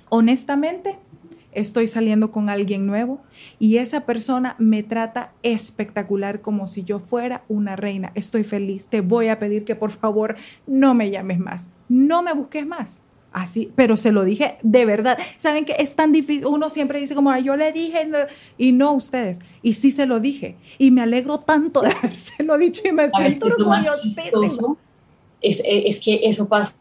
honestamente, 0.09 0.97
estoy 1.51 1.87
saliendo 1.87 2.31
con 2.31 2.49
alguien 2.49 2.85
nuevo 2.85 3.21
y 3.59 3.77
esa 3.77 4.01
persona 4.01 4.55
me 4.59 4.83
trata 4.83 5.33
espectacular 5.43 6.41
como 6.41 6.67
si 6.67 6.83
yo 6.83 6.99
fuera 6.99 7.43
una 7.47 7.75
reina. 7.75 8.11
Estoy 8.15 8.43
feliz. 8.43 8.87
Te 8.87 9.01
voy 9.01 9.29
a 9.29 9.39
pedir 9.39 9.65
que 9.65 9.75
por 9.75 9.91
favor 9.91 10.35
no 10.67 10.93
me 10.93 11.11
llames 11.11 11.39
más, 11.39 11.69
no 11.87 12.21
me 12.21 12.33
busques 12.33 12.65
más. 12.65 13.01
Así, 13.31 13.71
pero 13.75 13.95
se 13.95 14.11
lo 14.11 14.23
dije 14.23 14.57
de 14.63 14.85
verdad. 14.85 15.19
Saben 15.37 15.63
que 15.63 15.75
es 15.77 15.95
tan 15.95 16.11
difícil. 16.11 16.47
Uno 16.47 16.71
siempre 16.71 16.99
dice 16.99 17.13
como, 17.13 17.37
yo 17.37 17.55
le 17.55 17.71
dije, 17.71 18.09
y 18.57 18.71
no 18.71 18.93
ustedes. 18.93 19.39
Y 19.61 19.73
sí 19.73 19.91
se 19.91 20.07
lo 20.07 20.19
dije. 20.19 20.55
Y 20.79 20.89
me 20.89 21.01
alegro 21.01 21.37
tanto 21.37 21.81
de 21.81 21.93
lo 22.43 22.57
dicho 22.57 22.81
y 22.87 22.91
me 22.91 23.07
siento 23.09 23.45
orgullosa. 23.45 23.93
Es, 25.41 25.61
es 25.63 25.99
que 25.99 26.21
eso 26.23 26.49
pasa 26.49 26.78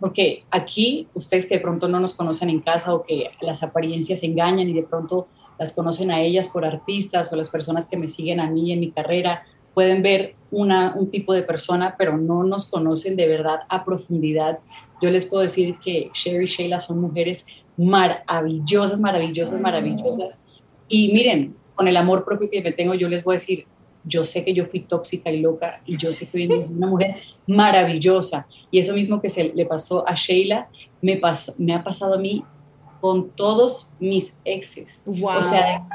porque 0.00 0.44
aquí 0.50 1.08
ustedes 1.14 1.46
que 1.46 1.56
de 1.56 1.60
pronto 1.60 1.88
no 1.88 2.00
nos 2.00 2.14
conocen 2.14 2.50
en 2.50 2.60
casa 2.60 2.94
o 2.94 3.02
que 3.02 3.30
las 3.40 3.62
apariencias 3.62 4.22
engañan 4.22 4.68
y 4.68 4.72
de 4.72 4.82
pronto 4.82 5.28
las 5.58 5.72
conocen 5.72 6.10
a 6.10 6.20
ellas 6.20 6.48
por 6.48 6.64
artistas 6.64 7.32
o 7.32 7.36
las 7.36 7.50
personas 7.50 7.86
que 7.86 7.96
me 7.96 8.08
siguen 8.08 8.40
a 8.40 8.50
mí 8.50 8.72
en 8.72 8.80
mi 8.80 8.90
carrera, 8.90 9.44
pueden 9.74 10.02
ver 10.02 10.34
una, 10.50 10.94
un 10.96 11.10
tipo 11.10 11.32
de 11.34 11.42
persona, 11.42 11.94
pero 11.96 12.16
no 12.16 12.42
nos 12.44 12.70
conocen 12.70 13.16
de 13.16 13.28
verdad 13.28 13.60
a 13.68 13.84
profundidad. 13.84 14.58
Yo 15.00 15.10
les 15.10 15.26
puedo 15.26 15.42
decir 15.42 15.78
que 15.78 16.10
Sherry 16.12 16.44
y 16.44 16.48
Sheila 16.48 16.80
son 16.80 17.00
mujeres 17.00 17.46
maravillosas, 17.76 19.00
maravillosas, 19.00 19.60
maravillosas. 19.60 20.42
Y 20.88 21.12
miren, 21.12 21.56
con 21.74 21.88
el 21.88 21.96
amor 21.96 22.24
propio 22.24 22.50
que 22.50 22.62
me 22.62 22.72
tengo, 22.72 22.94
yo 22.94 23.08
les 23.08 23.24
voy 23.24 23.34
a 23.34 23.38
decir, 23.38 23.66
yo 24.04 24.24
sé 24.24 24.44
que 24.44 24.54
yo 24.54 24.66
fui 24.66 24.80
tóxica 24.80 25.30
y 25.30 25.40
loca 25.40 25.80
y 25.86 25.96
yo 25.96 26.12
sé 26.12 26.28
que 26.28 26.38
hoy 26.38 26.44
en 26.44 26.76
una 26.76 26.86
mujer 26.86 27.16
maravillosa. 27.46 28.46
Y 28.70 28.78
eso 28.78 28.94
mismo 28.94 29.20
que 29.20 29.28
se 29.28 29.52
le 29.54 29.66
pasó 29.66 30.06
a 30.08 30.14
Sheila, 30.14 30.68
me, 31.00 31.16
pasó, 31.16 31.54
me 31.58 31.74
ha 31.74 31.82
pasado 31.82 32.14
a 32.14 32.18
mí 32.18 32.44
con 33.00 33.30
todos 33.30 33.90
mis 33.98 34.40
exes. 34.44 35.02
O 35.06 35.42
sea, 35.42 35.86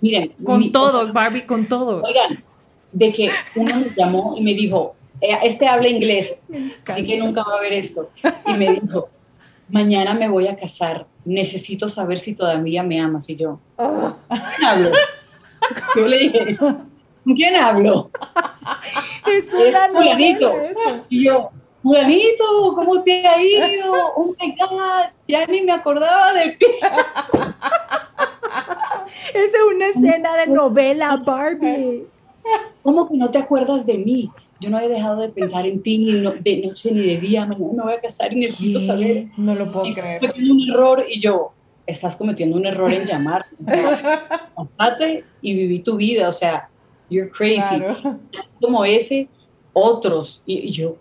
miren. 0.00 0.32
Con 0.42 0.72
todos, 0.72 1.12
Barbie, 1.12 1.42
con 1.42 1.66
todos. 1.66 2.02
Oigan, 2.04 2.42
de 2.92 3.12
que 3.12 3.30
uno 3.54 3.76
me 3.76 3.90
llamó 3.96 4.34
y 4.38 4.42
me 4.42 4.54
dijo, 4.54 4.94
eh, 5.20 5.36
este 5.42 5.66
habla 5.66 5.88
inglés, 5.88 6.40
así 6.86 7.06
que 7.06 7.18
nunca 7.18 7.42
va 7.42 7.58
a 7.58 7.60
ver 7.60 7.72
esto. 7.72 8.10
Y 8.46 8.54
me 8.54 8.80
dijo, 8.80 9.08
mañana 9.68 10.14
me 10.14 10.28
voy 10.28 10.46
a 10.46 10.56
casar, 10.56 11.06
necesito 11.24 11.88
saber 11.88 12.20
si 12.20 12.34
todavía 12.34 12.82
me 12.82 13.00
amas. 13.00 13.28
Y 13.28 13.36
yo, 13.36 13.60
oh. 13.76 14.14
hablo? 14.66 14.92
Yo 15.96 16.06
le 16.06 16.18
dije, 16.18 16.58
¿con 17.26 17.34
quién 17.34 17.56
hablo? 17.56 18.10
es, 19.26 19.52
es 19.52 19.76
fulanito. 19.92 20.54
Y 21.08 21.24
yo, 21.24 21.50
fulanito, 21.82 22.72
¿cómo 22.74 23.02
te 23.02 23.26
ha 23.26 23.42
ido? 23.42 23.92
Oh 24.14 24.34
my 24.40 24.54
God, 24.56 25.06
ya 25.26 25.44
ni 25.46 25.62
me 25.62 25.72
acordaba 25.72 26.32
de 26.34 26.52
ti. 26.52 26.66
Esa 29.34 29.34
es 29.34 29.54
una 29.74 29.88
escena 29.88 30.36
de 30.36 30.46
novela, 30.46 31.16
Barbie. 31.16 32.06
¿Cómo 32.82 33.08
que 33.08 33.16
no 33.16 33.28
te 33.30 33.38
acuerdas 33.38 33.84
de 33.84 33.98
mí? 33.98 34.30
Yo 34.60 34.70
no 34.70 34.78
he 34.78 34.88
dejado 34.88 35.20
de 35.20 35.28
pensar 35.28 35.66
en 35.66 35.82
ti 35.82 35.98
ni 35.98 36.12
de 36.12 36.66
noche 36.66 36.92
ni 36.92 37.00
de 37.00 37.18
día. 37.18 37.44
Mañana 37.44 37.72
me 37.76 37.82
voy 37.82 37.92
a 37.92 38.00
casar 38.00 38.32
y 38.32 38.36
necesito 38.36 38.80
saber. 38.80 39.26
No 39.36 39.56
lo 39.56 39.70
puedo 39.72 39.92
creer. 39.92 40.24
Estoy 40.24 40.28
cometiendo 40.30 40.54
un 40.54 40.70
error 40.70 41.04
y 41.10 41.20
yo, 41.20 41.52
estás 41.86 42.14
cometiendo 42.16 42.56
un 42.56 42.66
error 42.66 42.92
en 42.92 43.04
llamar. 43.04 43.46
Pásate 44.54 45.24
y 45.42 45.54
viví 45.54 45.80
tu 45.80 45.96
vida. 45.96 46.28
O 46.28 46.32
sea, 46.32 46.70
you're 47.08 47.30
crazy. 47.30 47.82
como 48.60 48.84
ese, 48.84 49.28
otros. 49.72 50.42
Y, 50.46 50.70
yo, 50.70 50.96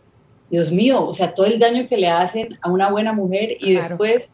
Dios 0.49 0.71
mío, 0.71 1.05
o 1.05 1.13
sea, 1.13 1.33
todo 1.33 1.45
el 1.45 1.59
daño 1.59 1.87
que 1.87 1.97
le 1.97 2.07
hacen 2.07 2.57
a 2.61 2.69
una 2.69 2.89
buena 2.89 3.13
mujer 3.13 3.57
y 3.59 3.73
después 3.73 4.31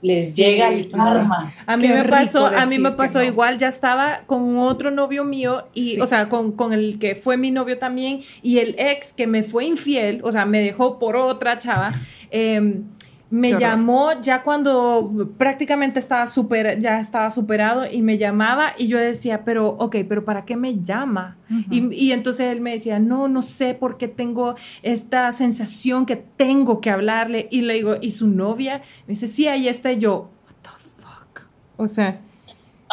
les 0.00 0.36
llega 0.36 0.68
el 0.68 0.90
karma. 0.90 1.52
A 1.66 1.76
mí 1.76 1.88
me 1.88 2.04
pasó, 2.04 2.46
a 2.46 2.66
mí 2.66 2.78
me 2.78 2.92
pasó 2.92 3.22
igual, 3.22 3.58
ya 3.58 3.68
estaba 3.68 4.22
con 4.26 4.56
otro 4.58 4.90
novio 4.90 5.24
mío 5.24 5.66
y, 5.74 6.00
o 6.00 6.06
sea, 6.06 6.28
con, 6.28 6.52
con, 6.52 6.72
el 6.72 6.98
que 6.98 7.16
fue 7.16 7.36
mi 7.36 7.50
novio 7.50 7.78
también 7.78 8.20
y 8.42 8.58
el 8.58 8.76
ex 8.78 9.12
que 9.12 9.26
me 9.26 9.42
fue 9.42 9.64
infiel, 9.64 10.20
o 10.22 10.30
sea, 10.30 10.44
me 10.44 10.60
dejó 10.60 10.98
por 10.98 11.16
otra 11.16 11.58
chava. 11.58 11.92
Eh, 12.30 12.82
me 13.30 13.58
llamó 13.58 14.20
ya 14.22 14.42
cuando 14.42 15.28
prácticamente 15.36 15.98
estaba 15.98 16.26
super, 16.26 16.78
ya 16.80 16.98
estaba 16.98 17.30
superado 17.30 17.84
y 17.90 18.00
me 18.00 18.16
llamaba 18.16 18.72
y 18.78 18.88
yo 18.88 18.98
decía, 18.98 19.44
pero, 19.44 19.68
ok, 19.68 19.96
pero 20.08 20.24
¿para 20.24 20.44
qué 20.44 20.56
me 20.56 20.82
llama? 20.82 21.36
y, 21.70 21.94
y, 21.94 22.12
entonces 22.12 22.50
él 22.50 22.60
me 22.60 22.72
decía, 22.72 22.98
no, 22.98 23.28
no 23.28 23.42
sé 23.42 23.74
por 23.74 23.98
qué 23.98 24.08
tengo 24.08 24.54
esta 24.82 25.30
sensación 25.32 26.06
que 26.06 26.16
tengo 26.16 26.80
que 26.80 26.90
hablarle. 26.90 27.48
Y 27.50 27.62
le 27.62 27.74
digo, 27.74 27.96
¿y 28.00 28.12
su 28.12 28.28
novia? 28.28 28.82
Me 29.06 29.12
dice, 29.12 29.28
sí, 29.28 29.46
ahí 29.46 29.68
está. 29.68 29.92
Y 29.92 29.98
yo, 29.98 30.30
what 30.46 30.54
the 30.62 31.02
fuck? 31.02 31.48
O 31.76 31.88
sea, 31.88 32.20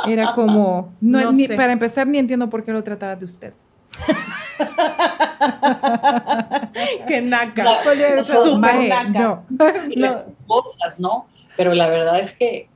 era 0.08 0.34
como, 0.34 0.94
no, 1.02 1.32
ni, 1.32 1.48
para 1.48 1.74
empezar, 1.74 2.08
ni 2.08 2.18
entiendo 2.18 2.50
por 2.50 2.64
qué 2.64 2.72
lo 2.72 2.84
trataba 2.84 3.16
de 3.16 3.26
usted. 3.26 3.54
que 7.08 7.22
naca. 7.22 7.64
No, 7.64 7.78
Cosas, 10.48 11.00
¿no? 11.00 11.28
Pero 11.58 11.74
la 11.74 11.90
verdad 11.90 12.20
es 12.20 12.36
que 12.36 12.68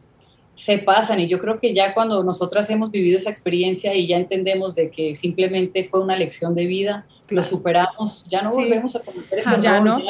se 0.54 0.80
pasan 0.80 1.20
y 1.22 1.28
yo 1.28 1.40
creo 1.40 1.60
que 1.60 1.74
ya 1.74 1.94
cuando 1.94 2.24
nosotras 2.24 2.70
hemos 2.70 2.92
vivido 2.92 3.18
esa 3.18 3.30
experiencia 3.30 3.94
y 3.94 4.08
ya 4.08 4.18
entendemos 4.18 4.76
de 4.76 4.92
que 4.92 5.16
simplemente 5.16 5.88
fue 5.90 6.02
una 6.02 6.18
lección 6.18 6.54
de 6.54 6.66
vida, 6.66 7.06
lo 7.30 7.44
superamos, 7.44 8.26
ya 8.30 8.42
no 8.42 8.52
volvemos 8.52 8.96
a 8.96 9.00
cometer 9.00 9.40
ese 9.40 9.62
ya 9.62 9.80
No. 9.80 10.02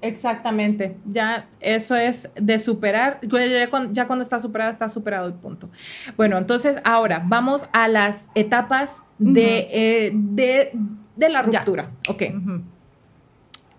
Exactamente, 0.00 0.96
ya 1.04 1.48
eso 1.60 1.96
es 1.96 2.28
de 2.34 2.58
superar, 2.58 3.20
ya 3.22 3.70
cuando, 3.70 3.92
ya 3.92 4.06
cuando 4.06 4.22
está 4.22 4.40
superado, 4.40 4.70
está 4.70 4.88
superado 4.88 5.26
el 5.26 5.34
punto. 5.34 5.68
Bueno, 6.16 6.38
entonces 6.38 6.78
ahora 6.84 7.22
vamos 7.24 7.68
a 7.72 7.88
las 7.88 8.28
etapas 8.34 9.02
de, 9.18 9.68
eh, 9.70 10.10
de, 10.14 10.72
de, 11.16 11.28
la 11.28 11.42
ruptura. 11.42 11.90
Ok. 12.08 12.22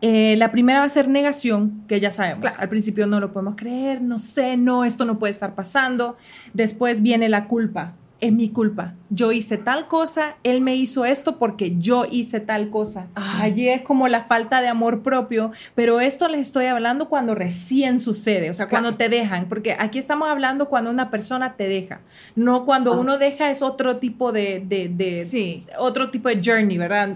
Eh, 0.02 0.36
la 0.38 0.52
primera 0.52 0.80
va 0.80 0.86
a 0.86 0.90
ser 0.90 1.08
negación, 1.08 1.84
que 1.88 2.00
ya 2.00 2.12
sabemos. 2.12 2.52
Al 2.58 2.70
principio 2.70 3.08
no 3.08 3.20
lo 3.20 3.34
podemos 3.34 3.56
creer, 3.56 4.02
no 4.02 4.20
sé, 4.20 4.56
no, 4.56 4.86
esto 4.86 5.06
no 5.06 5.18
puede 5.18 5.32
estar 5.32 5.56
pasando. 5.56 6.18
Después 6.54 7.02
viene 7.02 7.30
la 7.30 7.46
culpa 7.46 7.94
es 8.20 8.34
mi 8.34 8.50
culpa. 8.50 8.96
Yo 9.10 9.32
hice 9.32 9.58
tal 9.58 9.88
cosa, 9.88 10.36
él 10.44 10.62
me 10.62 10.76
hizo 10.76 11.06
esto 11.06 11.38
porque 11.38 11.76
yo 11.78 12.06
hice 12.10 12.40
tal 12.40 12.70
cosa. 12.70 13.08
Allí 13.16 13.68
es 13.70 13.82
como 13.82 14.08
la 14.08 14.22
falta 14.22 14.62
de 14.62 14.68
amor 14.68 15.04
propio, 15.04 15.52
pero 15.76 16.00
esto 16.00 16.28
les 16.28 16.42
estoy 16.42 16.66
hablando 16.66 17.10
cuando 17.10 17.36
recién 17.36 18.00
sucede, 18.00 18.50
o 18.50 18.54
sea, 18.54 18.70
cuando 18.70 18.96
te 18.96 19.10
dejan, 19.10 19.48
porque 19.48 19.76
aquí 19.78 20.00
estamos 20.00 20.30
hablando 20.30 20.68
cuando 20.68 20.90
una 20.90 21.12
persona 21.12 21.54
te 21.56 21.68
deja, 21.68 22.02
no 22.36 22.66
cuando 22.66 22.94
ah. 22.94 23.00
uno 23.00 23.18
deja 23.18 23.52
es 23.52 23.62
otro 23.62 23.98
tipo 23.98 24.32
de, 24.32 24.64
de, 24.66 25.20
sí. 25.20 25.66
otro 25.78 26.10
tipo 26.10 26.30
de 26.30 26.42
journey, 26.44 26.78
¿verdad? 26.78 27.16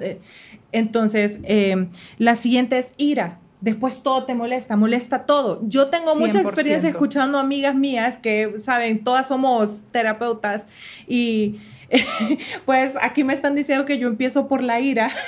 Entonces, 0.71 1.39
eh, 1.43 1.87
la 2.17 2.35
siguiente 2.35 2.77
es 2.77 2.93
ira 2.97 3.39
después 3.61 4.03
todo 4.03 4.25
te 4.25 4.33
molesta, 4.33 4.75
molesta 4.75 5.25
todo. 5.25 5.61
Yo 5.63 5.87
tengo 5.87 6.15
mucha 6.15 6.41
experiencia 6.41 6.89
escuchando 6.89 7.37
amigas 7.39 7.75
mías 7.75 8.17
que, 8.17 8.57
saben, 8.57 9.03
todas 9.03 9.27
somos 9.27 9.83
terapeutas 9.91 10.67
y 11.07 11.59
pues 12.65 12.95
aquí 13.01 13.23
me 13.23 13.33
están 13.33 13.55
diciendo 13.55 13.85
que 13.85 13.97
yo 13.97 14.07
empiezo 14.07 14.47
por 14.47 14.61
la 14.61 14.79
ira. 14.79 15.11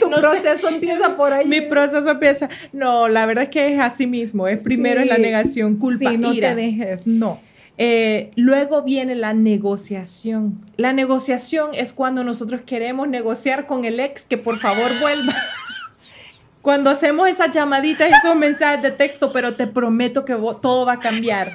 tu 0.00 0.10
proceso 0.10 0.68
empieza 0.68 1.14
por 1.16 1.32
ahí. 1.32 1.46
Mi 1.46 1.60
proceso 1.62 2.10
empieza. 2.10 2.48
No, 2.72 3.08
la 3.08 3.26
verdad 3.26 3.44
es 3.44 3.50
que 3.50 3.72
es 3.74 3.80
así 3.80 4.06
mismo. 4.06 4.48
Es 4.48 4.60
primero 4.60 5.00
en 5.00 5.08
la 5.08 5.18
negación, 5.18 5.76
culpa, 5.76 6.10
sí, 6.10 6.18
no 6.18 6.34
te 6.34 6.54
dejes, 6.54 7.06
no. 7.06 7.40
Eh, 7.78 8.32
luego 8.36 8.82
viene 8.82 9.14
la 9.14 9.32
negociación. 9.32 10.60
La 10.76 10.92
negociación 10.92 11.70
es 11.74 11.92
cuando 11.92 12.22
nosotros 12.22 12.60
queremos 12.62 13.08
negociar 13.08 13.66
con 13.66 13.84
el 13.84 13.98
ex 13.98 14.24
que 14.24 14.36
por 14.36 14.58
favor 14.58 14.90
vuelva. 15.00 15.34
cuando 16.62 16.90
hacemos 16.90 17.28
esas 17.28 17.50
llamaditas 17.50 18.08
y 18.08 18.12
esos 18.12 18.36
mensajes 18.36 18.82
de 18.82 18.92
texto, 18.92 19.32
pero 19.32 19.54
te 19.54 19.66
prometo 19.66 20.24
que 20.24 20.34
todo 20.60 20.86
va 20.86 20.94
a 20.94 20.98
cambiar, 21.00 21.50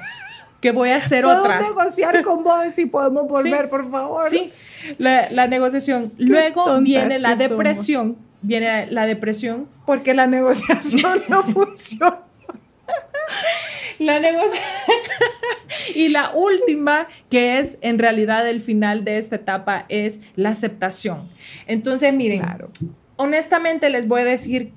que 0.60 0.72
voy 0.72 0.90
a 0.90 0.98
hacer 0.98 1.24
¿Puedo 1.24 1.44
otra. 1.44 1.62
negociar 1.62 2.22
con 2.24 2.44
vos 2.44 2.74
si 2.74 2.88
podemos 2.88 3.28
volver, 3.28 3.70
por 3.70 3.90
favor. 3.90 4.30
Sí, 4.30 4.52
la, 4.98 5.48
negociación. 5.48 6.12
Luego 6.18 6.80
viene 6.82 7.20
la 7.20 7.36
depresión. 7.36 8.18
Viene 8.42 8.88
la 8.92 9.06
depresión. 9.06 9.68
Porque 9.86 10.14
la 10.14 10.28
negociación 10.28 11.24
no 11.30 11.44
funciona. 11.54 12.20
La 14.00 14.20
negociación. 14.20 14.64
y 15.96 16.10
la 16.10 16.32
última, 16.32 17.08
que 17.30 17.60
es 17.60 17.78
en 17.82 18.00
realidad 18.00 18.48
el 18.48 18.62
final 18.62 19.04
de 19.04 19.18
esta 19.18 19.38
etapa, 19.38 19.86
es 19.90 20.22
la 20.36 20.50
aceptación. 20.50 21.30
Entonces, 21.66 22.14
miren, 22.14 22.44
honestamente 23.16 23.90
les 23.90 24.08
voy 24.08 24.22
a 24.22 24.26
decir 24.26 24.72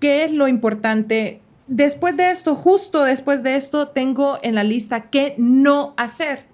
qué 0.00 0.24
es 0.24 0.32
lo 0.32 0.48
importante. 0.48 1.40
Después 1.66 2.16
de 2.16 2.30
esto, 2.30 2.54
justo 2.54 3.04
después 3.04 3.42
de 3.42 3.56
esto, 3.56 3.88
tengo 3.88 4.38
en 4.42 4.54
la 4.54 4.64
lista 4.64 5.10
qué 5.10 5.34
no 5.38 5.94
hacer. 5.96 6.51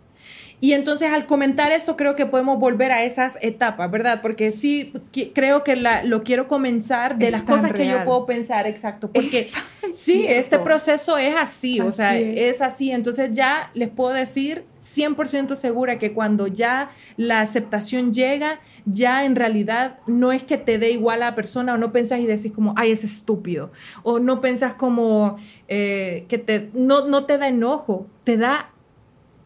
Y 0.61 0.73
entonces 0.73 1.11
al 1.13 1.27
comentar 1.27 1.71
esto 1.71 1.97
creo 1.97 2.17
que 2.17 2.27
podemos 2.27 2.59
volver 2.59 2.91
a 2.91 3.05
esas 3.05 3.39
etapas, 3.41 3.91
¿verdad? 3.91 4.21
Porque 4.21 4.51
sí 4.51 4.93
creo 5.35 5.63
que 5.63 5.77
la, 5.77 6.03
lo 6.03 6.25
quiero 6.25 6.49
comenzar 6.49 7.17
de 7.17 7.31
las 7.31 7.45
cosas 7.45 7.73
que 7.73 7.87
yo 7.87 8.05
puedo 8.05 8.27
pensar, 8.27 8.67
exacto. 8.67 9.11
Porque 9.13 9.49
sí, 9.95 10.27
este 10.27 10.59
proceso 10.59 11.17
es 11.17 11.37
así, 11.37 11.81
o 11.81 11.93
sea, 11.93 12.19
es. 12.19 12.61
así. 12.61 12.91
Entonces 12.91 13.31
ya 13.33 13.71
les 13.75 13.89
puedo 13.89 14.13
decir 14.13 14.65
100% 14.81 15.55
segura 15.55 15.99
que 15.99 16.13
cuando 16.13 16.49
ya 16.49 16.91
la 17.17 17.41
aceptación 17.41 18.13
llega, 18.13 18.61
ya 18.85 19.25
en 19.25 19.37
realidad 19.37 19.99
no 20.07 20.33
es 20.33 20.43
que 20.43 20.59
te 20.59 20.79
dé 20.79 20.91
igual 20.91 21.23
a 21.23 21.27
la 21.27 21.35
persona 21.37 21.75
o 21.75 21.79
no 21.79 21.93
pensás 21.93 22.19
y 22.19 22.27
decís 22.27 22.51
como, 22.53 22.75
ay, 22.77 22.91
es 22.91 23.05
estúpido. 23.05 23.71
O 24.03 24.19
no 24.19 24.41
pensás 24.41 24.75
como 24.75 25.37
eh, 25.69 26.25
que 26.29 26.39
te, 26.39 26.69
no, 26.75 27.07
no 27.07 27.27
te 27.27 27.39
da 27.39 27.47
enojo, 27.47 28.09
te 28.25 28.37
da 28.37 28.71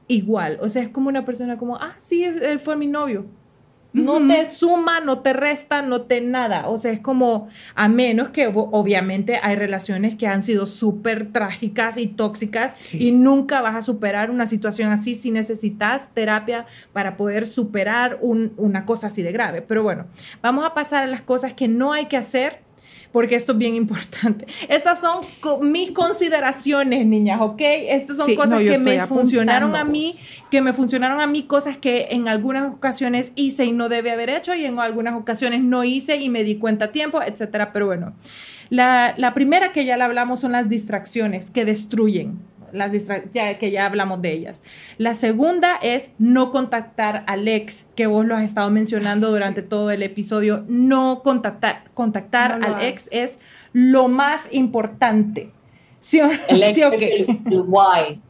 igual. 0.08 0.58
O 0.60 0.68
sea, 0.68 0.82
es 0.82 0.88
como 0.88 1.08
una 1.08 1.24
persona 1.24 1.56
como, 1.58 1.76
ah, 1.76 1.94
sí, 1.96 2.24
él 2.24 2.58
fue 2.58 2.76
mi 2.76 2.86
novio. 2.86 3.26
No 3.92 4.26
te 4.26 4.48
suma, 4.48 5.00
no 5.00 5.18
te 5.18 5.32
resta, 5.34 5.82
no 5.82 6.02
te 6.02 6.20
nada. 6.20 6.68
O 6.68 6.78
sea, 6.78 6.92
es 6.92 7.00
como, 7.00 7.48
a 7.74 7.88
menos 7.88 8.30
que 8.30 8.46
obviamente 8.46 9.38
hay 9.42 9.56
relaciones 9.56 10.14
que 10.14 10.26
han 10.26 10.42
sido 10.42 10.66
súper 10.66 11.30
trágicas 11.30 11.98
y 11.98 12.06
tóxicas 12.06 12.94
y 12.94 13.12
nunca 13.12 13.60
vas 13.60 13.76
a 13.76 13.82
superar 13.82 14.30
una 14.30 14.46
situación 14.46 14.90
así 14.90 15.14
si 15.14 15.30
necesitas 15.30 16.08
terapia 16.14 16.66
para 16.92 17.16
poder 17.16 17.46
superar 17.46 18.18
una 18.22 18.86
cosa 18.86 19.08
así 19.08 19.22
de 19.22 19.32
grave. 19.32 19.60
Pero 19.60 19.82
bueno, 19.82 20.06
vamos 20.40 20.64
a 20.64 20.72
pasar 20.72 21.04
a 21.04 21.06
las 21.06 21.22
cosas 21.22 21.52
que 21.52 21.68
no 21.68 21.92
hay 21.92 22.06
que 22.06 22.16
hacer 22.16 22.60
porque 23.12 23.36
esto 23.36 23.52
es 23.52 23.58
bien 23.58 23.74
importante. 23.74 24.46
Estas 24.68 25.00
son 25.00 25.20
mis 25.60 25.92
consideraciones, 25.92 27.06
niñas, 27.06 27.40
¿ok? 27.40 27.60
Estas 27.60 28.16
son 28.16 28.34
cosas 28.34 28.60
que 28.60 28.78
me 28.78 29.00
funcionaron 29.02 29.76
a 29.76 29.84
mí, 29.84 30.16
que 30.50 30.60
me 30.60 30.72
funcionaron 30.72 31.20
a 31.20 31.26
mí, 31.26 31.44
cosas 31.44 31.76
que 31.76 32.08
en 32.10 32.28
algunas 32.28 32.72
ocasiones 32.72 33.32
hice 33.34 33.64
y 33.64 33.72
no 33.72 33.88
debe 33.88 34.10
haber 34.10 34.30
hecho, 34.30 34.54
y 34.54 34.64
en 34.64 34.78
algunas 34.78 35.14
ocasiones 35.14 35.62
no 35.62 35.84
hice 35.84 36.16
y 36.16 36.28
me 36.28 36.42
di 36.42 36.56
cuenta 36.56 36.86
a 36.86 36.92
tiempo, 36.92 37.22
etcétera. 37.22 37.72
Pero 37.72 37.86
bueno, 37.86 38.14
la, 38.70 39.14
la 39.16 39.34
primera 39.34 39.72
que 39.72 39.84
ya 39.84 39.96
la 39.96 40.06
hablamos 40.06 40.40
son 40.40 40.52
las 40.52 40.68
distracciones 40.68 41.50
que 41.50 41.64
destruyen 41.64 42.38
las 42.72 42.90
ya, 43.32 43.58
que 43.58 43.70
ya 43.70 43.86
hablamos 43.86 44.22
de 44.22 44.32
ellas. 44.32 44.62
La 44.98 45.14
segunda 45.14 45.76
es 45.76 46.12
no 46.18 46.50
contactar 46.50 47.24
al 47.26 47.46
ex, 47.46 47.86
que 47.94 48.06
vos 48.06 48.24
lo 48.26 48.34
has 48.36 48.44
estado 48.44 48.70
mencionando 48.70 49.30
durante 49.30 49.62
todo 49.62 49.90
el 49.90 50.02
episodio. 50.02 50.64
No 50.68 51.22
contactar, 51.22 51.84
contactar 51.94 52.60
al 52.62 52.82
ex 52.82 53.08
es 53.12 53.38
lo 53.72 54.08
más 54.08 54.48
importante. 54.52 55.50
¿Sí 56.00 56.20
el 56.20 56.62
ex 56.62 56.78
es 56.78 57.02
el, 57.28 57.62
why. 57.66 58.20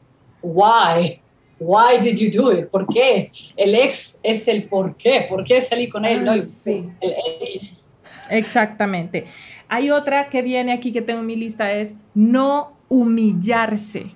Why. 0.41 1.19
Why 1.59 1.99
did 2.01 2.17
you 2.17 2.29
do 2.29 2.51
it? 2.51 2.67
¿Por 2.67 2.87
qué? 2.87 3.31
El 3.55 3.73
ex 3.73 4.19
es 4.21 4.47
el 4.47 4.67
por 4.67 4.95
qué. 4.97 5.25
¿Por 5.29 5.43
qué 5.43 5.61
salí 5.61 5.89
con 5.89 6.05
él? 6.05 6.23
no, 6.25 6.41
sí. 6.41 6.89
el 6.99 7.15
ex. 7.41 7.91
Exactamente. 8.29 9.25
Hay 9.69 9.89
otra 9.89 10.29
que 10.29 10.41
viene 10.41 10.71
aquí 10.71 10.91
que 10.91 11.01
tengo 11.01 11.21
en 11.21 11.25
mi 11.25 11.35
lista, 11.35 11.71
es 11.71 11.95
no 12.13 12.73
humillarse. 12.89 14.11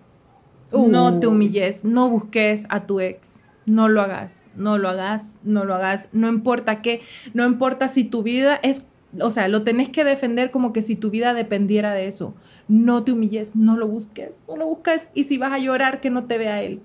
No 0.72 1.20
te 1.20 1.28
uh. 1.28 1.32
humilles, 1.32 1.86
no 1.86 2.10
busques 2.10 2.66
a 2.70 2.86
tu 2.86 3.00
ex, 3.00 3.40
no 3.66 3.88
lo 3.90 4.02
hagas, 4.02 4.46
no 4.56 4.78
lo 4.78 4.90
hagas, 4.90 5.38
no 5.44 5.66
lo 5.66 5.76
hagas, 5.76 6.10
no 6.12 6.28
importa 6.30 6.82
qué, 6.82 7.02
no 7.34 7.46
importa 7.46 7.88
si 7.88 8.04
tu 8.04 8.24
vida 8.24 8.60
es, 8.64 8.88
o 9.22 9.30
sea, 9.30 9.48
lo 9.48 9.64
tenés 9.64 9.90
que 9.90 10.04
defender 10.04 10.52
como 10.52 10.74
que 10.74 10.82
si 10.82 10.96
tu 10.96 11.10
vida 11.10 11.34
dependiera 11.34 11.94
de 11.94 12.08
eso. 12.08 12.34
No 12.68 13.04
te 13.04 13.12
humilles, 13.12 13.56
no 13.56 13.78
lo 13.78 13.88
busques, 13.88 14.42
no 14.48 14.58
lo 14.58 14.68
busques 14.68 15.10
y 15.14 15.24
si 15.24 15.38
vas 15.38 15.52
a 15.52 15.60
llorar, 15.60 16.02
que 16.02 16.10
no 16.10 16.26
te 16.26 16.38
vea 16.38 16.62
él. 16.62 16.82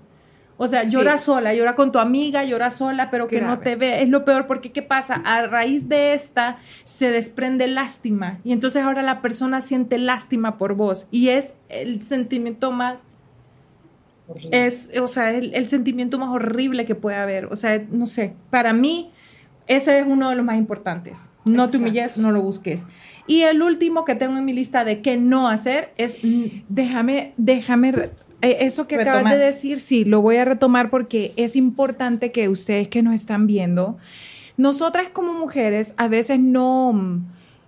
O 0.58 0.68
sea, 0.68 0.84
llora 0.84 1.18
sola, 1.18 1.54
llora 1.54 1.74
con 1.74 1.90
tu 1.90 1.98
amiga, 1.98 2.44
llora 2.44 2.70
sola, 2.70 3.10
pero 3.10 3.26
que 3.26 3.40
no 3.40 3.58
te 3.58 3.74
vea. 3.74 4.00
Es 4.00 4.08
lo 4.08 4.24
peor 4.24 4.46
porque 4.46 4.70
¿qué 4.70 4.82
pasa? 4.82 5.20
A 5.24 5.46
raíz 5.46 5.88
de 5.88 6.14
esta 6.14 6.58
se 6.84 7.10
desprende 7.10 7.66
lástima 7.66 8.38
y 8.44 8.52
entonces 8.52 8.84
ahora 8.84 9.02
la 9.02 9.22
persona 9.22 9.60
siente 9.62 9.98
lástima 9.98 10.58
por 10.58 10.74
vos 10.74 11.08
y 11.10 11.30
es 11.30 11.54
el 11.68 12.02
sentimiento 12.02 12.70
más 12.70 13.06
es, 14.50 14.90
o 15.00 15.06
sea, 15.06 15.30
el, 15.30 15.68
sentimiento 15.68 16.18
más 16.18 16.30
horrible 16.30 16.84
que 16.86 16.94
puede 16.94 17.16
haber. 17.16 17.46
O 17.46 17.56
sea, 17.56 17.82
no 17.90 18.06
sé, 18.06 18.34
para 18.50 18.72
mí, 18.72 19.10
Ese 19.68 20.00
es 20.00 20.06
uno 20.06 20.28
de 20.28 20.36
los 20.36 20.44
más 20.44 20.58
importantes. 20.58 21.30
No 21.44 21.68
te 21.68 21.76
humilles, 21.76 22.18
no 22.18 22.32
lo 22.32 22.42
busques. 22.42 22.86
Y 23.28 23.42
el 23.42 23.62
último 23.62 24.04
que 24.04 24.16
tengo 24.16 24.36
en 24.36 24.44
mi 24.44 24.52
lista 24.52 24.84
de 24.84 25.00
qué 25.00 25.16
no 25.16 25.48
hacer 25.48 25.92
es... 25.96 26.18
Déjame, 26.68 27.32
déjame 27.36 28.10
eh, 28.42 28.66
eso 28.66 28.88
que 28.88 28.96
acabas 28.96 29.30
de 29.30 29.38
decir, 29.38 29.78
sí, 29.78 30.04
lo 30.04 30.20
voy 30.20 30.36
a 30.36 30.44
retomar 30.44 30.90
porque 30.90 31.32
es 31.36 31.54
importante 31.54 32.32
que 32.32 32.48
ustedes 32.48 32.88
que 32.88 33.00
nos 33.00 33.14
están 33.14 33.46
viendo, 33.46 33.98
nosotras 34.56 35.10
como 35.10 35.32
mujeres 35.32 35.94
a 35.96 36.08
veces 36.08 36.40
no, 36.40 37.22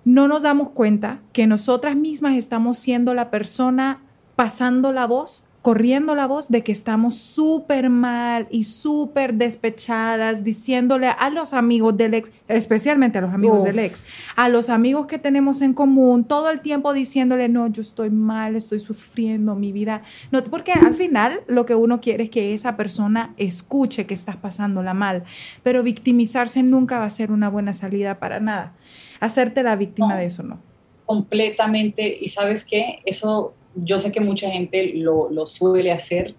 no 0.05 0.29
nos 0.29 0.43
damos 0.43 0.71
cuenta 0.71 1.21
que 1.33 1.47
nosotras 1.47 1.95
mismas 1.95 2.37
estamos 2.37 2.79
siendo 2.79 3.15
la 3.15 3.31
persona 3.31 4.01
pasando 4.35 4.93
la 4.93 5.07
voz 5.07 5.45
corriendo 5.65 6.15
la 6.15 6.27
voz 6.27 6.51
de 6.51 6.63
que 6.63 6.73
estamos 6.73 7.17
súper 7.17 7.89
mal 7.89 8.49
y 8.51 8.65
súper 8.65 9.33
despechadas, 9.33 10.45
diciéndole 10.45 11.09
a 11.09 11.31
los 11.31 11.55
amigos 11.55 11.97
del 11.97 12.13
ex, 12.13 12.31
especialmente 12.49 13.17
a 13.17 13.23
los 13.23 13.33
amigos 13.33 13.65
del 13.65 13.79
ex, 13.79 14.05
a 14.37 14.51
los 14.51 14.69
amigos 14.69 15.07
que 15.07 15.19
tenemos 15.19 15.63
en 15.63 15.73
común, 15.73 16.25
todo 16.25 16.51
el 16.51 16.61
tiempo 16.61 16.93
diciéndole, 16.93 17.49
no, 17.49 17.67
yo 17.69 17.81
estoy 17.81 18.11
mal, 18.11 18.57
estoy 18.57 18.79
sufriendo 18.79 19.55
mi 19.55 19.73
vida. 19.73 20.03
No, 20.31 20.45
porque 20.45 20.73
al 20.73 20.95
final 20.95 21.41
lo 21.47 21.65
que 21.65 21.75
uno 21.75 21.99
quiere 21.99 22.25
es 22.25 22.31
que 22.31 22.53
esa 22.53 22.77
persona 22.77 23.33
escuche 23.39 24.05
que 24.05 24.13
estás 24.13 24.37
pasándola 24.37 24.93
mal, 24.93 25.25
pero 25.63 25.83
victimizarse 25.83 26.63
nunca 26.63 26.99
va 26.99 27.07
a 27.07 27.11
ser 27.11 27.33
una 27.33 27.49
buena 27.49 27.73
salida 27.73 28.19
para 28.19 28.39
nada. 28.39 28.75
Hacerte 29.19 29.63
la 29.63 29.77
víctima 29.77 30.15
de 30.15 30.27
eso, 30.27 30.43
¿no? 30.43 30.61
Completamente. 31.07 32.19
Y 32.21 32.29
sabes 32.29 32.67
qué, 32.67 33.01
eso 33.07 33.55
yo 33.77 33.99
sé 33.99 34.13
que 34.13 34.21
mucha 34.21 34.51
gente 34.51 34.93
lo, 34.95 35.31
lo 35.31 35.47
suele 35.47 35.93
hacer, 35.93 36.35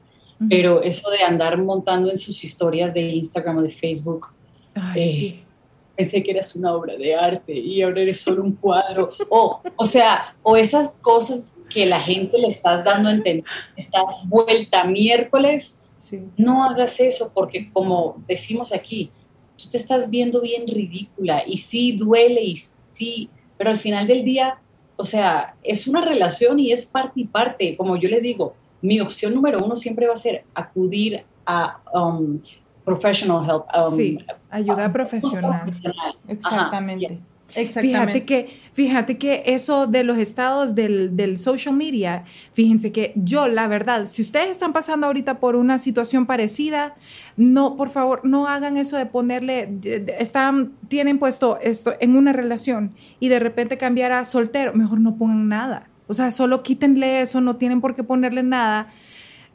pero 0.50 0.82
eso 0.82 1.10
de 1.12 1.24
andar 1.24 1.58
montando 1.62 2.12
en 2.12 2.18
sus 2.18 2.44
historias 2.44 2.94
de 2.94 3.02
Instagram 3.02 3.58
o 3.58 3.62
de 3.62 3.72
Facebook, 3.72 4.28
eh, 4.96 5.42
pensé 5.96 6.22
que 6.22 6.32
eras 6.32 6.56
una 6.56 6.74
obra 6.74 6.98
de 6.98 7.16
arte 7.16 7.54
y 7.54 7.82
ahora 7.82 8.02
eres 8.02 8.20
solo 8.20 8.44
un 8.44 8.54
cuadro. 8.54 9.12
O, 9.30 9.62
o 9.76 9.86
sea, 9.86 10.36
o 10.44 10.58
esas 10.58 10.98
cosas 11.02 11.54
que 11.70 11.86
la 11.86 12.00
gente 12.00 12.38
le 12.38 12.48
estás 12.48 12.84
dando 12.84 13.10
a 13.10 13.14
entender, 13.14 13.46
estás 13.76 14.28
vuelta 14.28 14.84
miércoles, 14.86 15.82
no 16.38 16.64
hagas 16.64 17.00
eso 17.00 17.32
porque 17.34 17.72
como 17.72 18.24
decimos 18.28 18.74
aquí, 18.74 19.12
tú 19.58 19.68
te 19.70 19.78
estás 19.78 20.10
viendo 20.10 20.42
bien 20.42 20.68
ridícula 20.68 21.44
y 21.48 21.58
sí 21.58 21.94
duele 21.94 22.44
y 22.44 22.58
sí, 22.92 23.30
pero 23.58 23.70
al 23.70 23.78
final 23.78 24.06
del 24.06 24.24
día 24.24 24.60
o 24.98 25.06
sea, 25.06 25.56
es 25.64 25.88
una 25.88 26.02
relación 26.02 26.60
y 26.60 26.72
es 26.72 26.86
parte 26.86 27.22
y 27.22 27.26
parte. 27.26 27.76
Como 27.78 27.98
yo 27.98 28.10
les 28.10 28.24
digo, 28.24 28.56
mi 28.82 29.00
opción 29.00 29.34
número 29.34 29.64
uno 29.64 29.76
siempre 29.76 30.08
va 30.08 30.14
a 30.14 30.18
ser 30.18 30.46
acudir 30.54 31.24
a 31.46 31.80
um, 31.94 32.40
professional 32.84 33.44
help. 33.44 33.66
Um, 33.76 33.96
sí, 33.96 34.18
ayuda 34.50 34.92
profesional. 34.92 35.70
Exactamente. 36.28 37.20
Fíjate 37.50 38.26
que, 38.26 38.50
fíjate 38.74 39.18
que 39.18 39.44
eso 39.46 39.88
de 39.88 40.04
los 40.04 40.18
estados 40.18 40.76
del, 40.76 41.16
del, 41.16 41.38
social 41.38 41.76
media, 41.76 42.26
fíjense 42.54 42.92
que 42.92 43.14
yo, 43.16 43.48
la 43.48 43.68
verdad, 43.68 44.08
si 44.08 44.22
ustedes 44.22 44.50
están 44.50 44.74
pasando 44.74 45.08
ahorita 45.08 45.40
por 45.40 45.56
una 45.56 45.78
situación 45.78 46.26
parecida, 46.26 46.96
no, 47.38 47.76
por 47.76 47.90
favor, 47.90 48.22
no 48.24 48.48
hagan 48.48 48.78
eso 48.78 48.98
de 48.98 49.06
ponerle, 49.06 49.70
están, 50.20 50.74
tienen 50.88 51.18
puesto 51.18 51.58
esto 51.62 51.94
en 52.00 52.18
una 52.18 52.34
relación 52.34 52.94
y 53.20 53.30
de 53.30 53.40
repente 53.40 53.78
cambiar 53.78 54.12
a 54.12 54.26
soltero, 54.26 54.74
mejor 54.74 55.00
no 55.00 55.16
pongan 55.16 55.48
nada. 55.48 55.88
O 56.08 56.14
sea, 56.14 56.32
solo 56.32 56.62
quítenle 56.62 57.22
eso, 57.22 57.42
no 57.42 57.56
tienen 57.56 57.82
por 57.82 57.96
qué 57.96 58.04
ponerle 58.04 58.44
nada 58.44 58.94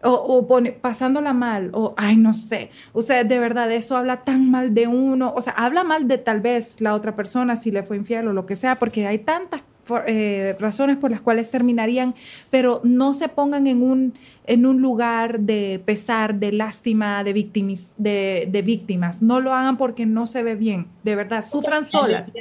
o, 0.02 0.46
pone, 0.46 0.72
pasándola 0.72 1.32
mal, 1.32 1.70
o 1.72 1.94
ay, 1.96 2.16
no 2.16 2.32
sé. 2.32 2.70
O 2.92 3.02
sea, 3.02 3.24
de 3.24 3.38
verdad, 3.38 3.70
eso 3.70 3.96
habla 3.96 4.24
tan 4.24 4.50
mal 4.50 4.74
de 4.74 4.86
uno, 4.86 5.32
o 5.36 5.42
sea, 5.42 5.52
habla 5.52 5.84
mal 5.84 6.08
de 6.08 6.18
tal 6.18 6.40
vez 6.40 6.80
la 6.80 6.94
otra 6.94 7.14
persona 7.16 7.56
si 7.56 7.70
le 7.70 7.82
fue 7.82 7.96
infiel 7.96 8.28
o 8.28 8.32
lo 8.32 8.46
que 8.46 8.56
sea, 8.56 8.78
porque 8.78 9.06
hay 9.06 9.18
tantas 9.18 9.62
eh, 10.06 10.56
razones 10.58 10.96
por 10.96 11.10
las 11.10 11.20
cuales 11.20 11.50
terminarían, 11.50 12.14
pero 12.48 12.80
no 12.84 13.12
se 13.12 13.28
pongan 13.28 13.66
en 13.66 13.82
un, 13.82 14.14
en 14.46 14.64
un 14.64 14.80
lugar 14.80 15.40
de 15.40 15.82
pesar, 15.84 16.36
de 16.36 16.52
lástima, 16.52 17.22
de, 17.24 17.32
víctimas, 17.32 17.94
de, 17.98 18.48
de 18.50 18.62
víctimas. 18.62 19.20
No 19.20 19.40
lo 19.40 19.52
hagan 19.52 19.76
porque 19.76 20.06
no 20.06 20.26
se 20.26 20.42
ve 20.42 20.54
bien, 20.54 20.86
de 21.02 21.16
verdad, 21.16 21.44
sufran 21.44 21.84
solas. 21.84 22.32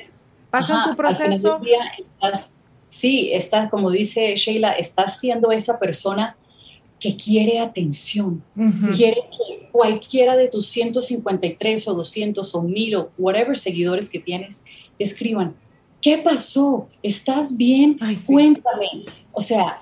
Pasan 0.50 0.90
su 0.90 0.96
proceso. 0.96 1.60
sí, 2.88 3.32
estás, 3.34 3.70
como 3.70 3.92
dice 3.92 4.36
Sheila, 4.36 4.72
estás 4.72 5.20
siendo 5.20 5.52
esa 5.52 5.78
persona 5.78 6.36
que 7.00 7.16
quiere 7.16 7.60
atención, 7.60 8.44
quiere 8.96 9.22
que 9.32 9.70
cualquiera 9.72 10.36
de 10.36 10.50
tus 10.50 10.68
153 10.68 11.88
o 11.88 11.94
200 11.94 12.56
o 12.56 12.62
1000 12.62 12.96
o 12.96 13.12
whatever 13.18 13.58
seguidores 13.58 14.10
que 14.10 14.20
tienes 14.20 14.64
escriban, 14.98 15.56
¿qué 16.02 16.18
pasó? 16.18 16.90
¿Estás 17.02 17.56
bien? 17.56 17.98
Cuéntame. 18.28 19.06
O 19.32 19.42
sea, 19.42 19.80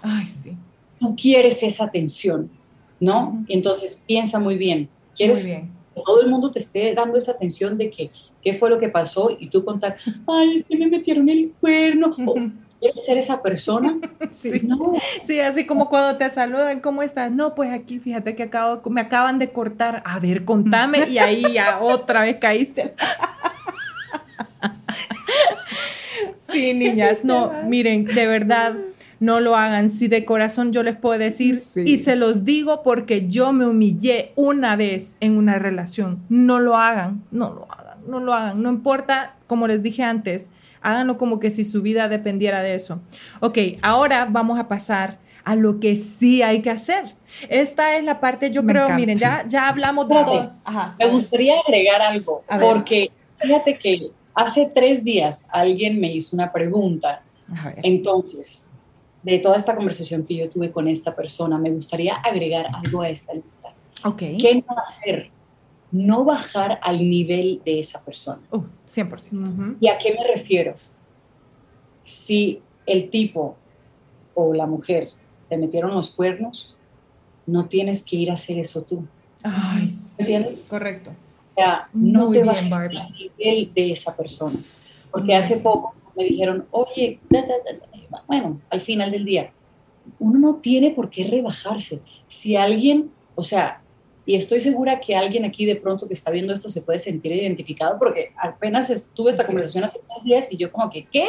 tú 1.00 1.16
quieres 1.16 1.64
esa 1.64 1.86
atención, 1.86 2.50
¿no? 3.00 3.44
Entonces 3.48 4.04
piensa 4.06 4.40
muy 4.40 4.58
bien, 4.58 4.90
¿quieres 5.16 5.46
que 5.46 6.04
todo 6.06 6.22
el 6.22 6.30
mundo 6.30 6.52
te 6.52 6.60
esté 6.60 6.94
dando 6.94 7.18
esa 7.18 7.32
atención 7.32 7.78
de 7.78 7.90
que 7.90 8.12
qué 8.44 8.54
fue 8.54 8.70
lo 8.70 8.80
que 8.80 8.90
pasó 8.90 9.36
y 9.38 9.50
tú 9.50 9.66
contar, 9.66 9.98
ay, 10.28 10.54
es 10.54 10.64
que 10.64 10.78
me 10.78 10.88
metieron 10.88 11.28
el 11.28 11.52
cuerno. 11.60 12.16
¿Quieres 12.80 13.06
ser 13.06 13.18
esa 13.18 13.42
persona? 13.42 13.98
Sí. 14.30 14.62
No. 14.64 14.94
sí, 15.24 15.40
así 15.40 15.66
como 15.66 15.88
cuando 15.88 16.18
te 16.18 16.30
saludan, 16.30 16.82
¿cómo 16.82 17.02
estás? 17.02 17.32
No, 17.32 17.56
pues 17.56 17.72
aquí 17.72 18.00
fíjate 18.00 18.36
que 18.36 18.44
acabo, 18.44 18.82
me 18.90 19.02
acaban 19.02 19.40
de 19.40 19.52
cortar. 19.52 20.02
A 20.06 20.20
ver, 20.20 20.44
contame. 20.44 21.08
Y 21.10 21.18
ahí 21.18 21.54
ya 21.54 21.80
otra 21.80 22.22
vez 22.22 22.38
caíste. 22.40 22.94
sí, 26.50 26.74
niñas, 26.74 27.24
no, 27.24 27.52
miren, 27.66 28.06
de 28.06 28.28
verdad, 28.28 28.76
no 29.20 29.40
lo 29.40 29.56
hagan. 29.56 29.90
Si 29.90 30.08
de 30.08 30.26
corazón 30.26 30.74
yo 30.74 30.84
les 30.84 30.98
puedo 30.98 31.18
decir, 31.18 31.62
y 31.86 31.98
se 31.98 32.16
los 32.16 32.44
digo 32.44 32.84
porque 32.84 33.28
yo 33.28 33.54
me 33.54 33.66
humillé 33.66 34.34
una 34.36 34.76
vez 34.76 35.16
en 35.20 35.38
una 35.38 35.58
relación, 35.58 36.22
no 36.30 36.60
lo 36.60 36.78
hagan, 36.78 37.24
no 37.32 37.54
lo 37.54 37.72
hagan, 37.72 38.00
no 38.08 38.20
lo 38.20 38.34
hagan. 38.34 38.62
No 38.62 38.70
importa, 38.70 39.36
como 39.48 39.68
les 39.68 39.84
dije 39.84 40.04
antes, 40.04 40.50
Háganlo 40.88 41.18
como 41.18 41.42
que 41.42 41.50
si 41.50 41.66
su 41.66 41.82
vida 41.82 42.08
dependiera 42.08 42.62
de 42.62 42.74
eso. 42.74 43.02
Ok, 43.42 43.58
ahora 43.82 44.26
vamos 44.30 44.58
a 44.58 44.70
pasar 44.70 45.18
a 45.44 45.54
lo 45.54 45.82
que 45.82 45.98
sí 45.98 46.42
hay 46.42 46.62
que 46.62 46.70
hacer. 46.70 47.14
Esta 47.50 47.98
es 47.98 48.06
la 48.06 48.22
parte, 48.22 48.52
yo 48.52 48.66
creo, 48.66 48.88
miren, 48.96 49.20
ya, 49.20 49.44
ya 49.50 49.68
hablamos 49.68 50.08
de 50.08 50.16
todo. 50.16 50.52
Me 50.98 51.10
gustaría 51.10 51.60
agregar 51.60 52.02
algo, 52.02 52.42
porque 52.62 53.12
fíjate 53.36 53.78
que 53.78 54.12
hace 54.34 54.72
tres 54.74 55.04
días 55.04 55.50
alguien 55.52 56.00
me 56.00 56.10
hizo 56.10 56.38
una 56.38 56.54
pregunta. 56.54 57.22
Entonces, 57.84 58.66
de 59.24 59.40
toda 59.40 59.58
esta 59.58 59.76
conversación 59.76 60.26
que 60.26 60.38
yo 60.38 60.50
tuve 60.50 60.72
con 60.72 60.88
esta 60.88 61.14
persona, 61.14 61.58
me 61.58 61.70
gustaría 61.70 62.16
agregar 62.16 62.68
algo 62.74 63.02
a 63.02 63.10
esta 63.10 63.34
lista. 63.34 63.74
Okay. 64.06 64.38
¿Qué 64.38 64.64
no 64.66 64.78
hacer 64.78 65.32
no 65.92 66.26
bajar 66.26 66.80
al 66.82 66.98
nivel 67.10 67.62
de 67.66 67.80
esa 67.80 68.04
persona. 68.04 68.42
100%. 68.88 69.78
¿Y 69.80 69.88
a 69.88 69.98
qué 69.98 70.14
me 70.14 70.26
refiero? 70.28 70.76
Si 72.04 72.62
el 72.86 73.10
tipo 73.10 73.58
o 74.34 74.54
la 74.54 74.66
mujer 74.66 75.10
te 75.50 75.58
metieron 75.58 75.92
los 75.92 76.12
cuernos, 76.12 76.76
no 77.46 77.68
tienes 77.68 78.04
que 78.04 78.16
ir 78.16 78.30
a 78.30 78.34
hacer 78.34 78.60
eso 78.60 78.82
tú. 78.82 79.06
Ay, 79.44 79.90
¿Entiendes? 80.18 80.66
Correcto. 80.66 81.12
O 81.12 81.60
sea, 81.60 81.90
no 81.94 82.30
te 82.30 82.44
bajes 82.44 82.72
al 82.72 83.14
nivel 83.14 83.74
de 83.74 83.92
esa 83.92 84.16
persona. 84.16 84.58
Porque 85.12 85.36
hace 85.36 85.58
poco 85.58 85.96
me 86.16 86.26
dijeron, 86.26 86.66
oye, 86.72 87.20
bueno, 88.28 88.62
al 88.70 88.82
final 88.82 89.12
del 89.12 89.26
día, 89.26 89.52
uno 90.20 90.40
no 90.40 90.56
tiene 90.56 90.92
por 90.92 91.10
qué 91.10 91.26
rebajarse. 91.26 92.02
Si 92.28 92.56
alguien, 92.56 93.12
o 93.36 93.44
sea, 93.44 93.82
y 94.28 94.36
estoy 94.36 94.60
segura 94.60 95.00
que 95.00 95.16
alguien 95.16 95.46
aquí 95.46 95.66
de 95.66 95.78
pronto 95.78 96.06
que 96.06 96.14
está 96.14 96.32
viendo 96.32 96.52
esto 96.52 96.70
se 96.70 96.82
puede 96.82 97.00
sentir 97.00 97.32
identificado 97.32 97.98
porque 97.98 98.34
apenas 98.36 98.90
estuve 98.90 99.32
esta 99.32 99.46
conversación 99.46 99.86
hace 99.86 100.00
tres 100.00 100.24
días 100.26 100.52
y 100.52 100.58
yo 100.58 100.70
como 100.70 100.90
que, 100.90 101.06
¿qué? 101.06 101.28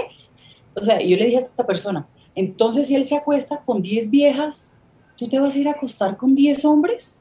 O 0.74 0.82
sea, 0.82 1.00
yo 1.00 1.16
le 1.16 1.26
dije 1.26 1.36
a 1.36 1.40
esta 1.42 1.64
persona, 1.64 2.08
entonces 2.34 2.88
si 2.88 2.96
él 2.96 3.04
se 3.04 3.16
acuesta 3.16 3.62
con 3.64 3.82
10 3.82 4.10
viejas, 4.10 4.72
¿tú 5.16 5.28
te 5.28 5.38
vas 5.38 5.54
a 5.54 5.58
ir 5.60 5.68
a 5.68 5.72
acostar 5.72 6.16
con 6.16 6.34
10 6.34 6.64
hombres? 6.64 7.20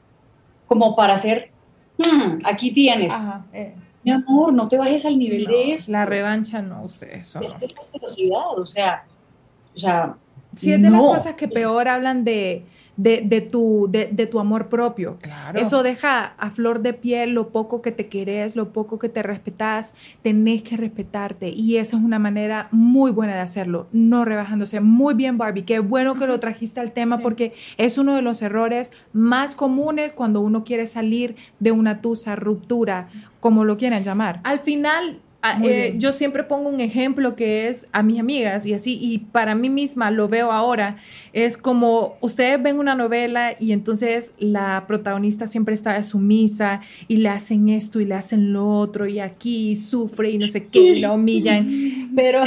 Como 0.66 0.96
para 0.96 1.14
hacer, 1.14 1.52
hmm, 1.96 2.38
aquí 2.44 2.72
tienes. 2.72 3.14
Eh. 3.52 3.72
Mi 4.02 4.10
amor, 4.10 4.52
no 4.52 4.66
te 4.66 4.78
bajes 4.78 5.06
al 5.06 5.16
nivel 5.16 5.44
de 5.44 5.74
eso. 5.74 5.92
La 5.92 6.04
revancha 6.04 6.60
no, 6.60 6.82
usted. 6.82 7.08
Eso 7.12 7.40
es, 7.40 7.54
es 7.62 7.92
o 8.02 8.66
sea, 8.66 9.04
o 9.76 9.78
sea. 9.78 10.16
Sí, 10.56 10.72
es 10.72 10.82
de 10.82 10.90
las 10.90 11.00
cosas 11.00 11.36
que 11.36 11.46
peor 11.46 11.86
hablan 11.86 12.24
de 12.24 12.66
de, 12.98 13.40
tu, 13.40 13.86
de, 13.90 14.26
tu 14.26 14.40
amor 14.40 14.68
propio. 14.68 15.18
Eso 15.54 15.82
deja 15.82 16.34
a 16.36 16.50
flor 16.50 16.82
de 16.82 16.92
piel 16.92 17.30
lo 17.30 17.50
poco 17.50 17.80
que 17.80 17.92
te 17.92 18.08
querés, 18.08 18.56
lo 18.56 18.72
poco 18.72 18.98
que 18.98 19.08
te 19.08 19.22
respetas, 19.22 19.94
tenés 20.22 20.62
que 20.62 20.76
respetarte 20.76 21.48
y 21.48 21.76
esa 21.76 21.96
es 21.96 22.02
una 22.02 22.18
manera 22.18 22.68
muy 22.72 23.12
buena 23.12 23.34
de 23.34 23.40
hacerlo, 23.40 23.86
no 23.92 24.24
rebajándose. 24.24 24.80
Muy 24.80 25.14
bien, 25.14 25.38
Barbie, 25.38 25.62
qué 25.62 25.78
bueno 25.78 26.16
que 26.16 26.26
lo 26.26 26.40
trajiste 26.40 26.80
al 26.80 26.92
tema 26.92 27.18
porque 27.18 27.54
es 27.76 27.98
uno 27.98 28.16
de 28.16 28.22
los 28.22 28.42
errores 28.42 28.90
más 29.12 29.54
comunes 29.54 30.12
cuando 30.12 30.40
uno 30.40 30.64
quiere 30.64 30.86
salir 30.88 31.36
de 31.60 31.70
una 31.70 32.00
tusa, 32.00 32.34
ruptura, 32.34 33.08
como 33.38 33.64
lo 33.64 33.76
quieren 33.76 34.02
llamar. 34.02 34.40
Al 34.42 34.58
final, 34.58 35.20
Ah, 35.40 35.60
eh, 35.62 35.94
yo 35.98 36.10
siempre 36.10 36.42
pongo 36.42 36.68
un 36.68 36.80
ejemplo 36.80 37.36
que 37.36 37.68
es 37.68 37.86
a 37.92 38.02
mis 38.02 38.18
amigas 38.18 38.66
y 38.66 38.74
así, 38.74 38.98
y 39.00 39.18
para 39.18 39.54
mí 39.54 39.70
misma 39.70 40.10
lo 40.10 40.26
veo 40.26 40.50
ahora, 40.50 40.96
es 41.32 41.56
como 41.56 42.16
ustedes 42.20 42.60
ven 42.60 42.76
una 42.80 42.96
novela 42.96 43.54
y 43.60 43.70
entonces 43.70 44.32
la 44.40 44.82
protagonista 44.88 45.46
siempre 45.46 45.76
está 45.76 46.02
sumisa 46.02 46.80
y 47.06 47.18
le 47.18 47.28
hacen 47.28 47.68
esto 47.68 48.00
y 48.00 48.04
le 48.04 48.16
hacen 48.16 48.52
lo 48.52 48.68
otro 48.68 49.06
y 49.06 49.20
aquí 49.20 49.76
sufre 49.76 50.30
y 50.30 50.38
no 50.38 50.48
sé 50.48 50.64
qué, 50.64 50.80
y 50.80 51.00
la 51.00 51.12
humillan, 51.12 52.10
pero 52.16 52.42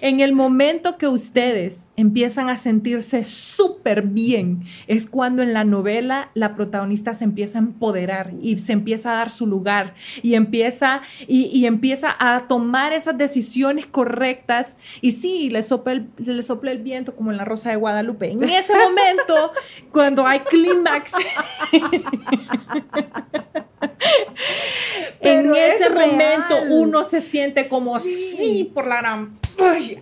en 0.00 0.20
el 0.20 0.32
momento 0.32 0.96
que 0.96 1.08
ustedes 1.08 1.88
empiezan 1.96 2.50
a 2.50 2.56
sentirse 2.56 3.24
súper 3.24 4.02
bien, 4.02 4.62
es 4.86 5.08
cuando 5.08 5.42
en 5.42 5.54
la 5.54 5.64
novela 5.64 6.30
la 6.34 6.54
protagonista 6.54 7.14
se 7.14 7.24
empieza 7.24 7.58
a 7.58 7.62
empoderar 7.62 8.32
y 8.40 8.58
se 8.58 8.74
empieza 8.74 9.10
a 9.10 9.16
dar 9.16 9.30
su 9.30 9.44
lugar 9.44 9.94
y 10.22 10.34
empieza, 10.34 11.02
y, 11.26 11.46
y 11.46 11.66
empieza 11.66 12.14
a 12.16 12.27
tomar 12.48 12.92
esas 12.92 13.16
decisiones 13.16 13.86
correctas 13.86 14.78
y 15.00 15.12
sí, 15.12 15.50
le 15.50 15.62
sopla 15.62 15.92
el, 15.92 16.08
le 16.18 16.42
sopla 16.42 16.70
el 16.70 16.78
viento 16.78 17.16
como 17.16 17.30
en 17.30 17.36
la 17.36 17.44
Rosa 17.44 17.70
de 17.70 17.76
Guadalupe. 17.76 18.30
En 18.30 18.44
ese 18.44 18.74
momento, 18.74 19.52
cuando 19.92 20.26
hay 20.26 20.40
clímax, 20.40 21.12
en 25.20 25.54
ese 25.54 25.90
momento 25.90 26.56
uno 26.70 27.04
se 27.04 27.20
siente 27.20 27.68
como 27.68 27.98
sí, 27.98 28.70
por 28.74 28.86
la 28.86 29.00
gran 29.00 29.34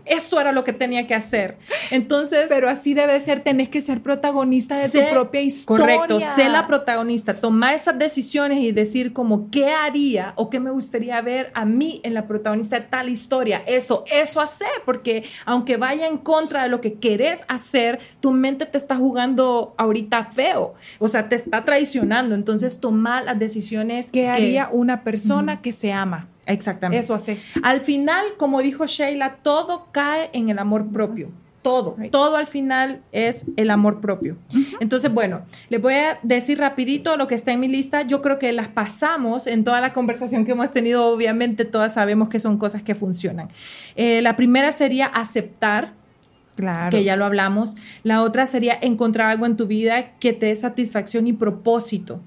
eso 0.04 0.40
era 0.40 0.52
lo 0.52 0.64
que 0.64 0.72
tenía 0.72 1.06
que 1.06 1.14
hacer. 1.14 1.56
Entonces, 1.90 2.46
pero 2.48 2.68
así 2.68 2.94
debe 2.94 3.18
ser, 3.20 3.40
tenés 3.40 3.68
que 3.68 3.80
ser 3.80 4.02
protagonista 4.02 4.76
de 4.76 4.88
tu 4.88 5.10
propia 5.10 5.40
historia. 5.40 5.96
Correcto, 5.96 6.20
sé 6.34 6.48
la 6.48 6.66
protagonista, 6.66 7.34
toma 7.34 7.74
esas 7.74 7.98
decisiones 7.98 8.58
y 8.58 8.72
decir 8.72 9.12
como 9.12 9.50
qué 9.50 9.70
haría 9.70 10.32
o 10.36 10.50
qué 10.50 10.60
me 10.60 10.70
gustaría 10.70 11.20
ver 11.20 11.50
a 11.54 11.64
mí 11.64 12.00
en 12.04 12.14
la 12.16 12.26
protagonista 12.26 12.80
de 12.80 12.86
tal 12.86 13.08
historia. 13.08 13.62
Eso, 13.66 14.04
eso 14.10 14.40
hacer, 14.40 14.68
porque 14.84 15.24
aunque 15.44 15.76
vaya 15.76 16.08
en 16.08 16.18
contra 16.18 16.64
de 16.64 16.68
lo 16.68 16.80
que 16.80 16.94
querés 16.94 17.44
hacer, 17.48 18.00
tu 18.20 18.32
mente 18.32 18.66
te 18.66 18.78
está 18.78 18.96
jugando 18.96 19.74
ahorita 19.78 20.26
feo, 20.26 20.74
o 20.98 21.08
sea, 21.08 21.28
te 21.28 21.36
está 21.36 21.64
traicionando. 21.64 22.34
Entonces, 22.34 22.80
toma 22.80 23.22
las 23.22 23.38
decisiones 23.38 24.10
que, 24.10 24.28
haría 24.28 24.68
una 24.72 25.02
persona 25.04 25.60
que 25.62 25.72
se 25.72 25.92
ama. 25.92 26.28
Exactamente. 26.46 27.04
Eso 27.04 27.14
hace. 27.14 27.40
Al 27.62 27.80
final, 27.80 28.24
como 28.36 28.62
dijo 28.62 28.86
Sheila, 28.86 29.36
todo 29.42 29.88
cae 29.92 30.30
en 30.32 30.48
el 30.48 30.58
amor 30.58 30.86
propio. 30.86 31.30
Todo, 31.66 31.96
todo 32.12 32.36
al 32.36 32.46
final 32.46 33.00
es 33.10 33.44
el 33.56 33.70
amor 33.70 34.00
propio. 34.00 34.36
Entonces, 34.78 35.12
bueno, 35.12 35.40
les 35.68 35.82
voy 35.82 35.94
a 35.94 36.20
decir 36.22 36.60
rapidito 36.60 37.16
lo 37.16 37.26
que 37.26 37.34
está 37.34 37.50
en 37.50 37.58
mi 37.58 37.66
lista. 37.66 38.02
Yo 38.02 38.22
creo 38.22 38.38
que 38.38 38.52
las 38.52 38.68
pasamos 38.68 39.48
en 39.48 39.64
toda 39.64 39.80
la 39.80 39.92
conversación 39.92 40.44
que 40.44 40.52
hemos 40.52 40.70
tenido. 40.70 41.06
Obviamente, 41.06 41.64
todas 41.64 41.94
sabemos 41.94 42.28
que 42.28 42.38
son 42.38 42.56
cosas 42.56 42.84
que 42.84 42.94
funcionan. 42.94 43.48
Eh, 43.96 44.22
la 44.22 44.36
primera 44.36 44.70
sería 44.70 45.06
aceptar. 45.06 45.94
Claro. 46.54 46.90
que 46.90 47.02
ya 47.02 47.16
lo 47.16 47.24
hablamos. 47.24 47.74
La 48.04 48.22
otra 48.22 48.46
sería 48.46 48.78
encontrar 48.80 49.28
algo 49.28 49.44
en 49.44 49.56
tu 49.56 49.66
vida 49.66 50.12
que 50.20 50.32
te 50.32 50.46
dé 50.46 50.54
satisfacción 50.54 51.26
y 51.26 51.32
propósito. 51.32 52.20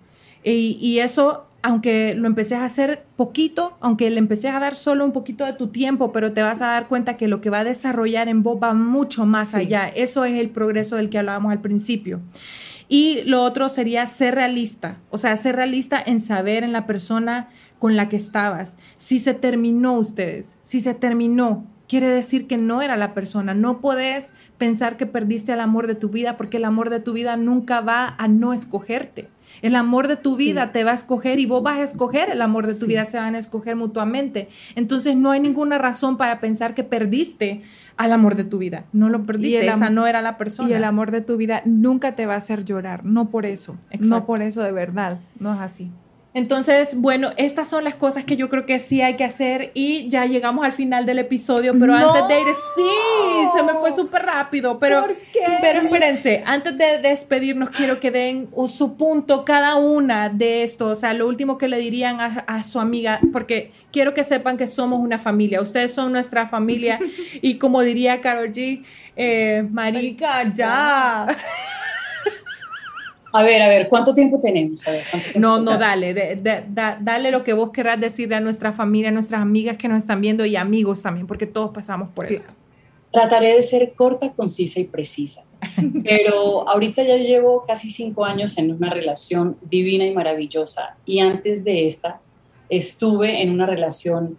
Y, 0.43 0.77
y, 0.81 0.99
eso 0.99 1.48
aunque 1.61 2.15
lo 2.15 2.27
empecé 2.27 2.55
a 2.55 2.65
hacer 2.65 3.05
poquito, 3.15 3.77
aunque 3.81 4.09
le 4.09 4.19
empecé 4.19 4.49
a 4.49 4.59
dar 4.59 4.75
solo 4.75 5.03
un 5.05 5.11
poquito 5.11 5.45
de 5.45 5.53
tu 5.53 5.67
tiempo, 5.67 6.11
pero 6.11 6.31
te 6.31 6.41
vas 6.41 6.61
a 6.61 6.67
dar 6.67 6.87
cuenta 6.87 7.17
que 7.17 7.27
lo 7.27 7.41
que 7.41 7.49
va 7.49 7.59
a 7.59 7.63
desarrollar 7.63 8.29
en 8.29 8.43
vos 8.43 8.59
va 8.61 8.73
mucho 8.73 9.25
más 9.25 9.55
allá. 9.55 9.87
Eso 9.87 10.25
es 10.25 10.39
el 10.39 10.49
progreso 10.49 10.95
del 10.95 11.09
que 11.09 11.19
hablábamos 11.19 11.51
al 11.51 11.61
principio. 11.61 12.21
Y 12.87 13.21
lo 13.25 13.43
otro 13.43 13.69
sería 13.69 14.07
ser 14.07 14.35
realista, 14.35 14.97
o 15.11 15.17
sea, 15.17 15.37
ser 15.37 15.55
realista 15.55 16.01
en 16.03 16.19
saber 16.19 16.63
en 16.63 16.71
la 16.71 16.87
persona 16.87 17.49
con 17.77 17.95
la 17.95 18.09
que 18.09 18.15
estabas. 18.15 18.77
Si 18.97 19.19
se 19.19 19.33
terminó 19.33 19.93
ustedes, 19.93 20.57
si 20.61 20.81
se 20.81 20.95
terminó, 20.95 21.65
quiere 21.87 22.07
decir 22.07 22.47
que 22.47 22.57
no 22.57 22.81
era 22.81 22.95
la 22.97 23.13
persona. 23.13 23.53
No 23.53 23.79
puedes 23.79 24.33
pensar 24.57 24.97
que 24.97 25.05
perdiste 25.05 25.53
el 25.53 25.59
amor 25.59 25.87
de 25.87 25.95
tu 25.95 26.09
vida 26.09 26.37
porque 26.37 26.57
el 26.57 26.65
amor 26.65 26.89
de 26.89 26.99
tu 26.99 27.13
vida 27.13 27.37
nunca 27.37 27.81
va 27.81 28.15
a 28.17 28.27
no 28.27 28.53
escogerte. 28.53 29.27
El 29.61 29.75
amor 29.75 30.07
de 30.07 30.15
tu 30.15 30.35
vida 30.35 30.71
te 30.71 30.83
va 30.83 30.91
a 30.91 30.95
escoger 30.95 31.39
y 31.39 31.45
vos 31.45 31.63
vas 31.63 31.79
a 31.79 31.83
escoger 31.83 32.29
el 32.29 32.41
amor 32.41 32.67
de 32.67 32.75
tu 32.75 32.85
vida, 32.85 33.05
se 33.05 33.17
van 33.17 33.35
a 33.35 33.39
escoger 33.39 33.75
mutuamente. 33.75 34.49
Entonces 34.75 35.15
no 35.15 35.31
hay 35.31 35.39
ninguna 35.39 35.77
razón 35.77 36.17
para 36.17 36.39
pensar 36.39 36.73
que 36.73 36.83
perdiste 36.83 37.61
al 37.97 38.13
amor 38.13 38.35
de 38.35 38.45
tu 38.45 38.57
vida. 38.57 38.85
No 38.93 39.09
lo 39.09 39.25
perdiste, 39.25 39.67
esa 39.67 39.89
no 39.89 40.07
era 40.07 40.21
la 40.21 40.37
persona. 40.37 40.69
Y 40.69 40.73
el 40.73 40.83
amor 40.83 41.11
de 41.11 41.21
tu 41.21 41.37
vida 41.37 41.61
nunca 41.65 42.15
te 42.15 42.25
va 42.25 42.35
a 42.35 42.37
hacer 42.37 42.63
llorar, 42.63 43.03
no 43.05 43.29
por 43.29 43.45
eso, 43.45 43.77
no 43.99 44.25
por 44.25 44.41
eso 44.41 44.61
de 44.61 44.71
verdad, 44.71 45.19
no 45.39 45.53
es 45.53 45.59
así. 45.59 45.91
Entonces, 46.35 46.93
bueno, 46.95 47.31
estas 47.37 47.67
son 47.67 47.83
las 47.83 47.95
cosas 47.95 48.23
que 48.23 48.37
yo 48.37 48.49
creo 48.49 48.67
que 48.67 48.79
sí 48.79 49.01
hay 49.01 49.15
que 49.15 49.23
hacer 49.23 49.71
y 49.73 50.07
ya 50.09 50.25
llegamos 50.25 50.63
al 50.63 50.73
final 50.73 51.07
del 51.07 51.17
episodio, 51.17 51.73
pero 51.79 51.95
antes 51.95 52.27
de 52.27 52.41
ir, 52.41 52.47
sí, 52.75 53.47
se 53.57 53.63
me 53.63 53.73
fue 53.73 53.91
súper 53.91 54.27
rápido, 54.27 54.77
pero, 54.77 55.07
¿Por 55.07 55.15
qué? 55.15 55.41
pero 55.59 55.81
espérense, 55.81 56.43
antes 56.45 56.77
de 56.77 56.99
despedirnos 56.99 57.71
quiero 57.71 57.99
que 57.99 58.11
den 58.11 58.49
su 58.67 58.95
punto 58.95 59.43
cada 59.43 59.75
una 59.75 60.29
de 60.29 60.61
esto, 60.61 60.89
o 60.89 60.95
sea, 60.95 61.15
lo 61.15 61.27
último 61.27 61.57
que 61.57 61.67
le 61.67 61.77
dirían 61.77 62.19
a, 62.19 62.63
su 62.63 62.79
amiga, 62.79 63.19
porque 63.33 63.71
quiero 63.91 64.13
que 64.13 64.23
sepan 64.23 64.55
que 64.55 64.67
somos 64.67 64.99
una 64.99 65.17
familia, 65.17 65.61
ustedes 65.61 65.95
son 65.95 66.11
nuestra 66.11 66.47
familia 66.47 66.99
y 67.41 67.55
como 67.55 67.81
diría 67.81 68.21
Carol 68.21 68.51
G, 68.51 68.83
eh, 69.15 69.65
marica, 69.71 70.53
ya. 70.53 71.25
A 73.31 73.43
ver, 73.43 73.61
a 73.61 73.67
ver, 73.67 73.89
¿cuánto 73.89 74.13
tiempo 74.13 74.39
tenemos? 74.39 74.83
no, 75.35 75.59
no, 75.59 75.77
dale, 75.77 76.39
dale 76.41 77.31
lo 77.31 77.43
que 77.43 77.53
vos 77.53 77.71
querrás 77.71 77.99
decirle 77.99 78.35
a 78.35 78.39
nuestra 78.39 78.73
familia, 78.73 79.09
a 79.09 79.11
nuestras 79.11 79.41
amigas 79.41 79.77
que 79.77 79.87
nos 79.87 79.99
están 79.99 80.21
viendo 80.21 80.45
y 80.45 80.55
amigos 80.55 81.01
también, 81.01 81.27
porque 81.27 81.45
todos 81.45 81.71
pasamos 81.71 82.09
por 82.09 82.31
esto. 82.31 82.53
Trataré 83.11 83.55
de 83.55 83.63
ser 83.63 83.93
corta, 83.95 84.31
concisa 84.33 84.79
y 84.79 84.83
precisa, 84.83 85.43
pero 86.03 86.67
ahorita 86.69 87.03
ya 87.03 87.17
llevo 87.17 87.63
casi 87.65 87.89
cinco 87.89 88.23
años 88.23 88.57
en 88.57 88.71
una 88.71 88.91
relación 88.91 89.57
divina 89.61 90.05
y 90.05 90.13
maravillosa 90.13 90.95
y 91.05 91.19
antes 91.19 91.63
de 91.63 91.87
esta 91.87 92.21
estuve 92.69 93.41
en 93.41 93.51
una 93.51 93.65
relación 93.65 94.37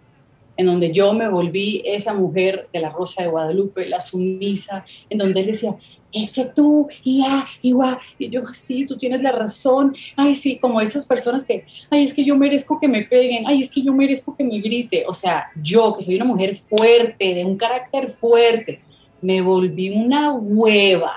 en 0.57 0.65
donde 0.67 0.91
yo 0.91 1.13
me 1.13 1.27
volví 1.27 1.81
esa 1.85 2.13
mujer 2.13 2.69
de 2.71 2.79
la 2.79 2.89
Rosa 2.89 3.23
de 3.23 3.29
Guadalupe, 3.29 3.87
la 3.87 3.99
sumisa, 3.99 4.85
en 5.09 5.17
donde 5.17 5.41
él 5.41 5.47
decía, 5.47 5.75
es 6.13 6.31
que 6.31 6.45
tú, 6.45 6.87
y 7.03 7.23
ya, 7.23 7.45
igual, 7.61 7.97
y 8.19 8.29
yo, 8.29 8.41
sí, 8.53 8.85
tú 8.85 8.97
tienes 8.97 9.21
la 9.21 9.31
razón, 9.31 9.95
ay, 10.15 10.35
sí, 10.35 10.57
como 10.57 10.81
esas 10.81 11.05
personas 11.05 11.43
que, 11.43 11.65
ay, 11.89 12.03
es 12.03 12.13
que 12.13 12.23
yo 12.23 12.35
merezco 12.37 12.79
que 12.79 12.87
me 12.87 13.03
peguen, 13.03 13.45
ay, 13.47 13.61
es 13.61 13.71
que 13.71 13.81
yo 13.81 13.93
merezco 13.93 14.35
que 14.35 14.43
me 14.43 14.59
grite, 14.59 15.05
o 15.07 15.13
sea, 15.13 15.47
yo, 15.61 15.95
que 15.97 16.03
soy 16.03 16.15
una 16.15 16.25
mujer 16.25 16.55
fuerte, 16.55 17.33
de 17.33 17.45
un 17.45 17.57
carácter 17.57 18.09
fuerte, 18.09 18.81
me 19.21 19.41
volví 19.41 19.89
una 19.89 20.33
hueva, 20.33 21.13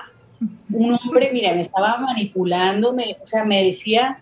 un 0.71 0.93
hombre, 0.93 1.31
mira, 1.33 1.53
me 1.53 1.61
estaba 1.61 1.97
manipulando, 1.97 2.93
me, 2.93 3.17
o 3.21 3.25
sea, 3.25 3.43
me 3.43 3.63
decía, 3.63 4.19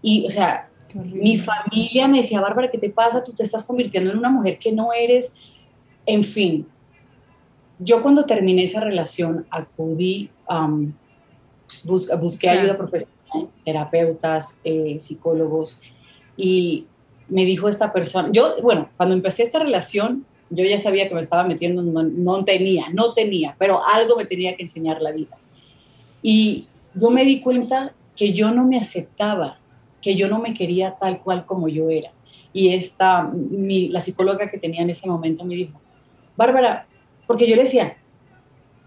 y, 0.00 0.26
o 0.26 0.30
sea, 0.30 0.68
mi 0.94 1.38
familia 1.38 2.08
me 2.08 2.18
decía, 2.18 2.40
Bárbara, 2.40 2.70
¿qué 2.70 2.78
te 2.78 2.90
pasa? 2.90 3.24
Tú 3.24 3.32
te 3.32 3.42
estás 3.42 3.64
convirtiendo 3.64 4.10
en 4.10 4.18
una 4.18 4.28
mujer 4.28 4.58
que 4.58 4.72
no 4.72 4.92
eres, 4.92 5.36
en 6.04 6.24
fin, 6.24 6.66
yo 7.84 8.02
cuando 8.02 8.24
terminé 8.24 8.64
esa 8.64 8.80
relación 8.80 9.46
acudí, 9.50 10.30
um, 10.48 10.92
busqué 12.20 12.48
ayuda 12.48 12.76
profesional, 12.76 13.48
terapeutas, 13.64 14.60
eh, 14.64 14.96
psicólogos, 15.00 15.82
y 16.36 16.86
me 17.28 17.44
dijo 17.44 17.68
esta 17.68 17.92
persona, 17.92 18.28
yo, 18.32 18.56
bueno, 18.62 18.88
cuando 18.96 19.14
empecé 19.14 19.42
esta 19.42 19.58
relación, 19.58 20.24
yo 20.50 20.64
ya 20.64 20.78
sabía 20.78 21.08
que 21.08 21.14
me 21.14 21.20
estaba 21.20 21.44
metiendo, 21.44 21.82
no, 21.82 22.02
no 22.02 22.44
tenía, 22.44 22.90
no 22.92 23.14
tenía, 23.14 23.56
pero 23.58 23.80
algo 23.84 24.16
me 24.16 24.26
tenía 24.26 24.54
que 24.54 24.62
enseñar 24.62 25.00
la 25.00 25.12
vida. 25.12 25.36
Y 26.22 26.66
yo 26.94 27.10
me 27.10 27.24
di 27.24 27.40
cuenta 27.40 27.94
que 28.14 28.32
yo 28.32 28.52
no 28.52 28.66
me 28.66 28.76
aceptaba, 28.76 29.58
que 30.02 30.14
yo 30.14 30.28
no 30.28 30.40
me 30.40 30.52
quería 30.52 30.96
tal 31.00 31.20
cual 31.20 31.46
como 31.46 31.68
yo 31.68 31.88
era. 31.88 32.12
Y 32.52 32.74
esta, 32.74 33.22
mi, 33.22 33.88
la 33.88 34.00
psicóloga 34.00 34.50
que 34.50 34.58
tenía 34.58 34.82
en 34.82 34.90
ese 34.90 35.08
momento 35.08 35.44
me 35.44 35.54
dijo, 35.54 35.80
Bárbara, 36.36 36.86
porque 37.26 37.46
yo 37.46 37.56
le 37.56 37.62
decía, 37.62 37.96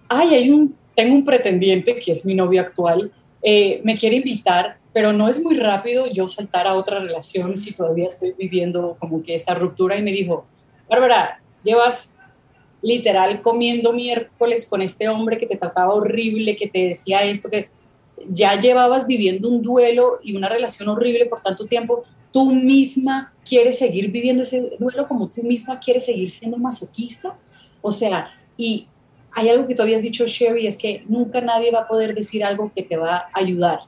ay, 0.08 0.36
hay 0.36 0.50
un, 0.50 0.76
tengo 0.96 1.16
un 1.16 1.26
pretendiente 1.26 2.00
que 2.00 2.12
es 2.12 2.26
mi 2.26 2.36
novio 2.36 2.62
actual, 2.62 3.12
eh, 3.42 3.82
me 3.84 3.98
quiere 3.98 4.18
invitar, 4.18 4.78
pero 4.94 5.14
no 5.14 5.28
es 5.28 5.44
muy 5.44 5.58
rápido 5.58 6.08
yo 6.08 6.28
saltar 6.28 6.68
a 6.68 6.76
otra 6.76 7.00
relación 7.00 7.58
si 7.58 7.74
todavía 7.74 8.08
estoy 8.08 8.34
viviendo 8.38 8.96
como 9.00 9.22
que 9.22 9.36
esta 9.36 9.54
ruptura. 9.54 9.98
Y 9.98 10.02
me 10.02 10.12
dijo, 10.12 10.46
Bárbara, 10.90 11.42
llevas 11.64 12.18
literal 12.82 13.42
comiendo 13.42 13.94
miércoles 13.94 14.68
con 14.70 14.82
este 14.82 15.10
hombre 15.10 15.38
que 15.38 15.48
te 15.48 15.58
trataba 15.58 15.94
horrible, 15.94 16.56
que 16.56 16.68
te 16.68 16.88
decía 16.88 17.24
esto, 17.24 17.50
que 17.50 17.70
ya 18.30 18.60
llevabas 18.60 19.08
viviendo 19.08 19.50
un 19.50 19.62
duelo 19.62 20.20
y 20.24 20.36
una 20.36 20.50
relación 20.50 20.90
horrible 20.90 21.26
por 21.26 21.42
tanto 21.42 21.66
tiempo, 21.66 22.04
tú 22.32 22.52
misma 22.52 23.34
quieres 23.48 23.80
seguir 23.80 24.12
viviendo 24.12 24.44
ese 24.44 24.78
duelo 24.80 25.08
como 25.08 25.28
tú 25.28 25.44
misma 25.44 25.80
quieres 25.80 26.06
seguir 26.06 26.30
siendo 26.32 26.58
masoquista. 26.58 27.38
O 27.88 27.92
sea, 27.92 28.32
y 28.58 28.88
hay 29.32 29.48
algo 29.50 29.68
que 29.68 29.76
tú 29.76 29.84
habías 29.84 30.02
dicho, 30.02 30.26
Sherry, 30.26 30.66
es 30.66 30.76
que 30.76 31.04
nunca 31.08 31.40
nadie 31.40 31.70
va 31.70 31.82
a 31.82 31.88
poder 31.88 32.16
decir 32.16 32.44
algo 32.44 32.72
que 32.76 32.82
te 32.82 32.98
va 32.98 33.16
a 33.18 33.30
ayudar. 33.34 33.82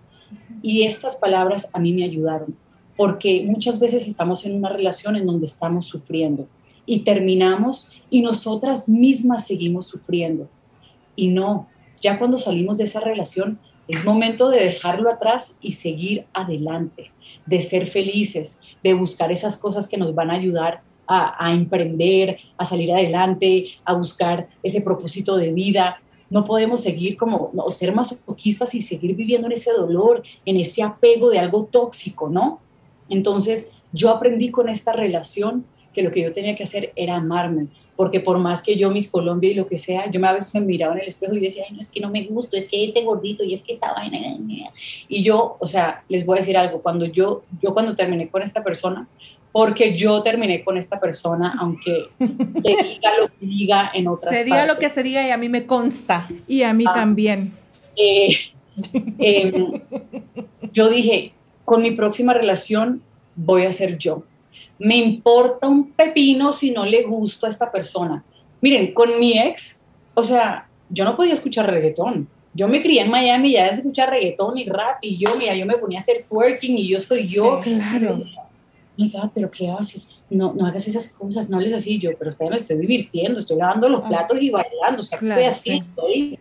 Y 0.61 0.83
estas 0.83 1.15
palabras 1.15 1.71
a 1.73 1.79
mí 1.79 1.93
me 1.93 2.03
ayudaron, 2.03 2.55
porque 2.95 3.43
muchas 3.47 3.79
veces 3.79 4.07
estamos 4.07 4.45
en 4.45 4.55
una 4.55 4.69
relación 4.69 5.15
en 5.15 5.25
donde 5.25 5.47
estamos 5.47 5.87
sufriendo 5.87 6.47
y 6.85 6.99
terminamos 6.99 7.99
y 8.11 8.21
nosotras 8.21 8.87
mismas 8.87 9.47
seguimos 9.47 9.87
sufriendo. 9.87 10.47
Y 11.15 11.29
no, 11.29 11.67
ya 11.99 12.19
cuando 12.19 12.37
salimos 12.37 12.77
de 12.77 12.83
esa 12.83 12.99
relación, 12.99 13.57
es 13.87 14.05
momento 14.05 14.49
de 14.49 14.63
dejarlo 14.63 15.09
atrás 15.09 15.57
y 15.59 15.71
seguir 15.71 16.27
adelante, 16.33 17.09
de 17.47 17.63
ser 17.63 17.87
felices, 17.87 18.61
de 18.83 18.93
buscar 18.93 19.31
esas 19.31 19.57
cosas 19.57 19.87
que 19.87 19.97
nos 19.97 20.13
van 20.13 20.29
a 20.29 20.35
ayudar 20.35 20.83
a, 21.07 21.53
emprender, 21.53 22.37
a 22.57 22.65
salir 22.65 22.91
adelante, 22.91 23.67
a 23.85 23.93
buscar 23.93 24.47
ese 24.61 24.81
propósito 24.81 25.37
de 25.37 25.51
vida. 25.53 26.01
No 26.29 26.43
podemos 26.43 26.81
seguir 26.81 27.15
como, 27.15 27.51
o 27.55 27.71
ser 27.71 27.93
masoquistas 27.95 28.75
y 28.75 28.81
seguir 28.81 29.15
viviendo 29.15 29.47
en 29.47 29.53
ese 29.53 29.71
dolor, 29.71 30.23
en 30.45 30.57
ese 30.57 30.83
apego 30.83 31.29
de 31.29 31.39
algo 31.39 31.65
tóxico, 31.65 32.29
¿no? 32.29 32.59
Entonces, 33.09 33.75
yo 33.93 34.09
aprendí 34.09 34.51
con 34.51 34.67
esta 34.69 34.91
relación 34.91 35.65
que 35.93 36.03
lo 36.03 36.11
que 36.11 36.21
yo 36.21 36.31
tenía 36.31 36.55
que 36.55 36.63
hacer 36.63 36.91
era 36.95 37.15
amarme, 37.15 37.67
porque 37.95 38.19
por 38.19 38.37
más 38.37 38.61
que 38.61 38.77
yo, 38.77 38.91
mis 38.91 39.09
Colombia 39.09 39.49
y 39.49 39.55
lo 39.55 39.67
que 39.67 39.77
sea, 39.77 40.11
yo 40.11 40.23
a 40.23 40.33
veces 40.33 40.53
me 40.53 40.61
miraba 40.61 40.93
en 40.93 41.01
el 41.01 41.07
espejo 41.07 41.33
y 41.33 41.39
decía, 41.39 41.63
ay, 41.67 41.73
no, 41.73 41.81
es 41.81 41.89
que 41.89 41.99
no 41.99 42.11
me 42.11 42.23
gusto, 42.25 42.55
es 42.55 42.69
que 42.69 42.83
este 42.83 43.03
gordito 43.03 43.43
y 43.43 43.53
es 43.53 43.63
que 43.63 43.73
esta 43.73 43.93
vaina. 43.93 44.19
Y 45.07 45.23
yo, 45.23 45.57
o 45.59 45.65
sea, 45.65 46.03
les 46.07 46.25
voy 46.25 46.37
a 46.37 46.41
decir 46.41 46.55
algo, 46.55 46.81
cuando 46.83 47.05
yo, 47.05 47.43
yo 47.61 47.73
cuando 47.73 47.95
terminé 47.95 48.29
con 48.29 48.43
esta 48.43 48.63
persona, 48.63 49.07
porque 49.57 49.97
yo 49.97 50.21
terminé 50.21 50.63
con 50.63 50.77
esta 50.77 50.99
persona, 50.99 51.55
aunque 51.59 52.09
se 52.19 52.69
diga 52.69 53.17
lo 53.19 53.27
que 53.27 53.45
diga 53.47 53.91
en 53.91 54.07
otras 54.07 54.37
Se 54.37 54.43
diga 54.43 54.67
lo 54.67 54.77
que 54.77 54.87
se 54.87 55.01
diga 55.01 55.27
y 55.27 55.31
a 55.31 55.37
mí 55.37 55.49
me 55.49 55.65
consta. 55.65 56.29
Y 56.47 56.61
a 56.61 56.73
mí 56.73 56.83
ah. 56.87 56.93
también. 56.93 57.53
Eh, 57.95 58.37
em, 59.17 59.81
yo 60.71 60.89
dije, 60.89 61.33
con 61.65 61.81
mi 61.81 61.89
próxima 61.89 62.35
relación 62.35 63.01
voy 63.35 63.63
a 63.63 63.71
ser 63.71 63.97
yo 63.97 64.23
me 64.79 64.95
importa 64.95 65.67
un 65.67 65.91
pepino 65.91 66.53
si 66.53 66.69
no 66.69 66.85
le 66.85 67.01
gusto 67.01 67.47
a 67.47 67.49
esta 67.49 67.71
persona. 67.71 68.23
Miren, 68.61 68.93
con 68.93 69.19
mi 69.19 69.39
ex, 69.39 69.81
o 70.13 70.23
sea, 70.23 70.67
yo 70.89 71.03
no 71.03 71.15
podía 71.15 71.33
escuchar 71.33 71.65
reggaetón. 71.67 72.27
Yo 72.53 72.67
me 72.67 72.83
crié 72.83 73.01
en 73.01 73.09
Miami 73.09 73.49
y 73.49 73.53
ya 73.53 73.69
se 73.69 73.81
escucha 73.81 74.05
reggaetón 74.05 74.57
y 74.57 74.65
rap 74.65 74.97
y 75.01 75.17
yo, 75.17 75.35
mira, 75.37 75.55
yo 75.55 75.65
me 75.65 75.77
ponía 75.77 75.97
a 75.97 76.01
hacer 76.01 76.25
twerking 76.29 76.77
y 76.77 76.89
yo 76.89 76.99
soy 76.99 77.27
yo. 77.27 77.59
claro. 77.63 78.11
God, 78.97 79.29
pero 79.33 79.51
¿qué 79.51 79.69
haces? 79.69 80.17
No, 80.29 80.53
no 80.53 80.65
hagas 80.65 80.87
esas 80.87 81.09
cosas, 81.13 81.49
no 81.49 81.59
les 81.59 81.73
así 81.73 81.99
yo, 81.99 82.11
pero 82.17 82.35
me 82.39 82.55
estoy 82.55 82.77
divirtiendo, 82.77 83.39
estoy 83.39 83.57
lavando 83.57 83.87
los 83.89 84.01
ah. 84.03 84.07
platos 84.07 84.41
y 84.41 84.49
bailando, 84.49 85.01
o 85.01 85.03
sea, 85.03 85.19
estoy 85.21 85.43
así? 85.43 85.83
Y, 86.13 86.39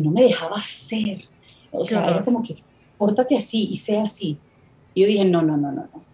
no 0.00 0.10
me 0.10 0.22
dejaba 0.22 0.60
ser. 0.62 1.24
O 1.72 1.84
sea, 1.84 2.04
era 2.06 2.24
como 2.24 2.42
que, 2.42 2.56
pórtate 2.96 3.36
así 3.36 3.68
y 3.70 3.76
sea 3.76 4.02
así. 4.02 4.38
Y 4.94 5.02
yo 5.02 5.06
dije, 5.06 5.24
no, 5.24 5.42
no, 5.42 5.56
no, 5.56 5.72
no, 5.72 5.82
no. 5.92 6.04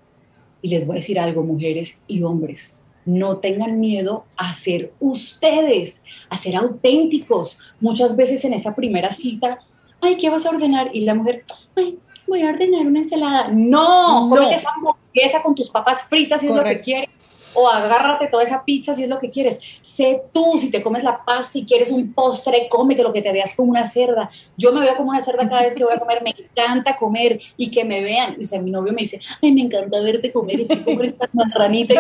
Y 0.62 0.68
les 0.68 0.86
voy 0.86 0.94
a 0.94 1.00
decir 1.00 1.18
algo, 1.18 1.42
mujeres 1.42 2.00
y 2.06 2.22
hombres, 2.22 2.78
no 3.04 3.38
tengan 3.38 3.80
miedo 3.80 4.24
a 4.36 4.54
ser 4.54 4.92
ustedes, 5.00 6.04
a 6.30 6.36
ser 6.36 6.56
auténticos. 6.56 7.58
Muchas 7.80 8.16
veces 8.16 8.44
en 8.44 8.54
esa 8.54 8.74
primera 8.74 9.10
cita, 9.10 9.58
ay, 10.00 10.16
¿qué 10.16 10.30
vas 10.30 10.46
a 10.46 10.50
ordenar? 10.50 10.90
Y 10.94 11.00
la 11.00 11.14
mujer, 11.14 11.44
ay, 11.76 11.98
voy 12.26 12.42
a 12.42 12.50
ordenar 12.50 12.86
una 12.86 13.00
ensalada. 13.00 13.48
No, 13.48 14.28
no. 14.28 14.50
esa 14.50 14.70
hamburguesa 15.12 15.42
con 15.42 15.54
tus 15.54 15.70
papas 15.70 16.02
fritas 16.02 16.40
si 16.40 16.48
es 16.48 16.54
lo 16.54 16.64
que 16.64 16.80
quieres 16.80 17.10
o 17.54 17.68
agárrate 17.68 18.28
toda 18.28 18.42
esa 18.42 18.64
pizza 18.64 18.94
si 18.94 19.02
es 19.02 19.08
lo 19.08 19.18
que 19.18 19.30
quieres. 19.30 19.60
Sé 19.80 20.22
tú, 20.32 20.56
si 20.58 20.70
te 20.70 20.82
comes 20.82 21.02
la 21.02 21.24
pasta 21.24 21.58
y 21.58 21.64
quieres 21.64 21.90
un 21.90 22.12
postre, 22.12 22.68
cómete 22.68 23.02
lo 23.02 23.12
que 23.12 23.22
te 23.22 23.32
veas 23.32 23.54
como 23.54 23.70
una 23.70 23.86
cerda. 23.86 24.30
Yo 24.56 24.72
me 24.72 24.80
veo 24.80 24.96
como 24.96 25.10
una 25.10 25.20
cerda 25.20 25.48
cada 25.48 25.62
vez 25.62 25.74
que 25.74 25.84
voy 25.84 25.94
a 25.94 25.98
comer, 25.98 26.22
me 26.22 26.30
encanta 26.30 26.96
comer 26.96 27.40
y 27.56 27.70
que 27.70 27.84
me 27.84 28.02
vean. 28.02 28.36
Y 28.38 28.44
o 28.44 28.46
sea, 28.46 28.60
mi 28.60 28.70
novio 28.70 28.92
me 28.92 29.02
dice, 29.02 29.20
ay, 29.42 29.52
me 29.52 29.62
encanta 29.62 30.00
verte 30.00 30.32
comer, 30.32 30.60
y 30.60 30.66
que 30.66 30.82
comer 30.82 31.06
esta 31.06 31.28
marranita 31.32 31.94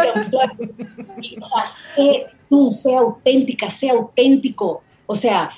y, 1.20 1.38
O 1.38 1.44
sea, 1.44 1.66
sé 1.66 2.26
tú, 2.48 2.70
sé 2.70 2.94
auténtica, 2.94 3.70
sé 3.70 3.90
auténtico. 3.90 4.82
O 5.06 5.16
sea, 5.16 5.50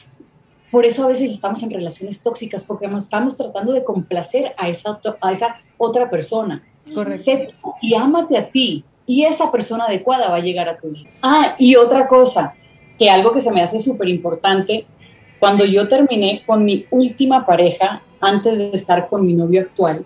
por 0.71 0.85
eso 0.85 1.05
a 1.05 1.09
veces 1.09 1.31
estamos 1.31 1.63
en 1.63 1.71
relaciones 1.71 2.21
tóxicas, 2.21 2.65
porque 2.65 2.87
estamos 2.87 3.37
tratando 3.37 3.73
de 3.73 3.85
complacer 3.85 4.55
a 4.57 4.69
esa, 4.69 5.01
a 5.21 5.33
esa 5.33 5.61
otra 5.79 6.11
persona. 6.11 6.65
Correcto. 6.93 7.22
Sé 7.22 7.49
tú 7.49 7.74
y 7.80 7.95
ámate 7.95 8.37
a 8.37 8.51
ti 8.51 8.85
y 9.07 9.24
esa 9.24 9.51
persona 9.53 9.85
adecuada 9.85 10.30
va 10.30 10.37
a 10.37 10.41
llegar 10.41 10.68
a 10.68 10.78
tu 10.78 10.89
vida. 10.89 11.11
Ah, 11.22 11.55
y 11.59 11.76
otra 11.76 12.09
cosa, 12.09 12.55
que 12.99 13.11
algo 13.11 13.32
que 13.32 13.41
se 13.41 13.53
me 13.53 13.61
hace 13.61 13.80
súper 13.80 14.09
importante, 14.09 14.87
cuando 15.39 15.64
yo 15.64 15.89
terminé 15.89 16.43
con 16.47 16.64
mi 16.64 16.87
última 16.91 17.45
pareja, 17.45 18.03
antes 18.20 18.59
de 18.59 18.70
estar 18.70 19.09
con 19.09 19.26
mi 19.26 19.35
novio 19.35 19.61
actual, 19.61 20.05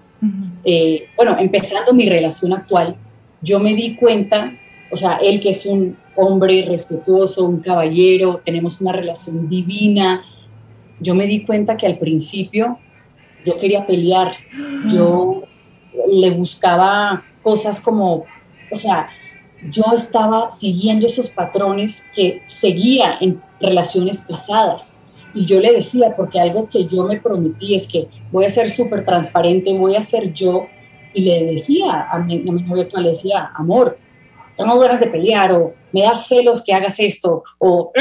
eh, 0.65 1.07
bueno, 1.17 1.37
empezando 1.39 1.93
mi 1.93 2.09
relación 2.09 2.53
actual, 2.53 2.97
yo 3.41 3.61
me 3.61 3.75
di 3.75 3.95
cuenta, 3.95 4.53
o 4.91 4.97
sea, 4.97 5.19
él 5.19 5.41
que 5.41 5.51
es 5.51 5.65
un 5.65 5.97
hombre 6.17 6.67
respetuoso, 6.69 7.45
un 7.45 7.61
caballero, 7.61 8.41
tenemos 8.45 8.81
una 8.81 8.91
relación 8.91 9.49
divina, 9.49 10.25
yo 10.99 11.15
me 11.15 11.27
di 11.27 11.45
cuenta 11.45 11.77
que 11.77 11.87
al 11.87 11.99
principio 11.99 12.79
yo 13.45 13.57
quería 13.59 13.87
pelear, 13.87 14.35
yo 14.93 15.45
le 16.11 16.31
buscaba 16.31 17.25
cosas 17.43 17.81
como 17.81 18.27
o 18.71 18.77
sea, 18.77 19.09
yo 19.71 19.85
estaba 19.95 20.51
siguiendo 20.51 21.07
esos 21.07 21.31
patrones 21.31 22.11
que 22.15 22.43
seguía 22.47 23.19
en 23.21 23.43
relaciones 23.61 24.25
pasadas. 24.29 24.97
Y 25.35 25.47
yo 25.47 25.61
le 25.61 25.73
decía, 25.73 26.15
porque 26.17 26.41
algo 26.41 26.69
que 26.69 26.87
yo 26.87 27.05
me 27.05 27.21
prometí 27.21 27.75
es 27.75 27.87
que 27.87 28.09
voy 28.31 28.45
a 28.45 28.51
ser 28.51 28.71
súper 28.71 29.05
transparente, 29.05 29.77
voy 29.77 29.95
a 29.95 30.03
ser 30.03 30.33
yo. 30.33 30.67
Y 31.13 31.23
le 31.23 31.47
decía 31.47 32.09
a 32.11 32.19
mi, 32.19 32.37
a 32.49 32.53
mi 32.53 32.63
novio 32.63 32.85
actual, 32.85 33.05
le 33.05 33.11
decía, 33.11 33.51
amor, 33.55 33.99
tengo 34.57 34.79
ganas 34.79 35.01
de 35.01 35.09
pelear, 35.09 35.53
o 35.53 35.75
me 35.93 36.03
da 36.03 36.15
celos 36.15 36.63
que 36.65 36.73
hagas 36.73 36.99
esto, 37.01 37.45
o, 37.59 37.93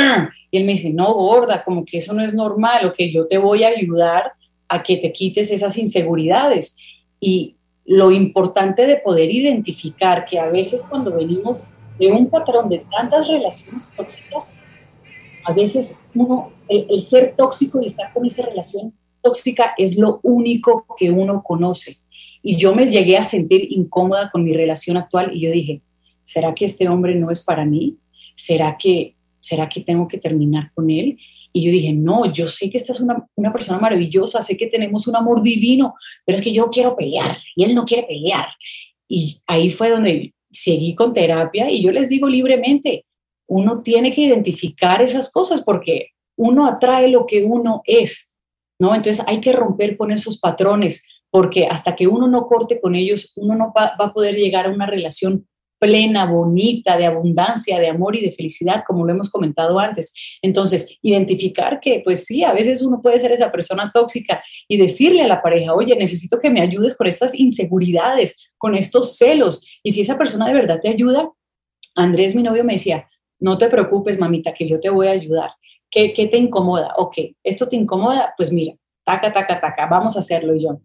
y 0.52 0.58
él 0.58 0.66
me 0.66 0.74
dice, 0.74 0.92
no, 0.92 1.14
gorda, 1.14 1.64
como 1.64 1.86
que 1.86 1.98
eso 1.98 2.14
no 2.14 2.24
es 2.24 2.34
normal, 2.34 2.86
o 2.86 2.94
que 2.94 3.12
yo 3.12 3.28
te 3.28 3.38
voy 3.38 3.64
a 3.64 3.70
ayudar 3.70 4.34
a 4.68 4.82
que 4.82 4.98
te 4.98 5.12
quites 5.14 5.52
esas 5.52 5.78
inseguridades. 5.78 6.78
Y 7.20 7.57
lo 7.88 8.12
importante 8.12 8.86
de 8.86 8.98
poder 8.98 9.32
identificar 9.32 10.26
que 10.26 10.38
a 10.38 10.50
veces 10.50 10.86
cuando 10.88 11.16
venimos 11.16 11.68
de 11.98 12.12
un 12.12 12.30
patrón 12.30 12.70
de 12.70 12.86
tantas 12.92 13.28
relaciones 13.30 13.90
tóxicas, 13.96 14.54
a 15.46 15.54
veces 15.54 15.98
uno, 16.14 16.52
el, 16.68 17.00
ser 17.00 17.34
tóxico 17.38 17.82
y 17.82 17.86
estar 17.86 18.12
con 18.14 18.26
esa 18.26 18.46
relación 18.46 18.94
tóxica 19.22 19.74
es 19.78 19.98
lo 19.98 20.20
único 20.24 20.86
que 20.98 21.10
uno 21.10 21.42
conoce. 21.42 22.00
Y 22.44 22.58
yo 22.58 22.76
me 22.76 22.86
llegué 22.86 23.18
a 23.18 23.24
sentir 23.24 23.72
incómoda 23.72 24.30
con 24.32 24.44
mi 24.44 24.54
relación 24.54 24.98
actual 24.98 25.32
y 25.34 25.40
yo 25.40 25.52
dije, 25.52 25.82
¿será 26.26 26.54
que 26.54 26.66
este 26.66 26.90
hombre 26.90 27.16
no 27.16 27.32
es 27.32 27.44
para 27.44 27.64
mí? 27.64 27.96
¿Será 28.36 28.78
que, 28.78 29.16
será 29.40 29.70
que 29.70 29.80
tengo 29.80 30.10
que 30.10 30.18
terminar 30.18 30.72
con 30.76 30.90
él? 30.90 31.18
Y 31.58 31.66
yo 31.66 31.72
dije, 31.72 31.92
no, 31.92 32.32
yo 32.32 32.48
sé 32.48 32.70
que 32.70 32.78
esta 32.78 32.92
es 32.92 33.00
una, 33.00 33.28
una, 33.34 33.52
persona 33.52 33.80
maravillosa, 33.80 34.44
sé 34.44 34.56
que 34.56 34.68
tenemos 34.68 35.08
un 35.08 35.16
amor 35.16 35.42
divino, 35.42 35.96
pero 36.24 36.38
es 36.38 36.44
que 36.44 36.54
yo 36.54 36.70
quiero 36.70 36.96
pelear 36.96 37.36
y 37.56 37.64
él 37.64 37.74
no 37.74 37.84
quiere 37.84 38.04
pelear. 38.04 38.48
Y 39.08 39.42
ahí 39.48 39.72
fue 39.72 39.90
donde 39.90 40.36
seguí 40.52 40.94
con 40.94 41.16
terapia 41.16 41.72
y 41.72 41.82
yo 41.82 41.92
les 41.92 42.10
digo 42.10 42.30
libremente, 42.30 43.06
uno 43.48 43.82
tiene 43.82 44.14
que 44.14 44.22
identificar 44.22 45.02
esas 45.02 45.32
cosas 45.32 45.64
porque 45.64 46.10
uno 46.38 46.68
atrae 46.68 47.08
lo 47.08 47.26
que 47.26 47.44
uno 47.44 47.82
es, 47.86 48.36
¿no? 48.80 48.94
Entonces 48.94 49.26
hay 49.28 49.42
que 49.42 49.52
romper 49.52 49.98
con 49.98 50.12
esos 50.12 50.40
patrones 50.40 51.08
porque 51.32 51.66
hasta 51.66 51.96
que 51.96 52.06
uno 52.06 52.28
no 52.28 52.46
corte 52.46 52.80
con 52.80 52.94
ellos, 52.94 53.34
uno 53.36 53.56
no 53.56 53.74
va, 53.76 53.96
va 54.00 54.06
a 54.06 54.14
poder 54.14 54.36
llegar 54.36 54.68
a 54.68 54.72
una 54.72 54.86
relación 54.86 55.48
plena, 55.80 56.26
bonita, 56.26 56.98
de 56.98 57.06
abundancia, 57.06 57.80
de 57.80 57.88
amor 57.88 58.16
y 58.16 58.22
de 58.22 58.32
felicidad, 58.32 58.84
como 58.88 59.06
lo 59.06 59.14
hemos 59.14 59.30
comentado 59.30 59.80
antes. 59.80 60.38
Entonces, 60.42 60.98
identificar 61.02 61.80
que, 61.80 62.02
pues 62.04 62.26
sí, 62.26 62.44
a 62.44 62.54
veces 62.54 62.82
uno 62.82 63.02
puede 63.02 63.20
ser 63.20 63.32
esa 63.32 63.52
persona 63.52 63.92
tóxica 63.94 64.44
y 64.68 64.78
decirle 64.78 65.22
a 65.22 65.28
la 65.28 65.42
pareja, 65.42 65.74
oye, 65.74 65.96
necesito 65.96 66.40
que 66.40 66.50
me 66.50 66.62
ayudes 66.62 66.96
con 66.96 67.08
estas 67.08 67.36
inseguridades, 67.36 68.38
con 68.58 68.76
estos 68.76 69.18
celos. 69.18 69.68
Y 69.84 69.92
si 69.92 70.02
esa 70.02 70.18
persona 70.18 70.48
de 70.48 70.54
verdad 70.54 70.80
te 70.82 70.90
ayuda, 70.90 71.32
Andrés, 71.96 72.36
mi 72.36 72.44
novio, 72.44 72.64
me 72.64 72.74
decía, 72.74 73.08
no 73.40 73.58
te 73.58 73.70
preocupes, 73.70 74.20
mamita, 74.20 74.54
que 74.54 74.68
yo 74.68 74.80
te 74.80 74.90
voy 74.90 75.08
a 75.08 75.12
ayudar. 75.12 75.52
¿Qué, 75.90 76.14
qué 76.14 76.28
te 76.28 76.38
incomoda? 76.38 76.94
Ok, 76.98 77.18
¿esto 77.44 77.70
te 77.70 77.76
incomoda? 77.76 78.34
Pues 78.36 78.52
mira, 78.52 78.76
taca, 79.06 79.32
taca, 79.32 79.60
taca, 79.62 79.86
vamos 79.88 80.18
a 80.18 80.20
hacerlo. 80.20 80.54
Y 80.56 80.64
yo, 80.64 80.82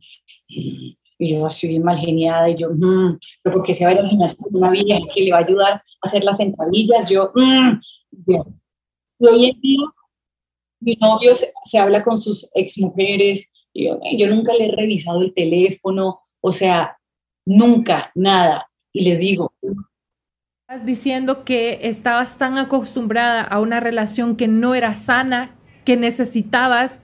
y 1.18 1.32
yo 1.32 1.46
así 1.46 1.68
bien 1.68 1.82
mal 1.82 1.98
geniada, 1.98 2.50
y 2.50 2.56
yo, 2.56 2.70
mmm, 2.70 3.18
pero 3.42 3.56
porque 3.56 3.74
se 3.74 3.84
va 3.84 3.90
a 3.90 3.94
ir 3.94 4.00
al 4.00 4.08
gimnasio 4.08 4.38
con 4.44 4.56
una 4.56 4.70
vieja 4.70 4.98
que 5.14 5.22
le 5.22 5.32
va 5.32 5.38
a 5.38 5.44
ayudar 5.44 5.72
a 5.74 5.82
hacer 6.02 6.24
las 6.24 6.36
sentadillas, 6.38 7.08
yo, 7.08 7.30
mmm, 7.34 7.80
y 8.26 9.26
hoy 9.26 9.50
en 9.50 9.60
día 9.60 9.86
mi 10.80 10.96
novio 10.96 11.32
se, 11.34 11.78
habla 11.78 12.02
con 12.02 12.18
sus 12.18 12.50
exmujeres, 12.54 13.52
yo, 13.72 14.00
yo 14.16 14.28
nunca 14.28 14.52
le 14.52 14.66
he 14.66 14.72
revisado 14.72 15.22
el 15.22 15.32
teléfono, 15.32 16.20
o 16.40 16.52
sea, 16.52 16.98
nunca, 17.46 18.10
nada. 18.14 18.68
Y 18.92 19.04
les 19.04 19.20
digo, 19.20 19.52
Estás 20.72 20.86
diciendo 20.86 21.44
que 21.44 21.80
estabas 21.82 22.38
tan 22.38 22.56
acostumbrada 22.56 23.42
a 23.42 23.60
una 23.60 23.78
relación 23.78 24.36
que 24.36 24.48
no 24.48 24.74
era 24.74 24.94
sana, 24.94 25.54
que 25.84 25.98
necesitabas 25.98 27.02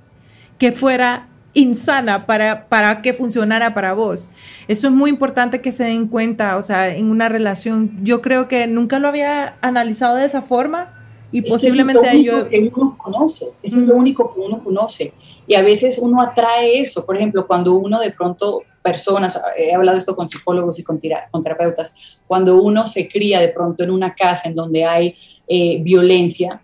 que 0.58 0.72
fuera 0.72 1.27
insana 1.54 2.26
para, 2.26 2.68
para 2.68 3.02
que 3.02 3.12
funcionara 3.12 3.74
para 3.74 3.92
vos. 3.94 4.30
Eso 4.68 4.88
es 4.88 4.92
muy 4.92 5.10
importante 5.10 5.60
que 5.60 5.72
se 5.72 5.84
den 5.84 6.08
cuenta, 6.08 6.56
o 6.56 6.62
sea, 6.62 6.94
en 6.94 7.10
una 7.10 7.28
relación. 7.28 7.98
Yo 8.02 8.20
creo 8.20 8.48
que 8.48 8.66
nunca 8.66 8.98
lo 8.98 9.08
había 9.08 9.56
analizado 9.60 10.16
de 10.16 10.24
esa 10.24 10.42
forma 10.42 10.94
y 11.30 11.42
posiblemente 11.42 12.08
eso 12.08 12.16
es 12.16 12.24
lo 12.24 12.36
único 12.36 12.48
que 12.48 12.80
uno 12.80 12.98
conoce, 12.98 13.46
eso 13.62 13.78
es 13.78 13.86
lo 13.86 13.96
único 13.96 14.34
que 14.34 14.40
uno 14.40 14.62
conoce. 14.62 15.12
Y 15.46 15.54
a 15.54 15.62
veces 15.62 15.98
uno 15.98 16.20
atrae 16.20 16.80
eso, 16.80 17.04
por 17.04 17.16
ejemplo, 17.16 17.46
cuando 17.46 17.74
uno 17.74 18.00
de 18.00 18.12
pronto 18.12 18.62
personas, 18.82 19.40
he 19.56 19.74
hablado 19.74 19.98
esto 19.98 20.14
con 20.16 20.28
psicólogos 20.28 20.78
y 20.78 20.84
con, 20.84 21.00
con 21.30 21.42
terapeutas, 21.42 21.94
cuando 22.26 22.62
uno 22.62 22.86
se 22.86 23.08
cría 23.08 23.40
de 23.40 23.48
pronto 23.48 23.82
en 23.82 23.90
una 23.90 24.14
casa 24.14 24.48
en 24.48 24.54
donde 24.54 24.84
hay 24.84 25.16
eh, 25.46 25.78
violencia, 25.82 26.62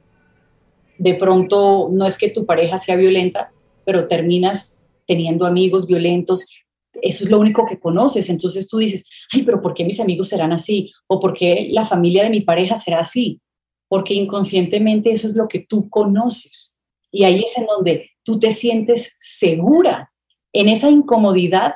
de 0.97 1.14
pronto 1.14 1.89
no 1.91 2.07
es 2.07 2.16
que 2.16 2.30
tu 2.30 2.47
pareja 2.47 2.78
sea 2.78 2.97
violenta, 2.97 3.51
pero 3.85 4.09
terminas 4.09 4.85
teniendo 5.07 5.47
amigos 5.47 5.87
violentos, 5.87 6.47
eso 7.03 7.24
es 7.24 7.30
lo 7.30 7.39
único 7.39 7.66
que 7.66 7.78
conoces, 7.78 8.28
entonces 8.30 8.68
tú 8.68 8.78
dices, 8.78 9.09
ay, 9.32 9.43
pero 9.43 9.61
¿por 9.61 9.74
qué 9.74 9.85
mis 9.85 10.01
amigos 10.01 10.28
serán 10.28 10.53
así? 10.53 10.93
¿O 11.07 11.20
por 11.20 11.35
qué 11.35 11.68
la 11.70 11.85
familia 11.85 12.22
de 12.24 12.30
mi 12.30 12.41
pareja 12.41 12.76
será 12.76 13.01
así? 13.01 13.41
Porque 13.89 14.14
inconscientemente 14.14 15.11
eso 15.11 15.26
es 15.26 15.37
lo 15.37 15.49
que 15.49 15.61
tú 15.61 15.89
conoces. 15.89 16.78
Y 17.11 17.24
ahí 17.24 17.45
es 17.45 17.57
en 17.59 17.66
donde 17.66 18.11
tú 18.24 18.39
te 18.39 18.51
sientes 18.51 19.16
segura. 19.20 20.12
En 20.53 20.68
esa 20.68 20.91
incomodidad 20.91 21.74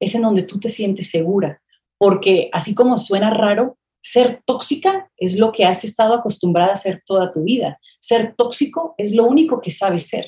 es 0.00 0.14
en 0.14 0.22
donde 0.22 0.42
tú 0.42 0.60
te 0.60 0.68
sientes 0.68 1.10
segura. 1.10 1.62
Porque 1.98 2.50
así 2.52 2.74
como 2.74 2.98
suena 2.98 3.30
raro, 3.30 3.78
ser 4.00 4.42
tóxica 4.44 5.10
es 5.16 5.38
lo 5.38 5.50
que 5.52 5.64
has 5.64 5.84
estado 5.84 6.14
acostumbrada 6.14 6.70
a 6.70 6.74
hacer 6.74 7.02
toda 7.04 7.32
tu 7.32 7.42
vida. 7.42 7.80
Ser 7.98 8.34
tóxico 8.36 8.94
es 8.98 9.14
lo 9.14 9.24
único 9.24 9.60
que 9.60 9.70
sabes 9.70 10.06
ser 10.06 10.26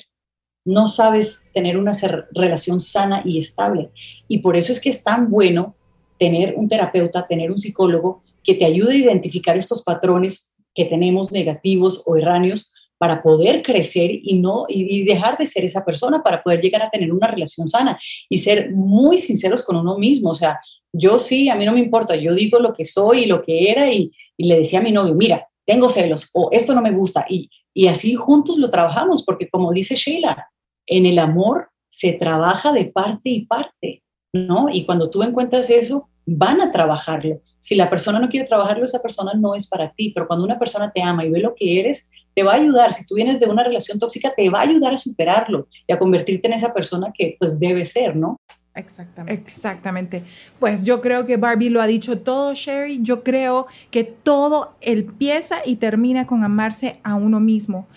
no 0.69 0.87
sabes 0.87 1.49
tener 1.55 1.79
una 1.79 1.93
relación 2.33 2.83
sana 2.83 3.23
y 3.25 3.39
estable. 3.39 3.89
Y 4.29 4.39
por 4.39 4.55
eso 4.55 4.71
es 4.71 4.81
que 4.81 4.91
es 4.91 5.03
tan 5.03 5.31
bueno 5.31 5.75
tener 6.19 6.55
un 6.57 6.69
terapeuta, 6.69 7.27
tener 7.27 7.51
un 7.51 7.59
psicólogo 7.59 8.23
que 8.45 8.55
te 8.55 8.67
ayude 8.67 8.93
a 8.93 8.99
identificar 8.99 9.57
estos 9.57 9.83
patrones 9.83 10.55
que 10.75 10.85
tenemos 10.85 11.33
negativos 11.33 12.05
o 12.07 12.17
erráneos 12.17 12.73
para 12.99 13.23
poder 13.23 13.63
crecer 13.63 14.11
y 14.13 14.39
no 14.41 14.67
y, 14.69 15.05
dejar 15.05 15.39
de 15.39 15.47
ser 15.47 15.65
esa 15.65 15.85
persona 15.85 16.23
para 16.23 16.43
poder 16.43 16.61
llegar 16.61 16.83
a 16.83 16.91
tener 16.91 17.13
una 17.13 17.29
relación 17.29 17.67
sana 17.67 17.99
y 18.29 18.37
ser 18.37 18.71
muy 18.73 19.17
sinceros 19.17 19.65
con 19.65 19.77
uno 19.77 19.97
mismo, 19.97 20.31
o 20.31 20.35
sea, 20.35 20.59
yo 20.93 21.19
sí, 21.19 21.49
a 21.49 21.55
mí 21.55 21.65
no 21.65 21.73
me 21.73 21.81
importa, 21.81 22.17
yo 22.17 22.35
digo 22.35 22.59
lo 22.59 22.75
que 22.75 22.85
soy 22.85 23.21
y 23.21 23.27
lo 23.27 23.41
que 23.41 23.71
era 23.71 23.91
y, 23.91 24.11
y 24.37 24.49
le 24.49 24.57
decía 24.57 24.81
a 24.81 24.83
mi 24.83 24.93
novio, 24.93 25.15
mira, 25.15 25.47
tengo 25.65 25.89
celos 25.89 26.31
o 26.35 26.51
esto 26.51 26.75
no 26.75 26.83
me 26.83 26.93
gusta 26.93 27.25
y, 27.29 27.49
y 27.73 27.87
así 27.87 28.15
juntos 28.17 28.59
lo 28.59 28.71
trabajamos 28.71 29.23
porque 29.23 29.49
como 29.49 29.73
dice 29.73 29.95
Sheila, 29.95 30.49
en 30.89 31.07
el 31.07 31.19
amor 31.19 31.71
se 31.91 32.15
trabaja 32.15 32.73
de 32.73 32.87
parte 32.87 33.31
y 33.31 33.47
parte, 33.47 34.03
¿no? 34.33 34.69
Y 34.71 34.85
cuando 34.85 35.11
tú 35.11 35.23
encuentras 35.23 35.71
eso, 35.71 36.09
van 36.27 36.61
a 36.61 36.71
trabajarlo. 36.71 37.41
Si 37.59 37.75
la 37.75 37.91
persona 37.91 38.21
no 38.21 38.29
quiere 38.29 38.47
trabajarlo, 38.47 38.85
esa 38.85 39.03
persona 39.03 39.33
no 39.35 39.55
es 39.55 39.69
para 39.69 39.93
ti, 39.93 40.13
pero 40.15 40.27
cuando 40.27 40.45
una 40.45 40.59
persona 40.59 40.93
te 40.93 41.03
ama 41.03 41.25
y 41.25 41.31
ve 41.31 41.41
lo 41.41 41.55
que 41.55 41.81
eres, 41.81 42.11
te 42.35 42.43
va 42.43 42.53
a 42.53 42.57
ayudar. 42.57 42.93
Si 42.93 43.07
tú 43.07 43.15
vienes 43.15 43.41
de 43.41 43.47
una 43.47 43.65
relación 43.65 43.99
tóxica, 43.99 44.33
te 44.37 44.49
va 44.51 44.61
a 44.61 44.63
ayudar 44.63 44.95
a 44.95 44.99
superarlo 44.99 45.69
y 45.87 45.93
a 45.93 45.99
convertirte 45.99 46.47
en 46.47 46.55
esa 46.55 46.73
persona 46.73 47.13
que 47.17 47.37
pues 47.39 47.59
debe 47.59 47.85
ser, 47.85 48.15
¿no? 48.15 48.37
Exactamente. 48.79 49.43
Exactamente. 49.43 50.23
Pues 50.61 50.85
yo 50.85 51.01
creo 51.01 51.27
que 51.27 51.37
Barbie 51.37 51.71
lo 51.71 51.83
ha 51.83 51.87
dicho 51.87 52.19
todo, 52.19 52.55
Sherry. 52.55 53.01
Yo 53.03 53.25
creo 53.25 53.67
que 53.91 54.05
todo 54.05 54.77
empieza 54.81 55.59
y 55.65 55.77
termina 55.77 56.27
con 56.27 56.45
amarse 56.45 57.01
a 57.03 57.17
uno 57.17 57.41
mismo. 57.41 57.89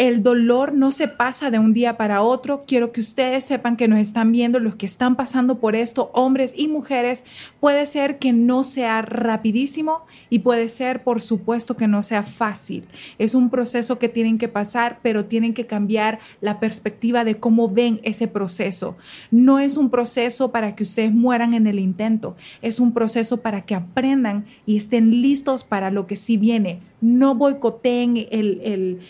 El 0.00 0.22
dolor 0.22 0.72
no 0.72 0.92
se 0.92 1.08
pasa 1.08 1.50
de 1.50 1.58
un 1.58 1.74
día 1.74 1.98
para 1.98 2.22
otro. 2.22 2.64
Quiero 2.66 2.90
que 2.90 3.02
ustedes 3.02 3.44
sepan 3.44 3.76
que 3.76 3.86
nos 3.86 3.98
están 3.98 4.32
viendo, 4.32 4.58
los 4.58 4.76
que 4.76 4.86
están 4.86 5.14
pasando 5.14 5.58
por 5.58 5.76
esto, 5.76 6.10
hombres 6.14 6.54
y 6.56 6.68
mujeres. 6.68 7.22
Puede 7.60 7.84
ser 7.84 8.18
que 8.18 8.32
no 8.32 8.62
sea 8.62 9.02
rapidísimo 9.02 10.06
y 10.30 10.38
puede 10.38 10.70
ser, 10.70 11.02
por 11.02 11.20
supuesto, 11.20 11.76
que 11.76 11.86
no 11.86 12.02
sea 12.02 12.22
fácil. 12.22 12.86
Es 13.18 13.34
un 13.34 13.50
proceso 13.50 13.98
que 13.98 14.08
tienen 14.08 14.38
que 14.38 14.48
pasar, 14.48 15.00
pero 15.02 15.26
tienen 15.26 15.52
que 15.52 15.66
cambiar 15.66 16.18
la 16.40 16.60
perspectiva 16.60 17.22
de 17.22 17.36
cómo 17.36 17.68
ven 17.68 18.00
ese 18.02 18.26
proceso. 18.26 18.96
No 19.30 19.58
es 19.58 19.76
un 19.76 19.90
proceso 19.90 20.50
para 20.50 20.76
que 20.76 20.84
ustedes 20.84 21.12
mueran 21.12 21.52
en 21.52 21.66
el 21.66 21.78
intento. 21.78 22.36
Es 22.62 22.80
un 22.80 22.94
proceso 22.94 23.42
para 23.42 23.66
que 23.66 23.74
aprendan 23.74 24.46
y 24.64 24.78
estén 24.78 25.20
listos 25.20 25.62
para 25.62 25.90
lo 25.90 26.06
que 26.06 26.16
sí 26.16 26.38
viene 26.38 26.89
no 27.00 27.34
boicoteen 27.34 28.26
el, 28.30 29.00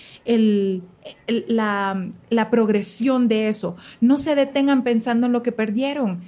la, 1.49 2.51
progresión 2.51 3.29
de 3.29 3.49
eso, 3.49 3.77
no 4.01 4.19
se 4.19 4.35
detengan 4.35 4.83
pensando 4.85 5.27
en 5.27 5.33
lo 5.33 5.43
que 5.43 5.53
perdieron. 5.53 6.23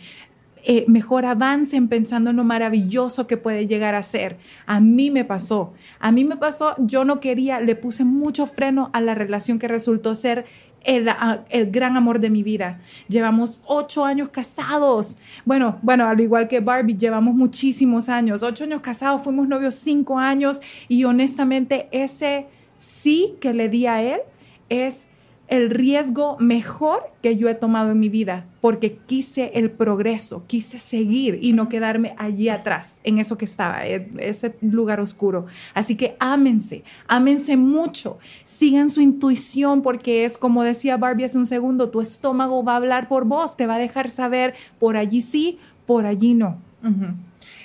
Eh, 0.65 0.85
mejor 0.87 1.25
avancen 1.25 1.89
pensando 1.89 2.31
en 2.31 2.37
lo 2.37 2.45
maravilloso 2.45 3.27
que 3.27 3.37
puede 3.37 3.67
llegar 3.67 3.97
a 3.97 4.03
ser. 4.05 4.39
A 4.65 4.79
mí 4.79 5.11
me 5.11 5.25
pasó, 5.25 5.73
a 5.99 6.13
mí 6.13 6.25
me 6.25 6.37
pasó, 6.37 6.77
yo 6.79 7.05
no 7.05 7.19
quería, 7.19 7.61
le 7.61 7.75
puse 7.75 8.05
mucho 8.05 8.47
freno 8.47 8.89
a 8.93 9.01
la 9.01 9.17
relación 9.17 9.59
que 9.59 9.67
resultó 9.67 10.15
ser 10.15 10.47
el, 10.85 11.09
el, 11.51 11.71
gran 11.71 11.97
amor 11.97 12.19
de 12.21 12.31
mi 12.31 12.43
vida. 12.43 12.81
Llevamos 13.09 13.63
ocho 13.67 14.05
años 14.05 14.29
casados. 14.31 15.19
Bueno, 15.45 15.79
bueno, 15.83 16.09
al 16.09 16.21
igual 16.21 16.49
que 16.49 16.61
Barbie, 16.61 16.97
llevamos 16.97 17.35
muchísimos 17.35 18.09
años. 18.09 18.43
Ocho 18.43 18.65
años 18.65 18.81
casados, 18.81 19.23
fuimos 19.23 19.49
novios 19.49 19.75
cinco 19.75 20.19
años 20.19 20.61
y 20.89 21.05
honestamente 21.05 21.89
ese 21.93 22.47
sí 22.77 23.35
que 23.41 23.53
le 23.53 23.69
di 23.69 23.87
a 23.87 24.03
él 24.03 24.21
es 24.69 25.09
el 25.53 25.69
riesgo 25.69 26.39
mejor 26.41 27.11
que 27.21 27.37
yo 27.37 27.51
he 27.51 27.55
tomado 27.55 27.91
en 27.91 28.01
mi 28.01 28.09
vida, 28.09 28.47
porque 28.63 28.97
quise 29.05 29.51
el 29.53 29.71
progreso, 29.71 30.45
quise 30.47 30.79
seguir 30.79 31.41
y 31.43 31.53
no 31.53 31.69
quedarme 31.69 32.15
allí 32.17 32.49
atrás, 32.49 33.03
en 33.05 33.19
eso 33.19 33.37
que 33.37 33.45
estaba, 33.45 33.85
en 33.85 34.17
ese 34.19 34.57
lugar 34.63 34.99
oscuro. 34.99 35.45
Así 35.75 35.95
que 35.95 36.17
ámense, 36.21 36.85
ámense 37.07 37.59
mucho, 37.59 38.19
sigan 38.45 38.89
su 38.89 39.03
intuición, 39.03 39.83
porque 39.83 40.25
es 40.25 40.39
como 40.39 40.63
decía 40.63 40.97
Barbie 40.97 41.27
hace 41.27 41.37
un 41.37 41.45
segundo, 41.45 41.91
tu 41.91 42.01
estómago 42.01 42.65
va 42.65 42.73
a 42.73 42.77
hablar 42.77 43.07
por 43.07 43.27
vos, 43.27 43.55
te 43.55 43.67
va 43.67 43.75
a 43.75 43.79
dejar 43.79 44.09
saber 44.09 44.55
por 44.79 44.97
allí 44.97 45.21
sí, 45.21 45.59
por 45.85 46.07
allí 46.07 46.33
no. 46.33 46.57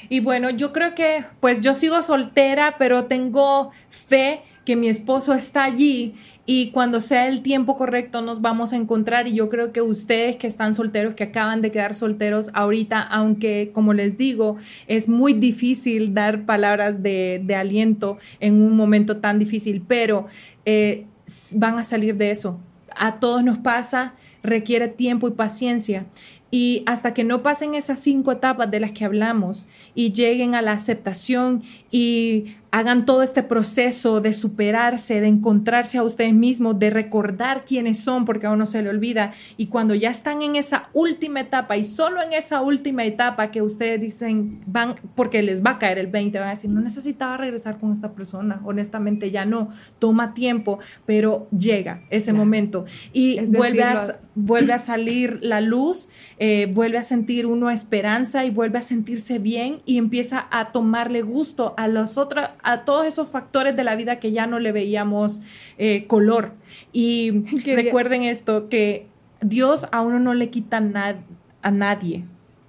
Y 0.09 0.19
bueno, 0.19 0.49
yo 0.49 0.73
creo 0.73 0.93
que 0.93 1.23
pues 1.39 1.61
yo 1.61 1.73
sigo 1.73 2.01
soltera, 2.01 2.75
pero 2.77 3.05
tengo 3.05 3.71
fe 3.89 4.41
que 4.65 4.75
mi 4.75 4.89
esposo 4.89 5.33
está 5.33 5.63
allí 5.63 6.15
y 6.49 6.71
cuando 6.71 7.01
sea 7.01 7.27
el 7.27 7.41
tiempo 7.41 7.75
correcto 7.75 8.21
nos 8.21 8.39
vamos 8.39 8.71
a 8.71 8.77
encontrar 8.77 9.27
y 9.27 9.33
yo 9.33 9.49
creo 9.49 9.73
que 9.73 9.81
ustedes 9.81 10.37
que 10.37 10.47
están 10.47 10.75
solteros, 10.75 11.13
que 11.13 11.25
acaban 11.25 11.61
de 11.61 11.71
quedar 11.71 11.93
solteros 11.93 12.49
ahorita, 12.53 13.01
aunque 13.01 13.71
como 13.73 13.93
les 13.93 14.17
digo, 14.17 14.55
es 14.87 15.09
muy 15.09 15.33
difícil 15.33 16.13
dar 16.13 16.45
palabras 16.45 17.03
de, 17.03 17.45
aliento 17.53 18.17
en 18.39 18.61
un 18.61 18.77
momento 18.77 19.17
tan 19.17 19.39
difícil, 19.39 19.83
pero 19.85 20.27
eh, 20.63 21.05
van 21.53 21.79
a 21.79 21.83
salir 21.83 22.15
de 22.15 22.31
eso. 22.31 22.61
A 22.95 23.19
todos 23.19 23.43
nos 23.43 23.57
pasa, 23.57 24.13
requiere 24.41 24.87
tiempo 24.87 25.27
y 25.27 25.31
paciencia. 25.31 26.05
Y 26.49 26.83
hasta 26.85 27.13
que 27.13 27.25
no 27.25 27.43
pasen 27.43 27.75
esas 27.75 27.99
cinco 27.99 28.31
etapas 28.31 28.71
de 28.71 28.79
las 28.79 28.93
que 28.93 29.03
hablamos 29.03 29.67
y 29.93 30.13
lleguen 30.13 30.55
a 30.55 30.61
la 30.61 30.71
aceptación 30.71 31.63
y 31.91 32.55
hagan 32.77 33.07
todo 33.07 33.23
este 33.23 33.41
proceso 33.41 34.21
de 34.21 34.35
superarse, 34.35 35.19
de 35.19 35.27
encontrarse 35.27 35.97
a 35.97 36.03
ustedes 36.03 36.35
mismos, 36.35 36.77
de 36.77 36.91
recordar 36.91 37.65
quiénes 37.65 37.99
son, 37.99 38.23
porque 38.23 38.45
a 38.45 38.51
uno 38.51 38.67
se 38.67 38.83
le 38.83 38.89
olvida. 38.89 39.33
Y 39.57 39.65
cuando 39.65 39.95
ya 39.95 40.11
están 40.11 40.43
en 40.43 40.55
esa 40.55 40.89
última 40.93 41.39
etapa 41.39 41.75
y 41.75 41.83
solo 41.83 42.21
en 42.21 42.33
esa 42.33 42.61
última 42.61 43.03
etapa 43.03 43.49
que 43.49 43.63
ustedes 43.63 43.99
dicen, 43.99 44.61
van, 44.67 44.93
porque 45.15 45.41
les 45.41 45.65
va 45.65 45.71
a 45.71 45.79
caer 45.79 45.97
el 45.97 46.05
20, 46.05 46.37
van 46.37 46.49
a 46.49 46.51
decir, 46.51 46.69
no 46.69 46.79
necesitaba 46.79 47.35
regresar 47.37 47.79
con 47.79 47.93
esta 47.93 48.11
persona, 48.11 48.61
honestamente 48.63 49.31
ya 49.31 49.43
no, 49.43 49.69
toma 49.97 50.35
tiempo, 50.35 50.77
pero 51.07 51.47
llega 51.49 52.03
ese 52.11 52.31
momento. 52.31 52.85
Y 53.11 53.39
vuelve 53.47 53.81
a, 53.81 54.19
vuelve 54.35 54.73
a 54.73 54.79
salir 54.79 55.39
la 55.41 55.61
luz, 55.61 56.09
eh, 56.37 56.71
vuelve 56.71 56.99
a 56.99 57.03
sentir 57.03 57.47
uno 57.47 57.71
esperanza 57.71 58.45
y 58.45 58.51
vuelve 58.51 58.77
a 58.77 58.83
sentirse 58.83 59.39
bien 59.39 59.81
y 59.85 59.97
empieza 59.97 60.47
a 60.51 60.71
tomarle 60.71 61.23
gusto 61.23 61.73
a 61.75 61.87
los 61.87 62.19
otros 62.19 62.49
a 62.67 62.83
todos 62.83 63.05
esos 63.05 63.29
factores 63.29 63.77
de 63.77 63.85
la 63.85 63.95
vida 63.95 64.19
que 64.19 64.33
ya 64.33 64.45
no 64.45 64.59
le 64.59 64.73
veíamos 64.73 65.41
eh, 65.77 66.05
color. 66.05 66.51
Y 66.91 67.31
recuerden 67.65 68.23
esto, 68.23 68.67
que 68.67 69.07
Dios 69.39 69.87
a 69.93 70.01
uno 70.01 70.19
no 70.19 70.33
le 70.33 70.49
quita 70.49 70.77
a 70.77 71.71
nadie. 71.71 72.25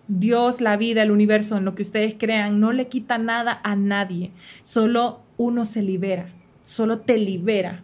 Dios, 0.06 0.60
la 0.60 0.76
vida, 0.76 1.02
el 1.02 1.10
universo, 1.10 1.56
en 1.56 1.64
lo 1.64 1.74
que 1.74 1.82
ustedes 1.82 2.14
crean, 2.16 2.60
no 2.60 2.72
le 2.72 2.86
quita 2.86 3.18
nada 3.18 3.60
a 3.64 3.74
nadie. 3.74 4.30
Solo 4.62 5.20
uno 5.36 5.64
se 5.64 5.82
libera, 5.82 6.28
solo 6.64 7.00
te 7.00 7.18
libera 7.18 7.82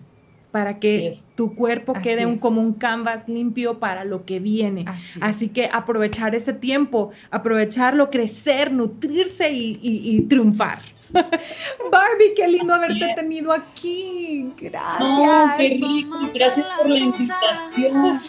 para 0.54 0.78
que 0.78 1.10
tu 1.34 1.56
cuerpo 1.56 1.94
quede 2.00 2.26
un, 2.26 2.38
como 2.38 2.60
un 2.60 2.74
canvas 2.74 3.28
limpio 3.28 3.80
para 3.80 4.04
lo 4.04 4.24
que 4.24 4.38
viene. 4.38 4.84
Así, 5.20 5.48
que 5.48 5.68
aprovechar 5.72 6.36
ese 6.36 6.52
tiempo, 6.52 7.10
aprovecharlo, 7.32 8.08
crecer, 8.08 8.70
nutrirse 8.70 9.50
y, 9.50 10.20
triunfar. 10.28 10.78
Barbie, 11.90 12.34
qué 12.36 12.46
lindo 12.46 12.72
haberte 12.72 13.14
tenido 13.16 13.50
aquí. 13.50 14.52
Gracias. 14.56 15.56
qué 15.56 15.68
rico. 15.70 16.18
Gracias 16.32 16.70
por 16.70 16.88
la 16.88 16.98
invitación. 16.98 18.20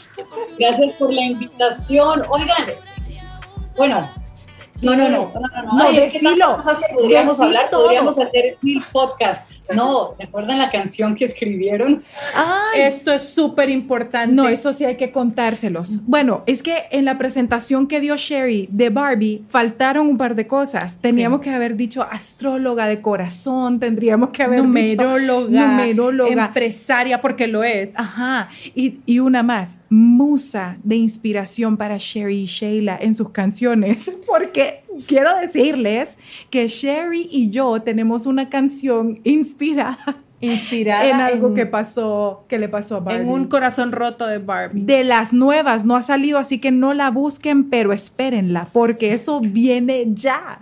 Gracias 0.58 0.94
por 0.94 1.14
la 1.14 1.22
invitación. 1.22 2.24
Oigan, 2.28 2.66
bueno, 3.78 4.10
no, 4.82 4.96
no, 4.96 5.10
no, 5.10 5.32
no, 5.32 5.64
no, 5.64 5.74
no. 5.78 5.90
es 5.92 6.12
que 6.12 6.40
cosas 6.40 6.80
que 6.80 6.92
podríamos 6.92 7.40
hablar, 7.40 7.70
podríamos 7.70 8.18
hacer 8.18 8.58
mil 8.64 8.84
podcasts. 8.92 9.55
No, 9.74 10.16
¿te 10.18 10.26
acuerdan 10.26 10.58
la 10.58 10.70
canción 10.70 11.16
que 11.16 11.26
escribieron? 11.26 12.04
Esto 12.76 13.12
es 13.12 13.30
súper 13.30 13.70
importante. 13.70 14.36
No, 14.36 14.48
eso 14.48 14.74
sí 14.74 14.86
hay 14.86 14.96
que 14.96 15.12
contárselos. 15.12 16.06
Bueno, 16.06 16.44
es 16.46 16.62
que 16.62 16.84
en 16.92 17.06
la 17.06 17.18
presentación 17.18 17.88
que 17.88 18.00
dio 18.00 18.16
Sherry 18.16 18.68
de 18.72 18.90
Barbie 18.90 19.44
faltaron 19.48 20.08
un 20.08 20.18
par 20.18 20.36
de 20.36 20.48
cosas. 20.48 21.00
Teníamos 21.02 21.42
que 21.42 21.50
haber 21.50 21.76
dicho 21.76 22.04
astróloga 22.04 22.88
de 22.88 23.02
corazón, 23.02 23.80
tendríamos 23.80 24.30
que 24.30 24.44
haber 24.44 24.60
numeróloga, 24.60 25.48
dicho 25.48 25.68
numeróloga, 25.68 26.46
empresaria, 26.46 27.22
porque 27.22 27.48
lo 27.48 27.64
es. 27.64 27.98
Ajá. 27.98 28.50
Y, 28.76 29.00
y 29.06 29.20
una 29.20 29.44
más, 29.44 29.78
musa 29.90 30.78
de 30.84 30.96
inspiración 30.96 31.78
para 31.78 31.98
Sherry 31.98 32.42
y 32.42 32.46
Sheila 32.46 32.98
en 33.00 33.16
sus 33.16 33.30
canciones, 33.30 34.12
porque 34.28 34.85
quiero 35.08 35.36
decirles 35.38 36.20
que 36.50 36.68
Sherry 36.68 37.28
y 37.32 37.50
yo 37.50 37.82
tenemos 37.82 38.26
una 38.26 38.50
canción 38.50 39.20
inspirada 39.24 40.18
inspirada 40.42 41.08
en 41.08 41.16
algo 41.16 41.54
que 41.54 41.66
pasó, 41.66 42.46
que 42.48 42.60
le 42.60 42.70
pasó 42.70 42.98
a 42.98 43.00
Barbie. 43.00 43.22
En 43.22 43.30
un 43.30 43.48
corazón 43.48 43.92
roto 43.92 44.28
de 44.28 44.40
Barbie. 44.40 44.82
De 44.82 45.04
las 45.04 45.34
nuevas, 45.34 45.86
no 45.86 45.96
ha 45.96 46.02
salido, 46.02 46.38
así 46.38 46.60
que 46.60 46.72
no 46.72 46.94
la 46.94 47.10
busquen, 47.10 47.70
pero 47.70 47.94
espérenla, 47.94 48.68
porque 48.72 49.14
eso 49.14 49.40
viene 49.42 50.06
ya. 50.10 50.60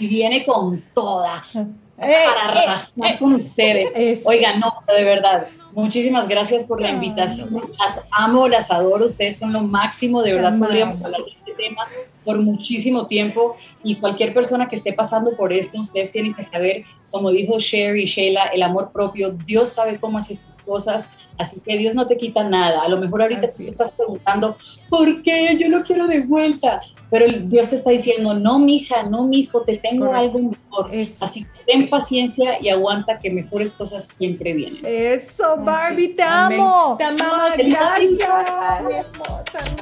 Y 0.00 0.06
viene 0.06 0.44
con 0.44 0.82
toda. 0.94 1.44
Eh, 1.54 1.66
para 1.96 2.62
arrasar 2.62 3.14
eh, 3.14 3.18
con 3.18 3.34
ustedes. 3.34 4.24
Oigan, 4.24 4.60
no, 4.60 4.72
de 4.96 5.02
verdad, 5.02 5.48
muchísimas 5.72 6.28
gracias 6.28 6.64
por 6.64 6.80
la 6.80 6.90
invitación. 6.90 7.60
Las 7.78 8.06
amo, 8.12 8.48
las 8.48 8.70
adoro, 8.70 9.06
ustedes 9.06 9.36
son 9.36 9.52
lo 9.52 9.62
máximo, 9.62 10.22
de 10.22 10.34
verdad 10.34 10.58
podríamos 10.58 11.02
hablar 11.02 11.20
de 11.20 11.30
este 11.30 11.52
tema 11.54 11.82
por 12.28 12.42
muchísimo 12.42 13.06
tiempo 13.06 13.56
y 13.82 13.96
cualquier 13.96 14.34
persona 14.34 14.68
que 14.68 14.76
esté 14.76 14.92
pasando 14.92 15.34
por 15.34 15.50
esto, 15.50 15.80
ustedes 15.80 16.12
tienen 16.12 16.34
que 16.34 16.42
saber, 16.42 16.84
como 17.10 17.30
dijo 17.30 17.58
Sherry 17.58 18.02
y 18.02 18.06
Sheila, 18.06 18.44
el 18.54 18.62
amor 18.62 18.90
propio, 18.92 19.30
Dios 19.30 19.70
sabe 19.70 19.98
cómo 19.98 20.18
hace 20.18 20.34
sus 20.34 20.54
cosas, 20.64 21.10
así 21.38 21.60
que 21.60 21.78
Dios 21.78 21.94
no 21.94 22.06
te 22.06 22.16
quita 22.16 22.44
nada. 22.44 22.82
A 22.82 22.88
lo 22.88 22.98
mejor 22.98 23.22
ahorita 23.22 23.50
tú 23.50 23.58
te 23.58 23.70
estás 23.70 23.90
preguntando, 23.92 24.56
¿por 24.90 25.22
qué 25.22 25.56
yo 25.58 25.68
lo 25.68 25.82
quiero 25.82 26.06
de 26.06 26.20
vuelta? 26.20 26.80
Pero 27.10 27.26
Dios 27.44 27.70
te 27.70 27.76
está 27.76 27.90
diciendo, 27.90 28.34
no, 28.34 28.58
mija, 28.58 29.02
no, 29.04 29.24
mijo, 29.24 29.62
te 29.62 29.78
tengo 29.78 30.12
algo 30.12 30.38
mejor. 30.38 30.90
Así 31.20 31.44
que 31.44 31.64
ten 31.66 31.88
paciencia 31.88 32.58
y 32.60 32.68
aguanta 32.68 33.18
que 33.18 33.30
mejores 33.30 33.72
cosas 33.72 34.04
siempre 34.04 34.52
vienen. 34.52 34.84
Eso, 34.84 35.56
Barbie, 35.58 36.08
te 36.08 36.22
amo. 36.22 36.96
Te 36.98 37.04
amamos, 37.04 37.52
gracias. 37.56 39.10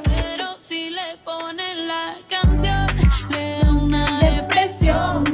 Pero 0.05 0.55
si 0.59 0.91
le 0.91 1.19
ponen 1.25 1.89
la 1.89 2.15
canción, 2.29 2.87
le 3.31 3.59
da 3.59 3.73
una 3.73 4.21
depresión 4.21 5.26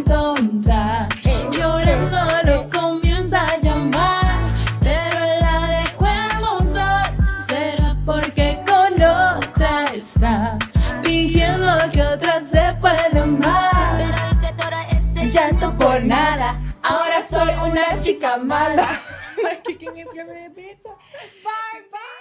llanto 15.33 15.77
por 15.79 16.05
nada. 16.05 16.61
Ahora 16.83 17.27
soy 17.27 17.49
una 17.71 17.97
chica 17.97 18.37
mala. 18.37 19.01
My 19.43 19.57
kicking 19.63 19.97
is 19.97 20.13
your 20.15 20.27
Bye 20.27 21.83
bye. 21.91 22.13